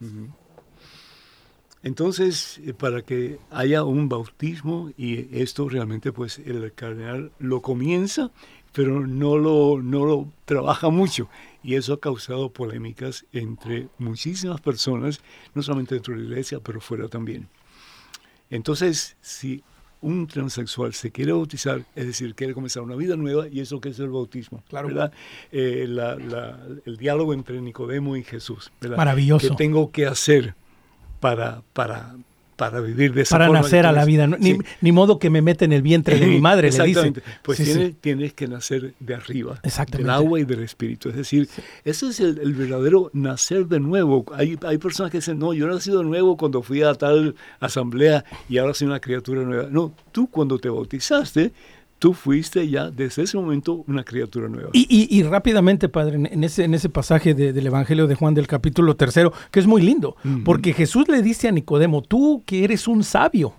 Entonces, 1.81 2.59
eh, 2.65 2.73
para 2.73 3.01
que 3.03 3.39
haya 3.51 3.85
un 3.85 4.09
bautismo, 4.09 4.91
y 4.97 5.39
esto 5.39 5.69
realmente 5.69 6.11
pues 6.11 6.39
el 6.39 6.73
cardenal 6.73 7.31
lo 7.39 7.61
comienza, 7.61 8.31
pero 8.73 9.07
no 9.07 9.37
lo, 9.37 9.81
no 9.81 10.05
lo 10.05 10.27
trabaja 10.45 10.89
mucho. 10.89 11.29
Y 11.63 11.75
eso 11.75 11.93
ha 11.93 11.99
causado 11.99 12.51
polémicas 12.51 13.25
entre 13.31 13.87
muchísimas 13.97 14.61
personas, 14.61 15.21
no 15.53 15.63
solamente 15.63 15.95
dentro 15.95 16.13
de 16.13 16.21
la 16.21 16.27
iglesia, 16.27 16.59
pero 16.59 16.81
fuera 16.81 17.07
también. 17.07 17.47
Entonces, 18.49 19.15
si 19.21 19.63
un 20.01 20.27
transexual 20.27 20.93
se 20.93 21.11
quiere 21.11 21.31
bautizar, 21.31 21.83
es 21.95 22.07
decir, 22.07 22.33
quiere 22.35 22.53
comenzar 22.53 22.83
una 22.83 22.95
vida 22.95 23.15
nueva, 23.15 23.47
y 23.47 23.59
eso 23.59 23.81
que 23.81 23.89
es 23.89 23.99
el 23.99 24.09
bautismo, 24.09 24.63
claro. 24.69 24.87
¿verdad? 24.87 25.11
Eh, 25.51 25.85
el 26.85 26.97
diálogo 26.97 27.33
entre 27.33 27.61
Nicodemo 27.61 28.15
y 28.15 28.23
Jesús, 28.23 28.71
¿verdad? 28.79 28.97
Maravilloso. 28.97 29.49
¿Qué 29.49 29.55
tengo 29.55 29.91
que 29.91 30.05
hacer 30.05 30.55
para, 31.19 31.63
para, 31.73 32.15
para 32.59 32.81
vivir 32.81 33.13
de 33.13 33.21
esa 33.21 33.37
para 33.37 33.49
nacer 33.49 33.85
a 33.85 33.93
la 33.93 34.03
vida. 34.03 34.27
Ni, 34.27 34.91
modo 34.91 35.17
que 35.17 35.29
me 35.29 35.41
mete 35.41 35.63
en 35.63 35.71
el 35.71 35.81
vientre 35.81 36.19
de 36.19 36.27
mi 36.27 36.41
madre, 36.49 36.69
le 36.69 36.83
dice. 36.83 37.13
Pues 37.41 37.57
tienes, 38.01 38.33
que 38.33 38.47
nacer 38.47 38.93
de 38.99 39.15
arriba, 39.15 39.61
del 39.91 40.09
agua 40.09 40.41
y 40.41 40.43
del 40.43 40.61
espíritu. 40.61 41.09
Es 41.09 41.15
decir, 41.15 41.47
ese 41.85 42.09
es 42.09 42.19
el, 42.19 42.53
verdadero 42.53 43.09
nacer 43.13 43.65
de 43.67 43.79
nuevo. 43.79 44.25
Hay, 44.35 44.59
hay 44.67 44.77
personas 44.77 45.09
que 45.09 45.19
dicen, 45.19 45.39
no, 45.39 45.53
yo 45.53 45.67
he 45.67 45.69
nacido 45.69 45.99
de 45.99 46.05
nuevo 46.05 46.35
cuando 46.35 46.61
fui 46.61 46.83
a 46.83 46.93
tal 46.93 47.35
asamblea 47.61 48.25
y 48.49 48.57
ahora 48.57 48.73
soy 48.73 48.87
una 48.87 48.99
criatura 48.99 49.41
nueva. 49.43 49.69
No, 49.71 49.93
tú 50.11 50.27
cuando 50.27 50.59
te 50.59 50.67
bautizaste, 50.67 51.53
tú 51.99 52.13
fuiste 52.13 52.67
ya 52.67 52.89
desde 52.89 53.23
ese 53.23 53.37
momento 53.37 53.83
una 53.87 54.03
criatura 54.03 54.47
nueva. 54.47 54.69
Y, 54.73 55.21
rápidamente, 55.23 55.89
Padre, 55.89 56.15
en 56.15 56.43
ese, 56.43 56.63
en 56.63 56.73
ese 56.73 56.89
pasaje 56.89 57.33
del 57.33 57.67
Evangelio 57.67 58.07
de 58.07 58.15
Juan 58.15 58.33
del 58.33 58.47
capítulo 58.47 58.95
tercero, 58.95 59.33
que 59.51 59.59
es 59.59 59.67
muy 59.67 59.81
lindo, 59.81 60.15
porque 60.45 60.73
Jesús 60.73 61.07
le 61.09 61.21
dice 61.21 61.49
a 61.49 61.51
Nicodemo, 61.51 62.01
tú 62.01 62.41
que 62.45 62.63
eres 62.63 62.87
un 62.87 63.03
sabio 63.03 63.53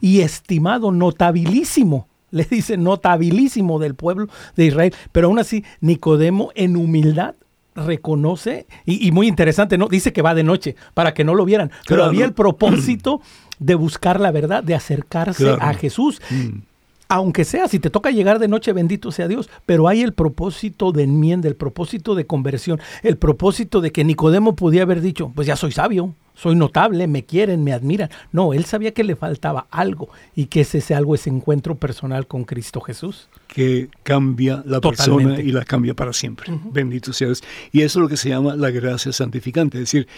y 0.00 0.20
estimado, 0.20 0.90
notabilísimo, 0.90 2.08
le 2.30 2.44
dice 2.44 2.76
notabilísimo 2.76 3.78
del 3.78 3.94
pueblo 3.94 4.28
de 4.56 4.64
Israel, 4.64 4.94
pero 5.12 5.28
aún 5.28 5.38
así 5.38 5.62
Nicodemo 5.80 6.50
en 6.54 6.76
humildad 6.76 7.36
reconoce, 7.76 8.66
y, 8.86 9.10
muy 9.10 9.26
interesante, 9.26 9.76
¿no? 9.76 9.88
Dice 9.88 10.12
que 10.12 10.22
va 10.22 10.34
de 10.34 10.44
noche 10.44 10.76
para 10.94 11.12
que 11.12 11.24
no 11.24 11.34
lo 11.34 11.44
vieran, 11.44 11.70
pero 11.88 12.04
había 12.04 12.24
el 12.24 12.32
propósito 12.32 13.20
de 13.58 13.74
buscar 13.74 14.20
la 14.20 14.30
verdad, 14.30 14.62
de 14.62 14.74
acercarse 14.74 15.56
a 15.60 15.74
Jesús. 15.74 16.22
Mm 16.30 16.73
aunque 17.14 17.44
sea, 17.44 17.68
si 17.68 17.78
te 17.78 17.90
toca 17.90 18.10
llegar 18.10 18.40
de 18.40 18.48
noche, 18.48 18.72
bendito 18.72 19.12
sea 19.12 19.28
Dios, 19.28 19.48
pero 19.66 19.86
hay 19.86 20.02
el 20.02 20.14
propósito 20.14 20.90
de 20.90 21.04
enmienda, 21.04 21.46
el 21.46 21.54
propósito 21.54 22.16
de 22.16 22.26
conversión, 22.26 22.80
el 23.04 23.16
propósito 23.16 23.80
de 23.80 23.92
que 23.92 24.02
Nicodemo 24.02 24.56
podía 24.56 24.82
haber 24.82 25.00
dicho, 25.00 25.30
pues 25.32 25.46
ya 25.46 25.54
soy 25.54 25.70
sabio, 25.70 26.12
soy 26.34 26.56
notable, 26.56 27.06
me 27.06 27.24
quieren, 27.24 27.62
me 27.62 27.72
admiran. 27.72 28.10
No, 28.32 28.52
él 28.52 28.64
sabía 28.64 28.92
que 28.92 29.04
le 29.04 29.14
faltaba 29.14 29.68
algo 29.70 30.08
y 30.34 30.46
que 30.46 30.62
ese, 30.62 30.78
ese 30.78 30.96
algo, 30.96 31.14
ese 31.14 31.30
encuentro 31.30 31.76
personal 31.76 32.26
con 32.26 32.42
Cristo 32.42 32.80
Jesús. 32.80 33.28
Que 33.46 33.88
cambia 34.02 34.64
la 34.66 34.80
persona 34.80 35.38
y 35.38 35.52
la 35.52 35.64
cambia 35.64 35.94
para 35.94 36.12
siempre. 36.12 36.52
Bendito 36.72 37.12
sea 37.12 37.28
Dios. 37.28 37.44
Y 37.70 37.82
eso 37.82 38.00
es 38.00 38.02
lo 38.02 38.08
que 38.08 38.16
se 38.16 38.30
llama 38.30 38.56
la 38.56 38.72
gracia 38.72 39.12
santificante, 39.12 39.78
es 39.78 39.82
decir, 39.82 40.08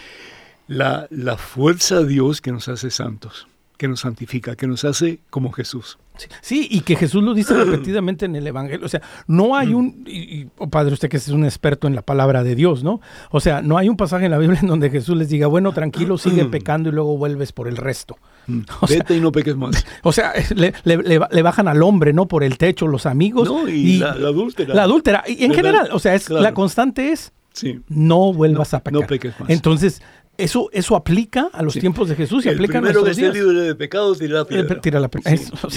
la, 0.67 1.05
la 1.11 1.37
fuerza 1.37 1.99
de 1.99 2.07
Dios 2.07 2.41
que 2.41 2.51
nos 2.51 2.67
hace 2.67 2.89
santos 2.89 3.47
que 3.77 3.87
nos 3.87 4.01
santifica, 4.01 4.55
que 4.55 4.67
nos 4.67 4.83
hace 4.83 5.19
como 5.29 5.51
Jesús. 5.51 5.97
Sí, 6.41 6.67
y 6.69 6.81
que 6.81 6.95
Jesús 6.95 7.23
lo 7.23 7.33
dice 7.33 7.53
repetidamente 7.65 8.25
en 8.25 8.35
el 8.35 8.47
Evangelio. 8.47 8.85
O 8.85 8.89
sea, 8.89 9.01
no 9.27 9.55
hay 9.55 9.73
un, 9.73 10.03
y, 10.07 10.47
oh, 10.57 10.67
Padre, 10.67 10.93
usted 10.93 11.09
que 11.09 11.17
es 11.17 11.29
un 11.29 11.45
experto 11.45 11.87
en 11.87 11.95
la 11.95 12.01
palabra 12.01 12.43
de 12.43 12.55
Dios, 12.55 12.83
¿no? 12.83 13.01
O 13.31 13.39
sea, 13.39 13.61
no 13.61 13.77
hay 13.77 13.89
un 13.89 13.97
pasaje 13.97 14.25
en 14.25 14.31
la 14.31 14.37
Biblia 14.37 14.59
en 14.61 14.67
donde 14.67 14.89
Jesús 14.89 15.15
les 15.17 15.29
diga, 15.29 15.47
bueno, 15.47 15.71
tranquilo, 15.73 16.17
sigue 16.17 16.45
pecando 16.45 16.89
y 16.89 16.91
luego 16.91 17.17
vuelves 17.17 17.51
por 17.51 17.67
el 17.67 17.77
resto. 17.77 18.17
Mm. 18.47 18.61
Vete 18.89 19.15
y 19.15 19.21
no 19.21 19.31
peques 19.31 19.55
más. 19.55 19.85
O 20.03 20.11
sea, 20.11 20.33
le, 20.55 21.41
bajan 21.41 21.67
al 21.67 21.83
hombre, 21.83 22.13
¿no? 22.13 22.27
Por 22.27 22.43
el 22.43 22.57
techo, 22.57 22.87
los 22.87 23.05
amigos. 23.05 23.49
No, 23.49 23.67
y, 23.67 23.97
la, 23.97 24.11
adúltera. 24.11 24.73
La 24.73 24.83
adúltera. 24.83 25.23
Y 25.27 25.43
en 25.43 25.53
general, 25.53 25.89
o 25.91 25.99
sea, 25.99 26.15
es, 26.15 26.29
la 26.29 26.53
constante 26.53 27.11
es, 27.11 27.33
sí. 27.51 27.81
no 27.89 28.31
vuelvas 28.31 28.73
a 28.73 28.79
pecar. 28.79 29.01
No 29.01 29.07
peques 29.07 29.37
más. 29.39 29.49
Entonces, 29.49 30.01
eso, 30.37 30.69
eso 30.71 30.95
aplica 30.95 31.49
a 31.51 31.63
los 31.63 31.73
tiempos 31.73 32.09
de 32.09 32.15
Jesús 32.15 32.45
y 32.45 32.49
aplica 32.49 32.77
a 32.77 32.81
nuestros 32.81 33.05
que 33.05 33.11
esté 33.11 33.33
libre 33.33 33.61
de 33.61 33.75
pecado, 33.75 34.15
tira 34.15 34.39
la 34.39 34.45
piedra. 34.45 34.81
Tira 34.81 34.99
la 34.99 35.09
piedra. 35.09 35.31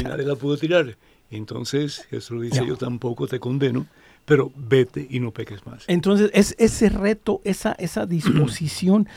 nadie 0.05 0.25
la 0.25 0.37
pudo 0.37 0.57
tirar. 0.57 0.97
Entonces 1.31 2.07
Jesús 2.11 2.43
dice, 2.43 2.67
yo 2.67 2.77
tampoco 2.77 3.27
te 3.27 3.39
condeno, 3.39 3.87
pero 4.25 4.53
vete 4.55 5.07
y 5.09 5.21
no 5.21 5.33
peques 5.33 5.65
más. 5.67 5.85
Entonces, 5.87 6.31
es 6.35 6.55
ese 6.59 6.89
reto, 6.89 7.41
esa, 7.45 7.73
esa 7.73 8.07
disposición 8.07 9.09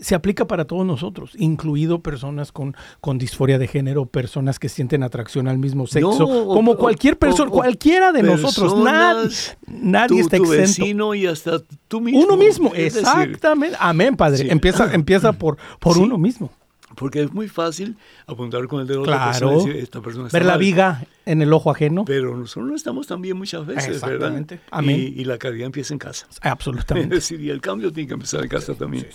se 0.00 0.14
aplica 0.14 0.46
para 0.46 0.66
todos 0.66 0.86
nosotros, 0.86 1.32
incluido 1.38 2.02
personas 2.02 2.52
con, 2.52 2.76
con 3.00 3.18
disforia 3.18 3.58
de 3.58 3.66
género, 3.66 4.06
personas 4.06 4.58
que 4.58 4.68
sienten 4.68 5.02
atracción 5.02 5.48
al 5.48 5.58
mismo 5.58 5.86
sexo, 5.86 6.46
como 6.46 6.76
cualquier 6.76 7.18
persona, 7.18 7.50
cualquiera 7.50 8.12
de 8.12 8.22
nosotros, 8.22 8.76
nadie, 8.78 9.30
nadie 9.66 10.20
está 10.20 10.36
exento. 10.36 10.60
vecino 10.60 11.14
y 11.14 11.26
hasta 11.26 11.62
tú 11.88 12.00
mismo. 12.00 12.20
Uno 12.20 12.36
mismo, 12.36 12.72
exactamente. 12.74 13.76
Amén, 13.80 14.16
Padre. 14.16 14.50
empieza, 14.50 14.92
empieza 14.92 15.32
por, 15.38 15.56
por 15.78 15.98
uno 15.98 16.18
mismo. 16.18 16.50
Porque 16.98 17.22
es 17.22 17.32
muy 17.32 17.48
fácil 17.48 17.96
apuntar 18.26 18.66
con 18.66 18.80
el 18.80 18.86
dedo 18.86 19.02
claro. 19.02 19.22
a 19.22 19.26
la 19.26 19.32
persona 19.32 19.52
y 19.52 19.56
decir, 19.56 19.76
esta 19.76 20.00
persona 20.00 20.26
está 20.26 20.38
Ver 20.38 20.46
la 20.46 20.52
mal". 20.52 20.60
viga 20.60 21.06
en 21.26 21.42
el 21.42 21.52
ojo 21.52 21.70
ajeno. 21.70 22.04
Pero 22.04 22.36
nosotros 22.36 22.68
no 22.68 22.74
estamos 22.76 23.06
tan 23.06 23.22
bien 23.22 23.36
muchas 23.36 23.66
veces, 23.66 24.00
¿verdad? 24.00 24.14
Exactamente. 24.14 24.60
Amén. 24.70 24.96
Y, 25.16 25.20
y 25.20 25.24
la 25.24 25.38
caridad 25.38 25.66
empieza 25.66 25.94
en 25.94 25.98
casa. 25.98 26.26
Es 26.30 26.38
Absolutamente. 26.42 27.14
decir, 27.16 27.40
y 27.40 27.50
el 27.50 27.60
cambio 27.60 27.92
tiene 27.92 28.08
que 28.08 28.14
empezar 28.14 28.42
en 28.42 28.48
casa 28.48 28.74
también. 28.74 29.06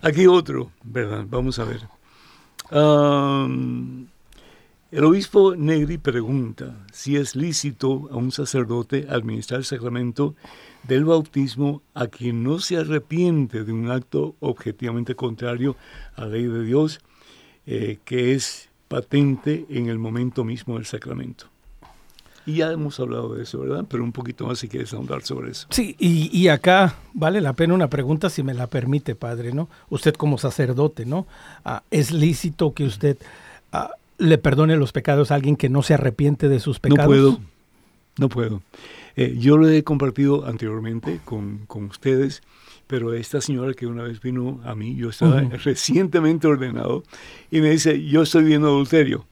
Aquí 0.00 0.26
otro, 0.26 0.70
¿verdad? 0.84 1.24
Vamos 1.28 1.58
a 1.58 1.64
ver. 1.64 1.80
El 4.92 5.04
obispo 5.04 5.56
Negri 5.56 5.96
pregunta 5.96 6.84
si 6.92 7.16
es 7.16 7.34
lícito 7.34 8.08
a 8.10 8.16
un 8.16 8.30
sacerdote 8.30 9.06
administrar 9.08 9.60
el 9.60 9.64
sacramento 9.64 10.34
del 10.82 11.04
bautismo 11.04 11.82
a 11.94 12.08
quien 12.08 12.42
no 12.42 12.58
se 12.58 12.76
arrepiente 12.76 13.64
de 13.64 13.72
un 13.72 13.90
acto 13.90 14.36
objetivamente 14.40 15.14
contrario 15.14 15.76
a 16.14 16.22
la 16.22 16.28
ley 16.28 16.44
de 16.44 16.64
Dios, 16.64 17.00
eh, 17.66 17.98
que 18.04 18.34
es 18.34 18.68
patente 18.88 19.66
en 19.70 19.88
el 19.88 19.98
momento 19.98 20.44
mismo 20.44 20.74
del 20.74 20.86
sacramento. 20.86 21.46
Y 22.44 22.54
ya 22.56 22.72
hemos 22.72 22.98
hablado 22.98 23.34
de 23.34 23.44
eso, 23.44 23.60
¿verdad? 23.60 23.84
Pero 23.88 24.02
un 24.02 24.12
poquito 24.12 24.46
más 24.46 24.58
si 24.58 24.68
quieres 24.68 24.92
ahondar 24.92 25.22
sobre 25.22 25.52
eso. 25.52 25.68
Sí, 25.70 25.94
y, 25.98 26.28
y 26.36 26.48
acá 26.48 26.96
vale 27.14 27.40
la 27.40 27.52
pena 27.52 27.74
una 27.74 27.88
pregunta, 27.88 28.30
si 28.30 28.42
me 28.42 28.52
la 28.52 28.66
permite, 28.66 29.14
padre, 29.14 29.52
¿no? 29.52 29.68
Usted 29.90 30.14
como 30.14 30.38
sacerdote, 30.38 31.06
¿no? 31.06 31.26
Ah, 31.64 31.84
¿Es 31.90 32.10
lícito 32.10 32.74
que 32.74 32.84
usted 32.84 33.16
ah, 33.72 33.92
le 34.18 34.38
perdone 34.38 34.76
los 34.76 34.92
pecados 34.92 35.30
a 35.30 35.36
alguien 35.36 35.56
que 35.56 35.68
no 35.68 35.82
se 35.82 35.94
arrepiente 35.94 36.48
de 36.48 36.58
sus 36.58 36.80
pecados? 36.80 37.04
No 37.04 37.06
puedo, 37.08 37.40
no 38.18 38.28
puedo. 38.28 38.62
Eh, 39.14 39.36
yo 39.38 39.56
lo 39.56 39.68
he 39.68 39.84
compartido 39.84 40.46
anteriormente 40.46 41.20
con, 41.24 41.58
con 41.66 41.84
ustedes, 41.84 42.42
pero 42.92 43.14
esta 43.14 43.40
señora 43.40 43.72
que 43.72 43.86
una 43.86 44.02
vez 44.02 44.20
vino 44.20 44.60
a 44.64 44.74
mí, 44.74 44.94
yo 44.94 45.08
estaba 45.08 45.40
recientemente 45.40 46.46
ordenado, 46.46 47.04
y 47.50 47.62
me 47.62 47.70
dice, 47.70 48.04
yo 48.04 48.20
estoy 48.20 48.44
viendo 48.44 48.68
adulterio. 48.68 49.24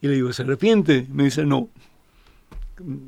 Y 0.00 0.08
le 0.08 0.14
digo, 0.14 0.32
¿se 0.32 0.40
arrepiente? 0.40 1.06
Me 1.12 1.24
dice, 1.24 1.44
no. 1.44 1.68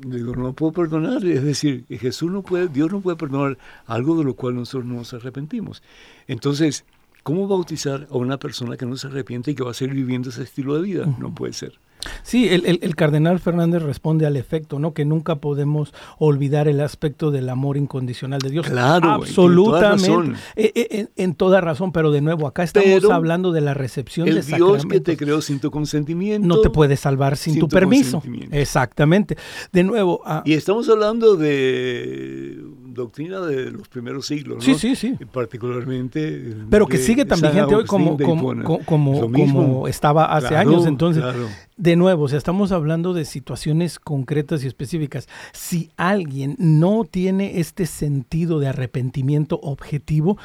Le 0.07 0.17
digo, 0.17 0.35
no 0.35 0.53
puedo 0.53 0.71
perdonar. 0.71 1.25
Es 1.25 1.43
decir, 1.43 1.83
Jesús 1.89 2.31
no 2.31 2.43
puede, 2.43 2.67
Dios 2.67 2.91
no 2.91 3.01
puede 3.01 3.17
perdonar 3.17 3.57
algo 3.87 4.15
de 4.15 4.25
lo 4.25 4.35
cual 4.35 4.53
nosotros 4.53 4.85
no 4.85 4.97
nos 4.97 5.15
arrepentimos. 5.15 5.81
Entonces, 6.27 6.85
¿cómo 7.23 7.47
bautizar 7.47 8.07
a 8.11 8.17
una 8.17 8.37
persona 8.37 8.77
que 8.77 8.85
no 8.85 8.97
se 8.97 9.07
arrepiente 9.07 9.49
y 9.49 9.55
que 9.55 9.63
va 9.63 9.71
a 9.71 9.73
seguir 9.73 9.95
viviendo 9.95 10.29
ese 10.29 10.43
estilo 10.43 10.75
de 10.75 10.83
vida? 10.83 11.07
No 11.17 11.33
puede 11.33 11.53
ser. 11.53 11.79
Sí, 12.23 12.47
el, 12.49 12.65
el- 12.65 12.79
el 12.81 12.95
cardenal 12.95 13.39
Fernández 13.39 13.81
responde 13.83 14.25
al 14.25 14.35
efecto, 14.37 14.79
¿no? 14.79 14.93
Que 14.93 15.05
nunca 15.05 15.35
podemos 15.37 15.93
olvidar 16.17 16.67
el 16.67 16.79
aspecto 16.81 17.31
del 17.31 17.49
amor 17.49 17.77
incondicional 17.77 18.39
de 18.39 18.49
Dios. 18.49 18.67
Claro, 18.67 19.01
toda 19.01 19.15
absolutamente. 19.15 20.07
razón. 20.07 20.35
Eh, 20.55 20.71
eh, 20.75 20.87
en, 20.91 21.09
en 21.15 21.33
toda 21.35 21.61
razón, 21.61 21.91
pero 21.91 22.11
de 22.11 22.21
nuevo, 22.21 22.47
acá 22.47 22.63
estamos 22.63 22.89
Pero 22.89 23.13
hablando 23.13 23.51
de 23.51 23.61
la 23.61 23.73
recepción 23.73 24.27
El 24.27 24.35
de 24.35 24.41
Dios 24.55 24.85
que 24.85 24.99
te 24.99 25.17
creó 25.17 25.41
sin 25.41 25.59
tu 25.59 25.71
consentimiento. 25.71 26.47
no 26.47 26.61
te 26.61 26.69
puede 26.69 26.95
salvar 26.97 27.37
sin, 27.37 27.53
sin 27.53 27.59
tu 27.61 27.67
tu 27.67 27.73
permiso. 27.75 28.21
Exactamente. 28.51 29.37
De 29.71 29.83
nuevo, 29.83 30.21
ah, 30.25 30.41
Y 30.45 30.53
estamos 30.53 30.87
hablando 30.89 31.35
de 31.35 32.61
doctrina 32.95 33.39
de 33.41 33.69
los 33.69 33.87
primeros 33.87 34.25
siglos, 34.25 34.57
¿no? 34.57 34.61
sí, 34.63 34.73
sí, 34.75 34.95
sí. 34.95 35.15
Particularmente. 35.31 36.49
eh, 36.51 36.55
Pero 36.69 36.87
que 36.87 36.97
sigue 36.97 37.25
tan 37.25 37.39
vigente 37.39 37.75
hoy 37.75 37.85
como, 37.85 38.17
como, 38.17 38.83
como, 38.85 39.21
como 39.29 39.87
estaba 39.87 40.25
hace 40.35 40.47
Claro, 40.47 40.69
años. 40.71 40.85
Entonces, 40.87 41.21
claro. 41.21 41.47
de 41.77 41.95
nuevo, 41.95 42.23
o 42.23 42.27
sea, 42.27 42.37
estamos 42.39 42.71
hablando 42.71 43.13
de 43.13 43.25
situaciones 43.25 43.99
concretas 43.99 44.63
y 44.63 44.67
específicas. 44.67 45.27
Si 45.53 45.91
alguien 45.97 46.55
no 46.57 47.03
tiene 47.09 47.59
este 47.59 47.85
sentido 47.85 48.59
de 48.59 48.67
arrepentimiento 48.69 49.59
objetivo, 49.61 50.37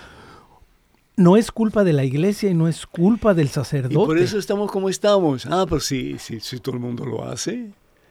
no 1.17 1.37
es 1.37 1.51
culpa 1.51 1.85
de 1.85 1.93
la 1.93 2.05
iglesia 2.05 2.51
y 2.51 2.55
no 2.55 2.67
es 2.67 2.87
culpa 2.87 3.35
del 3.35 3.47
Y 3.47 3.51
sacerdote. 3.51 3.95
por 4.07 4.19
eso 4.19 4.39
estamos 4.39 4.71
como 4.71 4.89
estamos. 4.89 5.47
Ah, 5.47 5.67
pero 5.69 5.81
si, 5.81 6.19
si, 6.19 6.41
si 6.41 6.59
todo 6.61 6.75
el 6.77 6.81
mundo 6.81 7.05
lo 7.05 7.25
hace, 7.25 7.71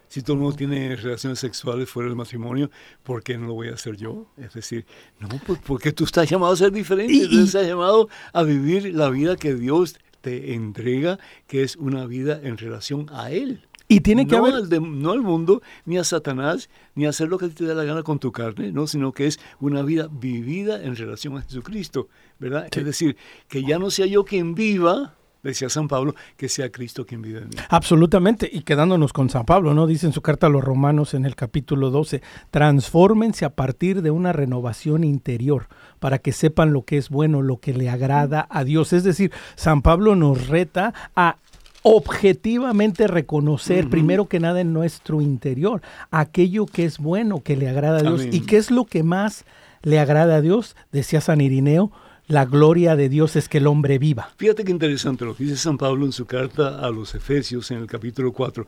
si 0.09 0.21
todo 0.21 0.33
el 0.33 0.39
mundo 0.41 0.57
tiene 0.57 0.95
relaciones 0.97 1.39
sexuales 1.39 1.89
fuera 1.89 2.09
del 2.09 2.17
matrimonio, 2.17 2.69
¿por 3.03 3.23
qué 3.23 3.37
no 3.37 3.47
lo 3.47 3.53
voy 3.53 3.69
a 3.69 3.75
hacer 3.75 3.95
yo? 3.95 4.27
Es 4.37 4.53
decir, 4.53 4.85
no, 5.19 5.29
pues 5.47 5.59
porque 5.65 5.93
tú 5.93 6.03
estás 6.03 6.29
llamado 6.29 6.51
a 6.51 6.57
ser 6.57 6.71
diferente, 6.73 7.13
Y- 7.13 7.29
tú 7.29 7.39
estás 7.45 7.65
llamado 7.65 8.09
a 8.33 8.43
vivir 8.43 8.93
la 8.93 9.09
vida 9.09 9.37
que 9.37 9.55
Dios 9.55 9.97
te 10.21 10.53
entrega, 10.53 11.17
que 11.47 11.63
es 11.63 11.77
una 11.77 12.05
vida 12.05 12.41
en 12.43 12.57
relación 12.57 13.05
a 13.13 13.31
Él. 13.31 13.65
y 13.91 14.01
tiene 14.01 14.27
que 14.27 14.35
no, 14.37 14.43
haber... 14.45 14.53
al 14.55 14.69
de- 14.69 14.79
no 14.81 15.11
al 15.11 15.21
mundo, 15.21 15.63
ni 15.85 15.97
a 15.97 16.03
Satanás, 16.03 16.69
ni 16.93 17.05
a 17.07 17.09
hacer 17.09 17.27
lo 17.29 17.37
que 17.39 17.47
te 17.47 17.63
dé 17.65 17.73
la 17.73 17.83
gana 17.85 18.03
con 18.03 18.19
tu 18.19 18.31
carne, 18.31 18.71
no, 18.71 18.85
sino 18.85 19.11
que 19.13 19.25
es 19.25 19.39
una 19.59 19.81
vida 19.81 20.09
vivida 20.11 20.83
en 20.83 20.95
relación 20.95 21.37
a 21.37 21.41
Jesucristo, 21.41 22.07
¿verdad? 22.37 22.67
Sí. 22.71 22.81
Es 22.81 22.85
decir, 22.85 23.17
que 23.47 23.63
ya 23.63 23.79
no 23.79 23.89
sea 23.89 24.05
yo 24.05 24.25
quien 24.25 24.53
viva, 24.53 25.15
decía 25.43 25.69
San 25.69 25.87
Pablo, 25.87 26.15
que 26.37 26.49
sea 26.49 26.71
Cristo 26.71 27.05
quien 27.05 27.21
vive 27.21 27.39
en 27.39 27.49
mí. 27.49 27.55
Absolutamente, 27.69 28.49
y 28.51 28.61
quedándonos 28.61 29.13
con 29.13 29.29
San 29.29 29.45
Pablo, 29.45 29.73
¿no? 29.73 29.87
Dice 29.87 30.05
en 30.05 30.13
su 30.13 30.21
carta 30.21 30.47
a 30.47 30.49
los 30.49 30.63
romanos 30.63 31.13
en 31.13 31.25
el 31.25 31.35
capítulo 31.35 31.89
12, 31.91 32.21
transfórmense 32.51 33.45
a 33.45 33.49
partir 33.49 34.01
de 34.01 34.11
una 34.11 34.33
renovación 34.33 35.03
interior 35.03 35.67
para 35.99 36.19
que 36.19 36.31
sepan 36.31 36.73
lo 36.73 36.83
que 36.83 36.97
es 36.97 37.09
bueno, 37.09 37.41
lo 37.41 37.57
que 37.57 37.73
le 37.73 37.89
agrada 37.89 38.47
a 38.49 38.63
Dios. 38.63 38.93
Es 38.93 39.03
decir, 39.03 39.31
San 39.55 39.81
Pablo 39.81 40.15
nos 40.15 40.47
reta 40.47 40.93
a 41.15 41.37
objetivamente 41.81 43.07
reconocer, 43.07 43.89
primero 43.89 44.27
que 44.27 44.39
nada 44.39 44.61
en 44.61 44.73
nuestro 44.73 45.21
interior, 45.21 45.81
aquello 46.11 46.65
que 46.65 46.85
es 46.85 46.97
bueno, 46.97 47.41
que 47.41 47.55
le 47.55 47.69
agrada 47.69 47.99
a 47.99 48.01
Dios. 48.01 48.21
Amén. 48.21 48.33
¿Y 48.33 48.41
qué 48.41 48.57
es 48.57 48.69
lo 48.69 48.85
que 48.85 49.03
más 49.03 49.45
le 49.81 49.99
agrada 49.99 50.35
a 50.35 50.41
Dios? 50.41 50.75
Decía 50.91 51.21
San 51.21 51.41
Irineo, 51.41 51.91
la 52.29 52.45
gloria 52.45 52.95
de 52.95 53.09
Dios 53.09 53.35
es 53.35 53.49
que 53.49 53.57
el 53.57 53.65
hombre 53.65 53.97
viva. 53.97 54.31
Fíjate 54.37 54.63
qué 54.63 54.71
interesante 54.71 55.25
lo 55.25 55.35
que 55.35 55.45
dice 55.45 55.57
San 55.57 55.79
Pablo 55.79 56.05
en 56.05 56.11
su 56.11 56.27
carta 56.27 56.77
a 56.79 56.91
los 56.91 57.15
Efesios 57.15 57.71
en 57.71 57.79
el 57.79 57.87
capítulo 57.87 58.31
4. 58.31 58.67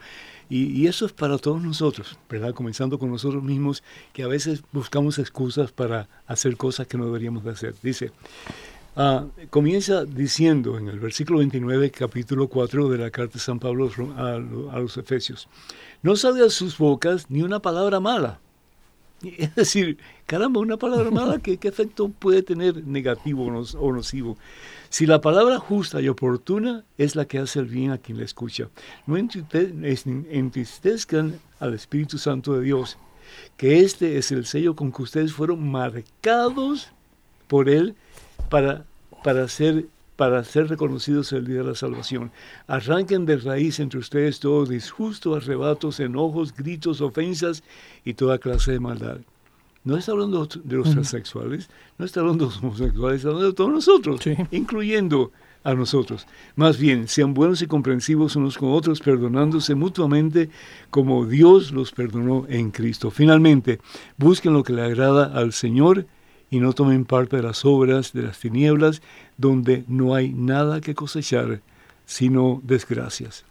Y, 0.49 0.81
y 0.81 0.87
eso 0.87 1.05
es 1.05 1.13
para 1.13 1.37
todos 1.37 1.61
nosotros, 1.61 2.17
¿verdad? 2.27 2.55
Comenzando 2.55 2.97
con 2.97 3.11
nosotros 3.11 3.43
mismos, 3.43 3.83
que 4.13 4.23
a 4.23 4.27
veces 4.27 4.63
buscamos 4.71 5.19
excusas 5.19 5.71
para 5.71 6.09
hacer 6.25 6.57
cosas 6.57 6.87
que 6.87 6.97
no 6.97 7.05
deberíamos 7.05 7.43
de 7.43 7.51
hacer. 7.51 7.75
Dice, 7.83 8.11
ah, 8.95 9.25
comienza 9.51 10.05
diciendo 10.05 10.79
en 10.79 10.87
el 10.87 10.99
versículo 10.99 11.37
29, 11.37 11.91
capítulo 11.91 12.47
4 12.47 12.89
de 12.89 12.97
la 12.97 13.11
carta 13.11 13.33
de 13.33 13.41
San 13.41 13.59
Pablo 13.59 13.91
a, 14.17 14.73
a 14.75 14.79
los 14.79 14.97
Efesios, 14.97 15.47
no 16.01 16.15
salga 16.15 16.45
de 16.45 16.49
sus 16.49 16.79
bocas 16.79 17.29
ni 17.29 17.43
una 17.43 17.59
palabra 17.59 17.99
mala. 17.99 18.39
Es 19.37 19.55
decir, 19.55 19.97
caramba, 20.25 20.59
una 20.59 20.77
palabra 20.77 21.11
mala, 21.11 21.39
¿qué, 21.39 21.57
qué 21.57 21.67
efecto 21.67 22.09
puede 22.09 22.43
tener 22.43 22.85
negativo 22.85 23.45
o 23.45 23.93
nocivo? 23.93 24.37
Si 24.89 25.05
la 25.05 25.21
palabra 25.21 25.59
justa 25.59 26.01
y 26.01 26.09
oportuna 26.09 26.83
es 26.97 27.15
la 27.15 27.25
que 27.25 27.39
hace 27.39 27.59
el 27.59 27.65
bien 27.65 27.91
a 27.91 27.97
quien 27.97 28.17
la 28.17 28.25
escucha, 28.25 28.69
no 29.05 29.17
entristezcan 29.17 31.39
al 31.59 31.73
Espíritu 31.73 32.17
Santo 32.17 32.53
de 32.53 32.65
Dios, 32.65 32.97
que 33.57 33.79
este 33.79 34.17
es 34.17 34.31
el 34.31 34.45
sello 34.45 34.75
con 34.75 34.91
que 34.91 35.03
ustedes 35.03 35.33
fueron 35.33 35.71
marcados 35.71 36.89
por 37.47 37.69
Él 37.69 37.95
para, 38.49 38.85
para, 39.23 39.47
ser, 39.47 39.85
para 40.21 40.43
ser 40.43 40.67
reconocidos 40.69 41.33
el 41.33 41.47
día 41.47 41.57
de 41.57 41.63
la 41.63 41.73
salvación. 41.73 42.31
Arranquen 42.67 43.25
de 43.25 43.37
raíz 43.37 43.79
entre 43.79 43.97
ustedes 43.97 44.39
todo 44.39 44.67
disgusto, 44.67 45.33
arrebatos, 45.33 45.99
enojos, 45.99 46.53
gritos, 46.53 47.01
ofensas 47.01 47.63
y 48.05 48.13
toda 48.13 48.37
clase 48.37 48.71
de 48.73 48.79
maldad. 48.79 49.17
No 49.83 49.97
está 49.97 50.11
hablando 50.11 50.45
de 50.45 50.75
los 50.77 50.91
transexuales, 50.91 51.71
no 51.97 52.05
está 52.05 52.19
hablando 52.19 52.45
de 52.45 52.51
los 52.51 52.61
homosexuales, 52.63 53.15
está 53.17 53.29
hablando 53.29 53.47
de 53.47 53.55
todos 53.55 53.71
nosotros, 53.71 54.21
Sí. 54.21 54.35
incluyendo 54.51 55.31
a 55.63 55.73
nosotros. 55.73 56.27
Más 56.55 56.77
bien, 56.77 57.07
sean 57.07 57.33
buenos 57.33 57.63
y 57.63 57.65
comprensivos 57.65 58.35
unos 58.35 58.59
con 58.59 58.73
otros, 58.73 58.99
perdonándose 58.99 59.73
mutuamente 59.73 60.51
como 60.91 61.25
Dios 61.25 61.71
los 61.71 61.91
perdonó 61.93 62.45
en 62.47 62.69
Cristo. 62.69 63.09
Finalmente, 63.09 63.79
busquen 64.17 64.53
lo 64.53 64.61
que 64.61 64.73
le 64.73 64.83
agrada 64.83 65.35
al 65.35 65.51
Señor 65.51 66.05
y 66.51 66.59
no 66.59 66.73
tomen 66.73 67.05
parte 67.05 67.37
de 67.37 67.43
las 67.43 67.65
obras 67.65 68.13
de 68.13 68.23
las 68.23 68.37
tinieblas, 68.37 69.01
donde 69.37 69.83
no 69.87 70.13
hay 70.13 70.33
nada 70.33 70.81
que 70.81 70.93
cosechar, 70.93 71.61
sino 72.05 72.61
desgracias. 72.63 73.45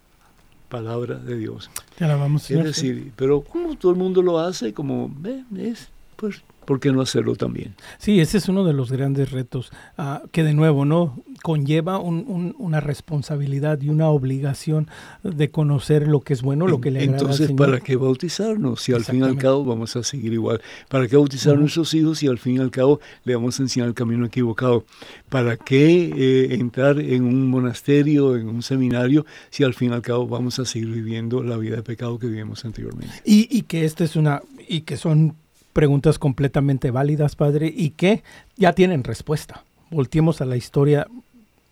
Palabra 0.69 1.17
de 1.17 1.37
Dios. 1.37 1.71
Te 1.97 2.05
alabamos, 2.05 2.49
Es 2.49 2.63
decir, 2.63 3.11
pero 3.17 3.41
como 3.41 3.77
todo 3.77 3.91
el 3.91 3.99
mundo 3.99 4.23
lo 4.23 4.39
hace, 4.39 4.73
como 4.75 5.13
eh, 5.25 5.43
es, 5.57 5.89
pues, 6.15 6.43
¿por 6.71 6.79
qué 6.79 6.93
no 6.93 7.01
hacerlo 7.01 7.35
también? 7.35 7.75
Sí, 7.99 8.21
ese 8.21 8.39
es 8.39 8.49
uno 8.49 8.63
de 8.63 8.73
los 8.73 8.93
grandes 8.93 9.33
retos 9.33 9.73
ah, 9.99 10.23
que 10.31 10.45
de 10.45 10.55
nuevo 10.55 10.85
no 10.85 11.19
conlleva 11.43 11.99
un- 11.99 12.25
un- 12.29 12.55
una 12.61 12.79
responsabilidad 12.79 13.81
y 13.83 13.89
una 13.89 14.09
obligación 14.09 14.87
de 15.25 15.51
conocer 15.51 16.07
lo 16.07 16.21
que 16.21 16.33
es 16.33 16.43
bueno, 16.43 16.69
lo 16.69 16.81
que 16.81 16.93
le 16.93 17.01
agrada 17.01 17.17
Entonces, 17.19 17.41
al 17.41 17.47
Señor. 17.57 17.67
¿para 17.67 17.81
qué 17.81 17.97
bautizarnos 17.97 18.83
si 18.83 18.93
al 18.93 19.03
fin 19.05 19.19
y 19.19 19.23
al 19.25 19.37
cabo 19.37 19.65
vamos 19.65 19.97
a 19.97 20.05
seguir 20.05 20.33
igual? 20.33 20.61
¿Para 20.89 21.09
qué 21.09 21.17
bautizar 21.17 21.51
a 21.51 21.55
Ujú. 21.55 21.63
nuestros 21.63 21.93
hijos 21.95 22.19
si 22.19 22.29
al 22.29 22.39
fin 22.39 22.59
y 22.59 22.59
al 22.61 22.71
cabo 22.71 23.01
le 23.25 23.35
vamos 23.35 23.59
a 23.59 23.65
enseñar 23.65 23.89
el 23.89 23.95
camino 23.95 24.25
equivocado? 24.27 24.85
¿Para 25.29 25.57
qué 25.57 26.05
eh, 26.17 26.55
entrar 26.55 27.01
en 27.01 27.25
un 27.25 27.49
monasterio, 27.49 28.37
en 28.37 28.49
un 28.49 28.63
seminario, 28.63 29.27
si 29.51 29.65
al 29.65 29.75
fin 29.75 29.91
y 29.91 29.95
al 29.95 30.03
cabo 30.03 30.29
vamos 30.29 30.61
a 30.61 30.65
seguir 30.65 30.91
viviendo 30.93 31.43
la 31.43 31.57
vida 31.57 31.75
de 31.75 31.83
pecado 31.83 32.17
que 32.21 32.29
vivimos 32.29 32.65
anteriormente? 32.65 33.13
Y, 33.25 33.49
y 33.51 33.63
que 33.63 33.85
esta 33.85 34.05
es 34.05 34.15
una 34.15 34.41
y 34.69 34.83
que 34.83 34.97
son 34.97 35.35
preguntas 35.81 36.19
completamente 36.19 36.91
válidas, 36.91 37.37
padre, 37.37 37.73
y 37.75 37.93
que 37.93 38.23
ya 38.59 38.75
tienen 38.75 39.03
respuesta. 39.03 39.65
Volteemos 39.91 40.43
a 40.43 40.45
la 40.45 40.59
historia 40.59 41.07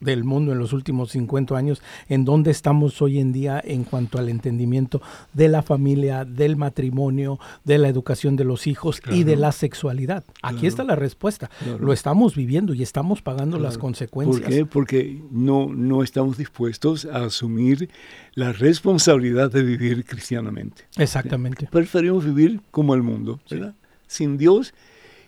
del 0.00 0.24
mundo 0.24 0.52
en 0.52 0.59
los 0.59 0.72
últimos 0.72 1.11
50 1.11 1.54
años, 1.54 1.82
en 2.09 2.24
dónde 2.24 2.50
estamos 2.50 3.02
hoy 3.02 3.18
en 3.18 3.32
día 3.32 3.61
en 3.62 3.84
cuanto 3.84 4.18
al 4.18 4.30
entendimiento 4.30 5.02
de 5.34 5.48
la 5.48 5.61
familia, 5.61 6.24
del 6.24 6.56
matrimonio, 6.56 7.38
de 7.64 7.76
la 7.76 7.88
educación 7.88 8.34
de 8.34 8.44
los 8.44 8.66
hijos 8.66 9.02
y 9.11 9.24
de 9.24 9.36
la 9.36 9.52
sexualidad. 9.52 10.24
Aquí 10.40 10.66
está 10.66 10.84
la 10.84 10.96
respuesta. 10.96 11.50
Lo 11.78 11.92
estamos 11.92 12.34
viviendo 12.34 12.72
y 12.72 12.82
estamos 12.82 13.20
pagando 13.20 13.59
las 13.59 13.76
consecuencias. 13.76 14.40
¿Por 14.40 14.50
qué? 14.50 14.64
Porque 14.64 15.20
no, 15.30 15.68
no 15.68 16.02
estamos 16.02 16.38
dispuestos 16.38 17.04
a 17.04 17.24
asumir 17.24 17.90
la 18.32 18.54
responsabilidad 18.54 19.52
de 19.52 19.62
vivir 19.62 20.06
cristianamente. 20.06 20.84
Exactamente. 20.96 21.68
Preferimos 21.70 22.24
vivir 22.24 22.62
como 22.70 22.94
el 22.94 23.02
mundo, 23.02 23.38
¿verdad? 23.50 23.74
Sin 24.09 24.36
Dios 24.36 24.74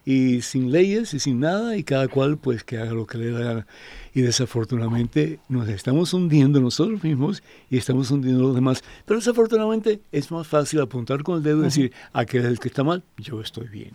y 0.04 0.42
sin 0.42 0.72
leyes 0.72 1.14
y 1.14 1.20
sin 1.20 1.40
nada 1.40 1.76
y 1.76 1.84
cada 1.84 2.08
cual 2.08 2.38
pues 2.38 2.64
que 2.64 2.78
haga 2.78 2.92
lo 2.92 3.06
que 3.06 3.18
le 3.18 3.30
da 3.30 3.66
y 4.14 4.22
desafortunadamente 4.22 5.38
nos 5.48 5.68
estamos 5.68 6.12
hundiendo 6.14 6.60
nosotros 6.60 7.02
mismos 7.02 7.42
y 7.70 7.78
estamos 7.78 8.10
hundiendo 8.10 8.40
a 8.40 8.46
los 8.48 8.54
demás. 8.54 8.82
Pero 9.04 9.20
desafortunadamente 9.20 10.00
es 10.12 10.30
más 10.30 10.46
fácil 10.46 10.80
apuntar 10.80 11.22
con 11.22 11.38
el 11.38 11.42
dedo 11.42 11.60
y 11.60 11.64
decir, 11.64 11.92
aquel 12.12 12.42
es 12.42 12.48
el 12.48 12.58
que 12.58 12.68
está 12.68 12.84
mal, 12.84 13.02
yo 13.16 13.40
estoy 13.40 13.68
bien. 13.68 13.92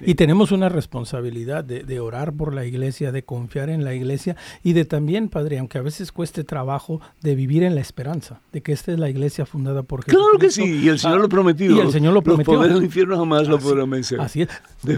Y 0.00 0.14
tenemos 0.14 0.52
una 0.52 0.68
responsabilidad 0.68 1.64
de, 1.64 1.82
de, 1.82 2.00
orar 2.00 2.32
por 2.32 2.54
la 2.54 2.64
iglesia, 2.64 3.12
de 3.12 3.24
confiar 3.24 3.70
en 3.70 3.84
la 3.84 3.94
iglesia 3.94 4.36
y 4.62 4.72
de 4.72 4.84
también, 4.84 5.28
Padre, 5.28 5.58
aunque 5.58 5.78
a 5.78 5.82
veces 5.82 6.12
cueste 6.12 6.44
trabajo, 6.44 7.00
de 7.20 7.34
vivir 7.34 7.62
en 7.62 7.74
la 7.74 7.80
esperanza, 7.80 8.40
de 8.52 8.62
que 8.62 8.72
esta 8.72 8.92
es 8.92 8.98
la 8.98 9.10
iglesia 9.10 9.46
fundada 9.46 9.82
por 9.82 10.04
Jesús. 10.04 10.18
Claro 10.18 10.38
que 10.38 10.50
sí, 10.50 10.64
y 10.64 10.88
el 10.88 10.98
Señor 10.98 11.18
lo 11.18 11.26
ah, 11.26 11.28
prometió. 11.28 11.76
Y 11.76 11.80
el 11.80 11.92
Señor 11.92 12.14
lo 12.14 12.22
prometió. 12.22 12.52
Los 12.52 12.58
poderes 12.60 12.76
del 12.76 12.84
infierno 12.84 13.18
jamás 13.18 13.48
lo 13.48 13.58
podrán 13.58 13.90
vencer. 13.90 14.20
Así 14.20 14.42
es. 14.42 14.48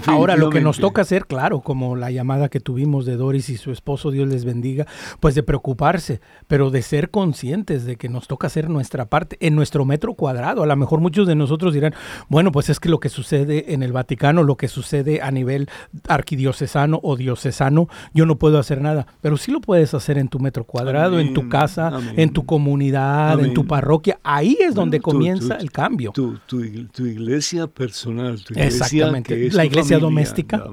Ahora, 0.07 0.37
lo 0.37 0.51
que 0.51 0.61
nos 0.61 0.79
toca 0.79 1.03
hacer, 1.03 1.27
claro, 1.27 1.61
como 1.61 1.97
la 1.97 2.11
llamada 2.11 2.49
que 2.49 2.61
tuvimos 2.61 3.07
de 3.07 3.17
Doris 3.17 3.49
y 3.49 3.57
su 3.57 3.73
esposo, 3.73 4.11
Dios 4.11 4.29
les 4.29 4.45
bendiga 4.45 4.60
diga, 4.61 4.87
pues 5.21 5.35
de 5.35 5.43
preocuparse, 5.43 6.21
pero 6.47 6.71
de 6.71 6.83
ser 6.83 7.11
conscientes 7.11 7.85
de 7.85 7.97
que 7.97 8.09
nos 8.09 8.29
toca 8.29 8.47
hacer 8.47 8.69
nuestra 8.69 9.07
parte 9.07 9.37
en 9.41 9.55
nuestro 9.55 9.85
metro 9.85 10.15
cuadrado. 10.15 10.63
A 10.63 10.67
lo 10.67 10.77
mejor 10.77 11.01
muchos 11.01 11.27
de 11.27 11.35
nosotros 11.35 11.75
dirán, 11.75 11.95
bueno, 12.29 12.53
pues 12.53 12.69
es 12.69 12.81
que 12.81 12.89
lo 12.89 13.01
que 13.01 13.09
sucede 13.09 13.73
en 13.73 13.83
el 13.83 13.93
Vaticano, 13.93 14.43
lo 14.43 14.57
que 14.57 14.69
sucede 14.69 15.23
a 15.23 15.31
nivel 15.31 15.69
arquidiocesano 16.09 17.01
o 17.03 17.17
diocesano, 17.17 17.89
yo 18.15 18.27
no 18.27 18.37
puedo 18.37 18.59
hacer 18.59 18.81
nada, 18.81 19.07
pero 19.21 19.37
sí 19.37 19.51
lo 19.51 19.61
puedes 19.61 19.95
hacer 19.95 20.19
en 20.19 20.29
tu 20.29 20.39
metro 20.39 20.65
cuadrado, 20.65 21.19
en 21.19 21.35
tu 21.35 21.49
casa, 21.49 21.93
en 22.17 22.33
tu 22.33 22.47
comunidad, 22.47 23.41
en 23.41 23.55
tu 23.55 23.67
parroquia. 23.67 24.19
Ahí 24.23 24.57
es 24.61 24.75
donde 24.75 25.01
comienza 25.01 25.57
el 25.57 25.71
cambio. 25.71 26.13
Tu, 26.13 26.39
tu, 26.47 26.61
iglesia 26.63 27.67
personal, 27.67 28.43
tu 28.43 28.55
iglesia 28.55 28.85
Exactamente, 28.85 29.51
la 29.53 29.65
iglesia 29.65 29.99
doméstica. 29.99 30.65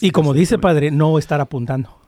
Y 0.00 0.10
como 0.10 0.34
dice 0.34 0.58
Padre, 0.58 0.90
no 0.90 1.18
estar 1.18 1.40
apuntando. 1.40 2.01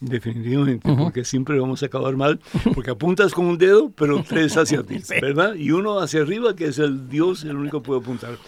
Definitivamente, 0.00 0.88
porque 0.96 1.24
siempre 1.24 1.58
vamos 1.58 1.82
a 1.82 1.86
acabar 1.86 2.16
mal, 2.16 2.40
porque 2.74 2.92
apuntas 2.92 3.32
con 3.32 3.46
un 3.46 3.58
dedo, 3.58 3.90
pero 3.90 4.22
tres 4.28 4.56
hacia 4.56 4.82
ti, 4.84 4.98
¿verdad? 5.20 5.54
Y 5.54 5.72
uno 5.72 5.98
hacia 5.98 6.22
arriba, 6.22 6.54
que 6.54 6.66
es 6.66 6.78
el 6.78 7.08
Dios, 7.08 7.44
el 7.44 7.56
único 7.56 7.82
que 7.82 7.86
puede 7.86 8.00
apuntar. 8.00 8.38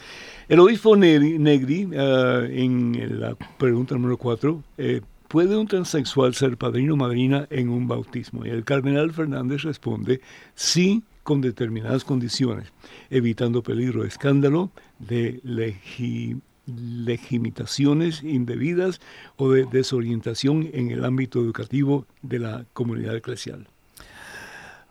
El 0.49 0.61
obispo 0.61 0.95
Negri, 0.95 1.87
uh, 1.87 2.45
en 2.45 3.21
la 3.21 3.35
pregunta 3.35 3.95
número 3.95 4.19
cuatro, 4.19 4.63
eh, 4.79 5.01
¿puede 5.27 5.57
un 5.57 5.67
transexual 5.67 6.35
ser 6.35 6.57
padrino 6.57 6.95
o 6.95 6.97
madrina 6.97 7.49
en 7.51 7.71
un 7.71 7.89
bautismo? 7.89 8.47
Y 8.47 8.51
el 8.51 8.65
cardenal 8.65 9.13
Fernández 9.13 9.63
responde, 9.63 10.21
sí, 10.55 11.03
con 11.23 11.41
determinadas 11.41 12.05
condiciones, 12.05 12.73
evitando 13.11 13.63
peligro 13.63 14.03
de 14.03 14.09
escándalo, 14.09 14.71
de 14.99 15.41
legitimación 15.43 16.54
legitimaciones 16.67 18.23
indebidas 18.23 19.01
o 19.37 19.51
de 19.51 19.65
desorientación 19.65 20.71
en 20.73 20.91
el 20.91 21.05
ámbito 21.05 21.41
educativo 21.41 22.07
de 22.23 22.39
la 22.39 22.65
comunidad 22.73 23.17
eclesial. 23.17 23.67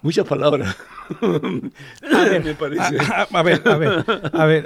Muchas 0.02 0.28
palabras, 0.28 0.76
a 1.22 2.24
ver, 2.26 2.44
me 2.44 2.54
parece. 2.56 2.98
A, 3.32 3.42
ver, 3.42 3.62
a 3.66 3.78
ver, 3.78 4.06
a 4.34 4.46
ver, 4.46 4.66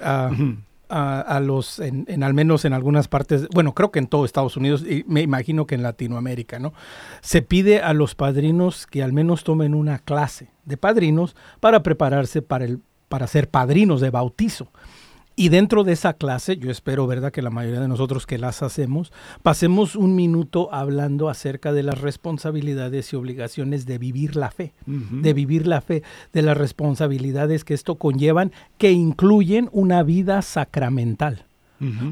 a, 0.90 1.40
los, 1.40 1.80
en, 1.80 2.06
en, 2.08 2.24
al 2.24 2.34
menos 2.34 2.66
en 2.66 2.74
algunas 2.74 3.08
partes, 3.08 3.48
bueno, 3.54 3.74
creo 3.74 3.92
que 3.92 4.00
en 4.00 4.08
todo 4.08 4.26
Estados 4.26 4.58
Unidos 4.58 4.84
y 4.84 5.04
me 5.08 5.22
imagino 5.22 5.68
que 5.68 5.76
en 5.76 5.84
Latinoamérica, 5.84 6.60
¿no? 6.60 6.74
Se 7.22 7.42
pide 7.42 7.82
a 7.82 7.94
los 7.94 8.16
padrinos 8.16 8.88
que 8.88 9.04
al 9.04 9.14
menos 9.14 9.44
tomen 9.44 9.76
una 9.76 10.00
clase 10.00 10.50
de 10.66 10.78
padrinos 10.78 11.36
para 11.60 11.84
prepararse 11.84 12.42
para, 12.42 12.66
el, 12.66 12.80
para 13.08 13.28
ser 13.28 13.50
padrinos 13.50 14.02
de 14.02 14.10
bautizo. 14.10 14.72
Y 15.40 15.50
dentro 15.50 15.84
de 15.84 15.94
esa 15.94 16.14
clase, 16.14 16.58
yo 16.58 16.72
espero, 16.72 17.06
¿verdad?, 17.06 17.32
que 17.32 17.44
la 17.44 17.52
mayoría 17.52 17.80
de 17.80 17.88
nosotros 17.88 18.26
que 18.26 18.40
las 18.40 18.64
hacemos, 18.64 19.14
pasemos 19.44 19.96
un 19.96 20.16
minuto 20.16 20.74
hablando 20.74 21.30
acerca 21.30 21.74
de 21.74 21.84
las 21.84 22.02
responsabilidades 22.02 23.14
y 23.14 23.18
obligaciones 23.18 23.86
de 23.86 24.00
vivir 24.00 24.36
la 24.36 24.50
fe, 24.50 24.74
de 24.88 25.34
vivir 25.34 25.68
la 25.68 25.82
fe, 25.82 26.02
de 26.34 26.42
las 26.42 26.58
responsabilidades 26.58 27.64
que 27.64 27.76
esto 27.76 27.96
conllevan, 28.00 28.52
que 28.80 28.92
incluyen 28.92 29.70
una 29.72 30.02
vida 30.02 30.42
sacramental. 30.42 31.46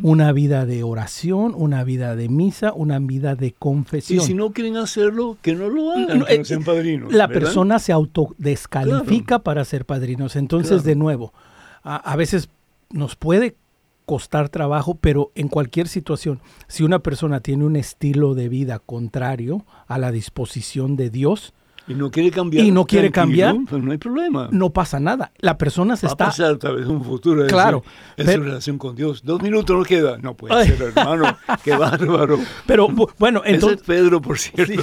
Una 0.04 0.32
vida 0.32 0.68
de 0.68 0.84
oración, 0.84 1.56
una 1.58 1.84
vida 1.84 2.16
de 2.16 2.30
misa, 2.30 2.74
una 2.74 3.00
vida 3.00 3.34
de 3.34 3.54
confesión. 3.54 4.22
Y 4.22 4.24
si 4.24 4.36
no 4.36 4.52
quieren 4.52 4.78
hacerlo, 4.78 5.40
que 5.42 5.56
no 5.56 5.70
lo 5.70 5.92
hagan, 5.92 6.20
no, 6.20 6.26
que 6.28 6.38
no 6.38 6.42
eh, 6.44 6.46
sean 6.46 6.64
padrinos. 6.64 7.12
La 7.12 7.28
persona 7.28 7.80
se 7.80 7.92
autodescalifica 7.92 9.40
para 9.40 9.66
ser 9.66 9.86
padrinos. 9.86 10.36
Entonces, 10.36 10.84
de 10.84 10.96
nuevo, 10.96 11.34
a, 11.82 11.96
a 11.96 12.16
veces 12.16 12.48
nos 12.92 13.16
puede 13.16 13.58
costar 14.06 14.50
trabajo, 14.50 14.96
pero 14.96 15.32
en 15.36 15.48
cualquier 15.48 15.88
situación, 15.88 16.42
si 16.68 16.84
una 16.84 17.00
persona 17.00 17.40
tiene 17.40 17.66
un 17.66 17.76
estilo 17.76 18.36
de 18.36 18.50
vida 18.50 18.80
contrario 18.80 19.66
a 19.88 19.98
la 19.98 20.12
disposición 20.12 20.96
de 20.96 21.10
Dios, 21.10 21.54
y 21.88 21.94
no 21.94 22.10
quiere 22.10 22.32
cambiar. 22.32 22.66
Y 22.66 22.72
no 22.72 22.86
quiere 22.86 23.12
cambiar. 23.12 23.56
Pues 23.70 23.84
no 23.84 23.92
hay 23.92 23.98
problema. 23.98 24.50
No 24.52 24.72
pasa 24.72 25.00
nada. 25.00 25.32
La 25.40 25.58
persona 25.58 25.96
se 25.96 26.08
está. 26.08 26.26
a 26.26 26.28
pasar 26.28 26.58
tal 26.58 26.78
vez 26.78 26.88
un 26.88 27.04
futuro. 27.04 27.46
Claro. 27.48 27.84
en 28.18 28.26
su 28.26 28.42
relación 28.42 28.78
con 28.78 28.96
Dios. 28.96 29.24
Dos 29.24 29.42
minutos 29.42 29.78
no 29.78 29.84
queda. 29.84 30.18
No 30.18 30.36
puede 30.36 30.66
ser, 30.66 30.82
hermano. 30.82 31.38
Qué 31.64 31.76
bárbaro. 31.76 32.40
Pero 32.66 32.88
bueno, 33.20 33.42
entonces. 33.46 33.82
es 33.82 33.86
Pedro, 33.86 34.22
por 34.22 34.40
cierto. 34.40 34.82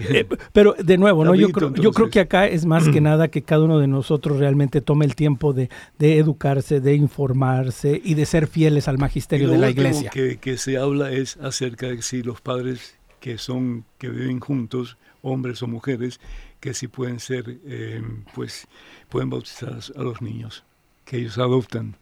Eh, 0.00 0.26
pero 0.52 0.74
de 0.78 0.98
nuevo, 0.98 1.24
¿no? 1.24 1.34
Yo 1.34 1.50
creo, 1.50 1.74
yo 1.74 1.90
creo 1.92 2.10
que 2.10 2.20
acá 2.20 2.46
es 2.46 2.64
más 2.64 2.88
que 2.88 3.00
nada 3.00 3.28
que 3.28 3.42
cada 3.42 3.64
uno 3.64 3.78
de 3.78 3.88
nosotros 3.88 4.38
realmente 4.38 4.80
tome 4.80 5.04
el 5.04 5.14
tiempo 5.14 5.52
de, 5.52 5.68
de 5.98 6.18
educarse, 6.18 6.80
de 6.80 6.94
informarse 6.94 8.00
y 8.02 8.14
de 8.14 8.26
ser 8.26 8.46
fieles 8.46 8.88
al 8.88 8.98
magisterio 8.98 9.48
de 9.48 9.58
la 9.58 9.70
iglesia. 9.70 10.10
Que, 10.10 10.38
que 10.38 10.58
se 10.58 10.78
habla 10.78 11.10
es 11.10 11.36
acerca 11.38 11.88
de 11.88 12.02
si 12.02 12.22
los 12.22 12.40
padres 12.40 12.98
que 13.20 13.38
son, 13.38 13.84
que 13.98 14.08
viven 14.08 14.40
juntos, 14.40 14.98
hombres 15.26 15.62
o 15.62 15.66
mujeres, 15.66 16.20
que 16.60 16.74
sí 16.74 16.88
pueden 16.88 17.20
ser, 17.20 17.58
eh, 17.66 18.02
pues, 18.34 18.66
pueden 19.08 19.30
bautizar 19.30 19.78
a 19.96 20.02
los 20.02 20.22
niños, 20.22 20.64
que 21.04 21.18
ellos 21.18 21.38
adoptan, 21.38 21.96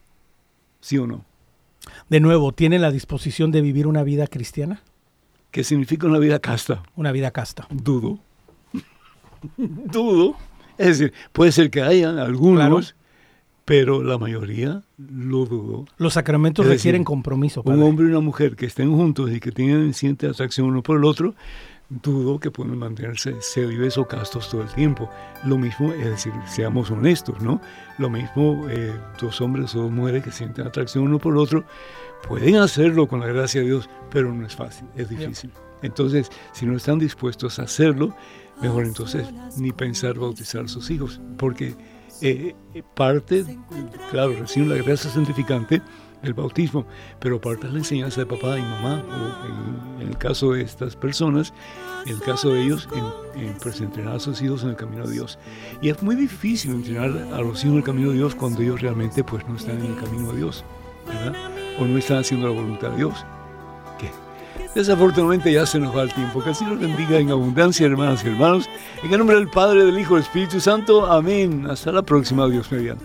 ¿sí 0.80 0.98
o 0.98 1.06
no? 1.06 1.24
De 2.08 2.20
nuevo, 2.20 2.52
¿tienen 2.52 2.82
la 2.82 2.90
disposición 2.90 3.50
de 3.50 3.60
vivir 3.60 3.86
una 3.86 4.02
vida 4.02 4.26
cristiana? 4.26 4.82
¿Qué 5.50 5.64
significa 5.64 6.06
una 6.06 6.18
vida 6.18 6.38
casta? 6.38 6.82
Una 6.96 7.12
vida 7.12 7.30
casta. 7.30 7.66
Dudo. 7.70 8.18
Dudo. 9.56 10.36
Es 10.78 10.98
decir, 10.98 11.12
puede 11.32 11.52
ser 11.52 11.70
que 11.70 11.82
hayan 11.82 12.18
algunos, 12.18 12.96
pero 13.64 14.02
la 14.02 14.18
mayoría 14.18 14.82
lo 14.98 15.46
dudo. 15.46 15.86
Los 15.96 16.14
sacramentos 16.14 16.66
requieren 16.66 17.04
compromiso. 17.04 17.62
Un 17.64 17.82
hombre 17.82 18.06
y 18.06 18.08
una 18.10 18.20
mujer 18.20 18.56
que 18.56 18.66
estén 18.66 18.94
juntos 18.94 19.30
y 19.30 19.40
que 19.40 19.52
tengan 19.52 19.94
siente 19.94 20.26
atracción 20.26 20.66
uno 20.66 20.82
por 20.82 20.98
el 20.98 21.04
otro, 21.04 21.34
dudo 21.88 22.40
que 22.40 22.50
puedan 22.50 22.78
mantenerse 22.78 23.36
célibes 23.40 23.98
o 23.98 24.06
castos 24.06 24.48
todo 24.48 24.62
el 24.62 24.68
tiempo. 24.68 25.08
Lo 25.44 25.58
mismo, 25.58 25.92
es 25.92 26.04
decir, 26.04 26.32
seamos 26.46 26.90
honestos, 26.90 27.40
¿no? 27.40 27.60
Lo 27.98 28.10
mismo, 28.10 28.66
eh, 28.68 28.92
dos 29.20 29.40
hombres 29.40 29.74
o 29.74 29.82
dos 29.82 29.92
mujeres 29.92 30.24
que 30.24 30.32
sienten 30.32 30.66
atracción 30.66 31.04
uno 31.04 31.18
por 31.18 31.36
otro, 31.36 31.64
pueden 32.26 32.56
hacerlo 32.56 33.06
con 33.06 33.20
la 33.20 33.26
gracia 33.26 33.60
de 33.60 33.68
Dios, 33.68 33.88
pero 34.10 34.32
no 34.32 34.46
es 34.46 34.54
fácil, 34.54 34.88
es 34.96 35.08
difícil. 35.08 35.50
Entonces, 35.82 36.30
si 36.52 36.64
no 36.64 36.76
están 36.76 36.98
dispuestos 36.98 37.58
a 37.58 37.64
hacerlo, 37.64 38.16
mejor 38.62 38.84
entonces 38.84 39.28
ni 39.58 39.72
pensar 39.72 40.18
bautizar 40.18 40.64
a 40.64 40.68
sus 40.68 40.90
hijos, 40.90 41.20
porque 41.36 41.76
eh, 42.22 42.54
parte, 42.94 43.44
claro, 44.10 44.32
reciben 44.32 44.70
la 44.70 44.76
gracia 44.76 45.10
santificante, 45.10 45.82
el 46.26 46.34
bautismo, 46.34 46.86
pero 47.20 47.36
aparte 47.36 47.66
de 47.66 47.72
la 47.72 47.78
enseñanza 47.78 48.20
de 48.20 48.26
papá 48.26 48.58
y 48.58 48.62
mamá, 48.62 49.02
o 49.08 50.00
en, 50.00 50.08
el 50.08 50.18
caso 50.18 50.52
de 50.52 50.62
estas 50.62 50.96
personas, 50.96 51.52
en 52.06 52.14
el 52.14 52.20
caso 52.20 52.50
de 52.50 52.62
ellos, 52.62 52.88
en, 52.94 53.42
en 53.42 53.54
pues, 53.54 53.80
entrenar 53.80 54.16
a 54.16 54.20
sus 54.20 54.40
hijos 54.42 54.62
en 54.62 54.70
el 54.70 54.76
camino 54.76 55.06
de 55.06 55.12
Dios. 55.12 55.38
Y 55.80 55.88
es 55.88 56.02
muy 56.02 56.14
difícil 56.14 56.72
entrenar 56.72 57.10
a 57.32 57.40
los 57.40 57.62
hijos 57.64 57.72
en 57.72 57.76
el 57.78 57.84
camino 57.84 58.10
de 58.10 58.16
Dios 58.16 58.34
cuando 58.34 58.62
ellos 58.62 58.80
realmente 58.80 59.24
pues 59.24 59.46
no 59.48 59.56
están 59.56 59.78
en 59.78 59.92
el 59.92 59.96
camino 59.96 60.32
de 60.32 60.38
Dios, 60.38 60.64
¿verdad? 61.06 61.34
O 61.78 61.84
no 61.84 61.98
están 61.98 62.18
haciendo 62.18 62.48
la 62.48 62.54
voluntad 62.54 62.90
de 62.90 62.96
Dios. 62.96 63.24
Desafortunadamente 64.74 65.52
ya 65.52 65.66
se 65.66 65.78
nos 65.78 65.96
va 65.96 66.02
el 66.02 66.12
tiempo. 66.12 66.42
Que 66.42 66.50
así 66.50 66.64
nos 66.64 66.78
bendiga 66.78 67.18
en 67.18 67.30
abundancia, 67.30 67.86
hermanas 67.86 68.24
y 68.24 68.28
hermanos. 68.28 68.68
En 69.02 69.12
el 69.12 69.18
nombre 69.18 69.36
del 69.36 69.48
Padre, 69.48 69.84
del 69.84 69.98
Hijo 69.98 70.14
del 70.14 70.24
Espíritu 70.24 70.60
Santo. 70.60 71.06
Amén. 71.06 71.66
Hasta 71.70 71.92
la 71.92 72.02
próxima, 72.02 72.48
Dios 72.48 72.70
mediante. 72.72 73.04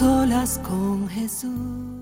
Solas 0.00 0.58
con 0.64 1.06
Jesús. 1.10 2.00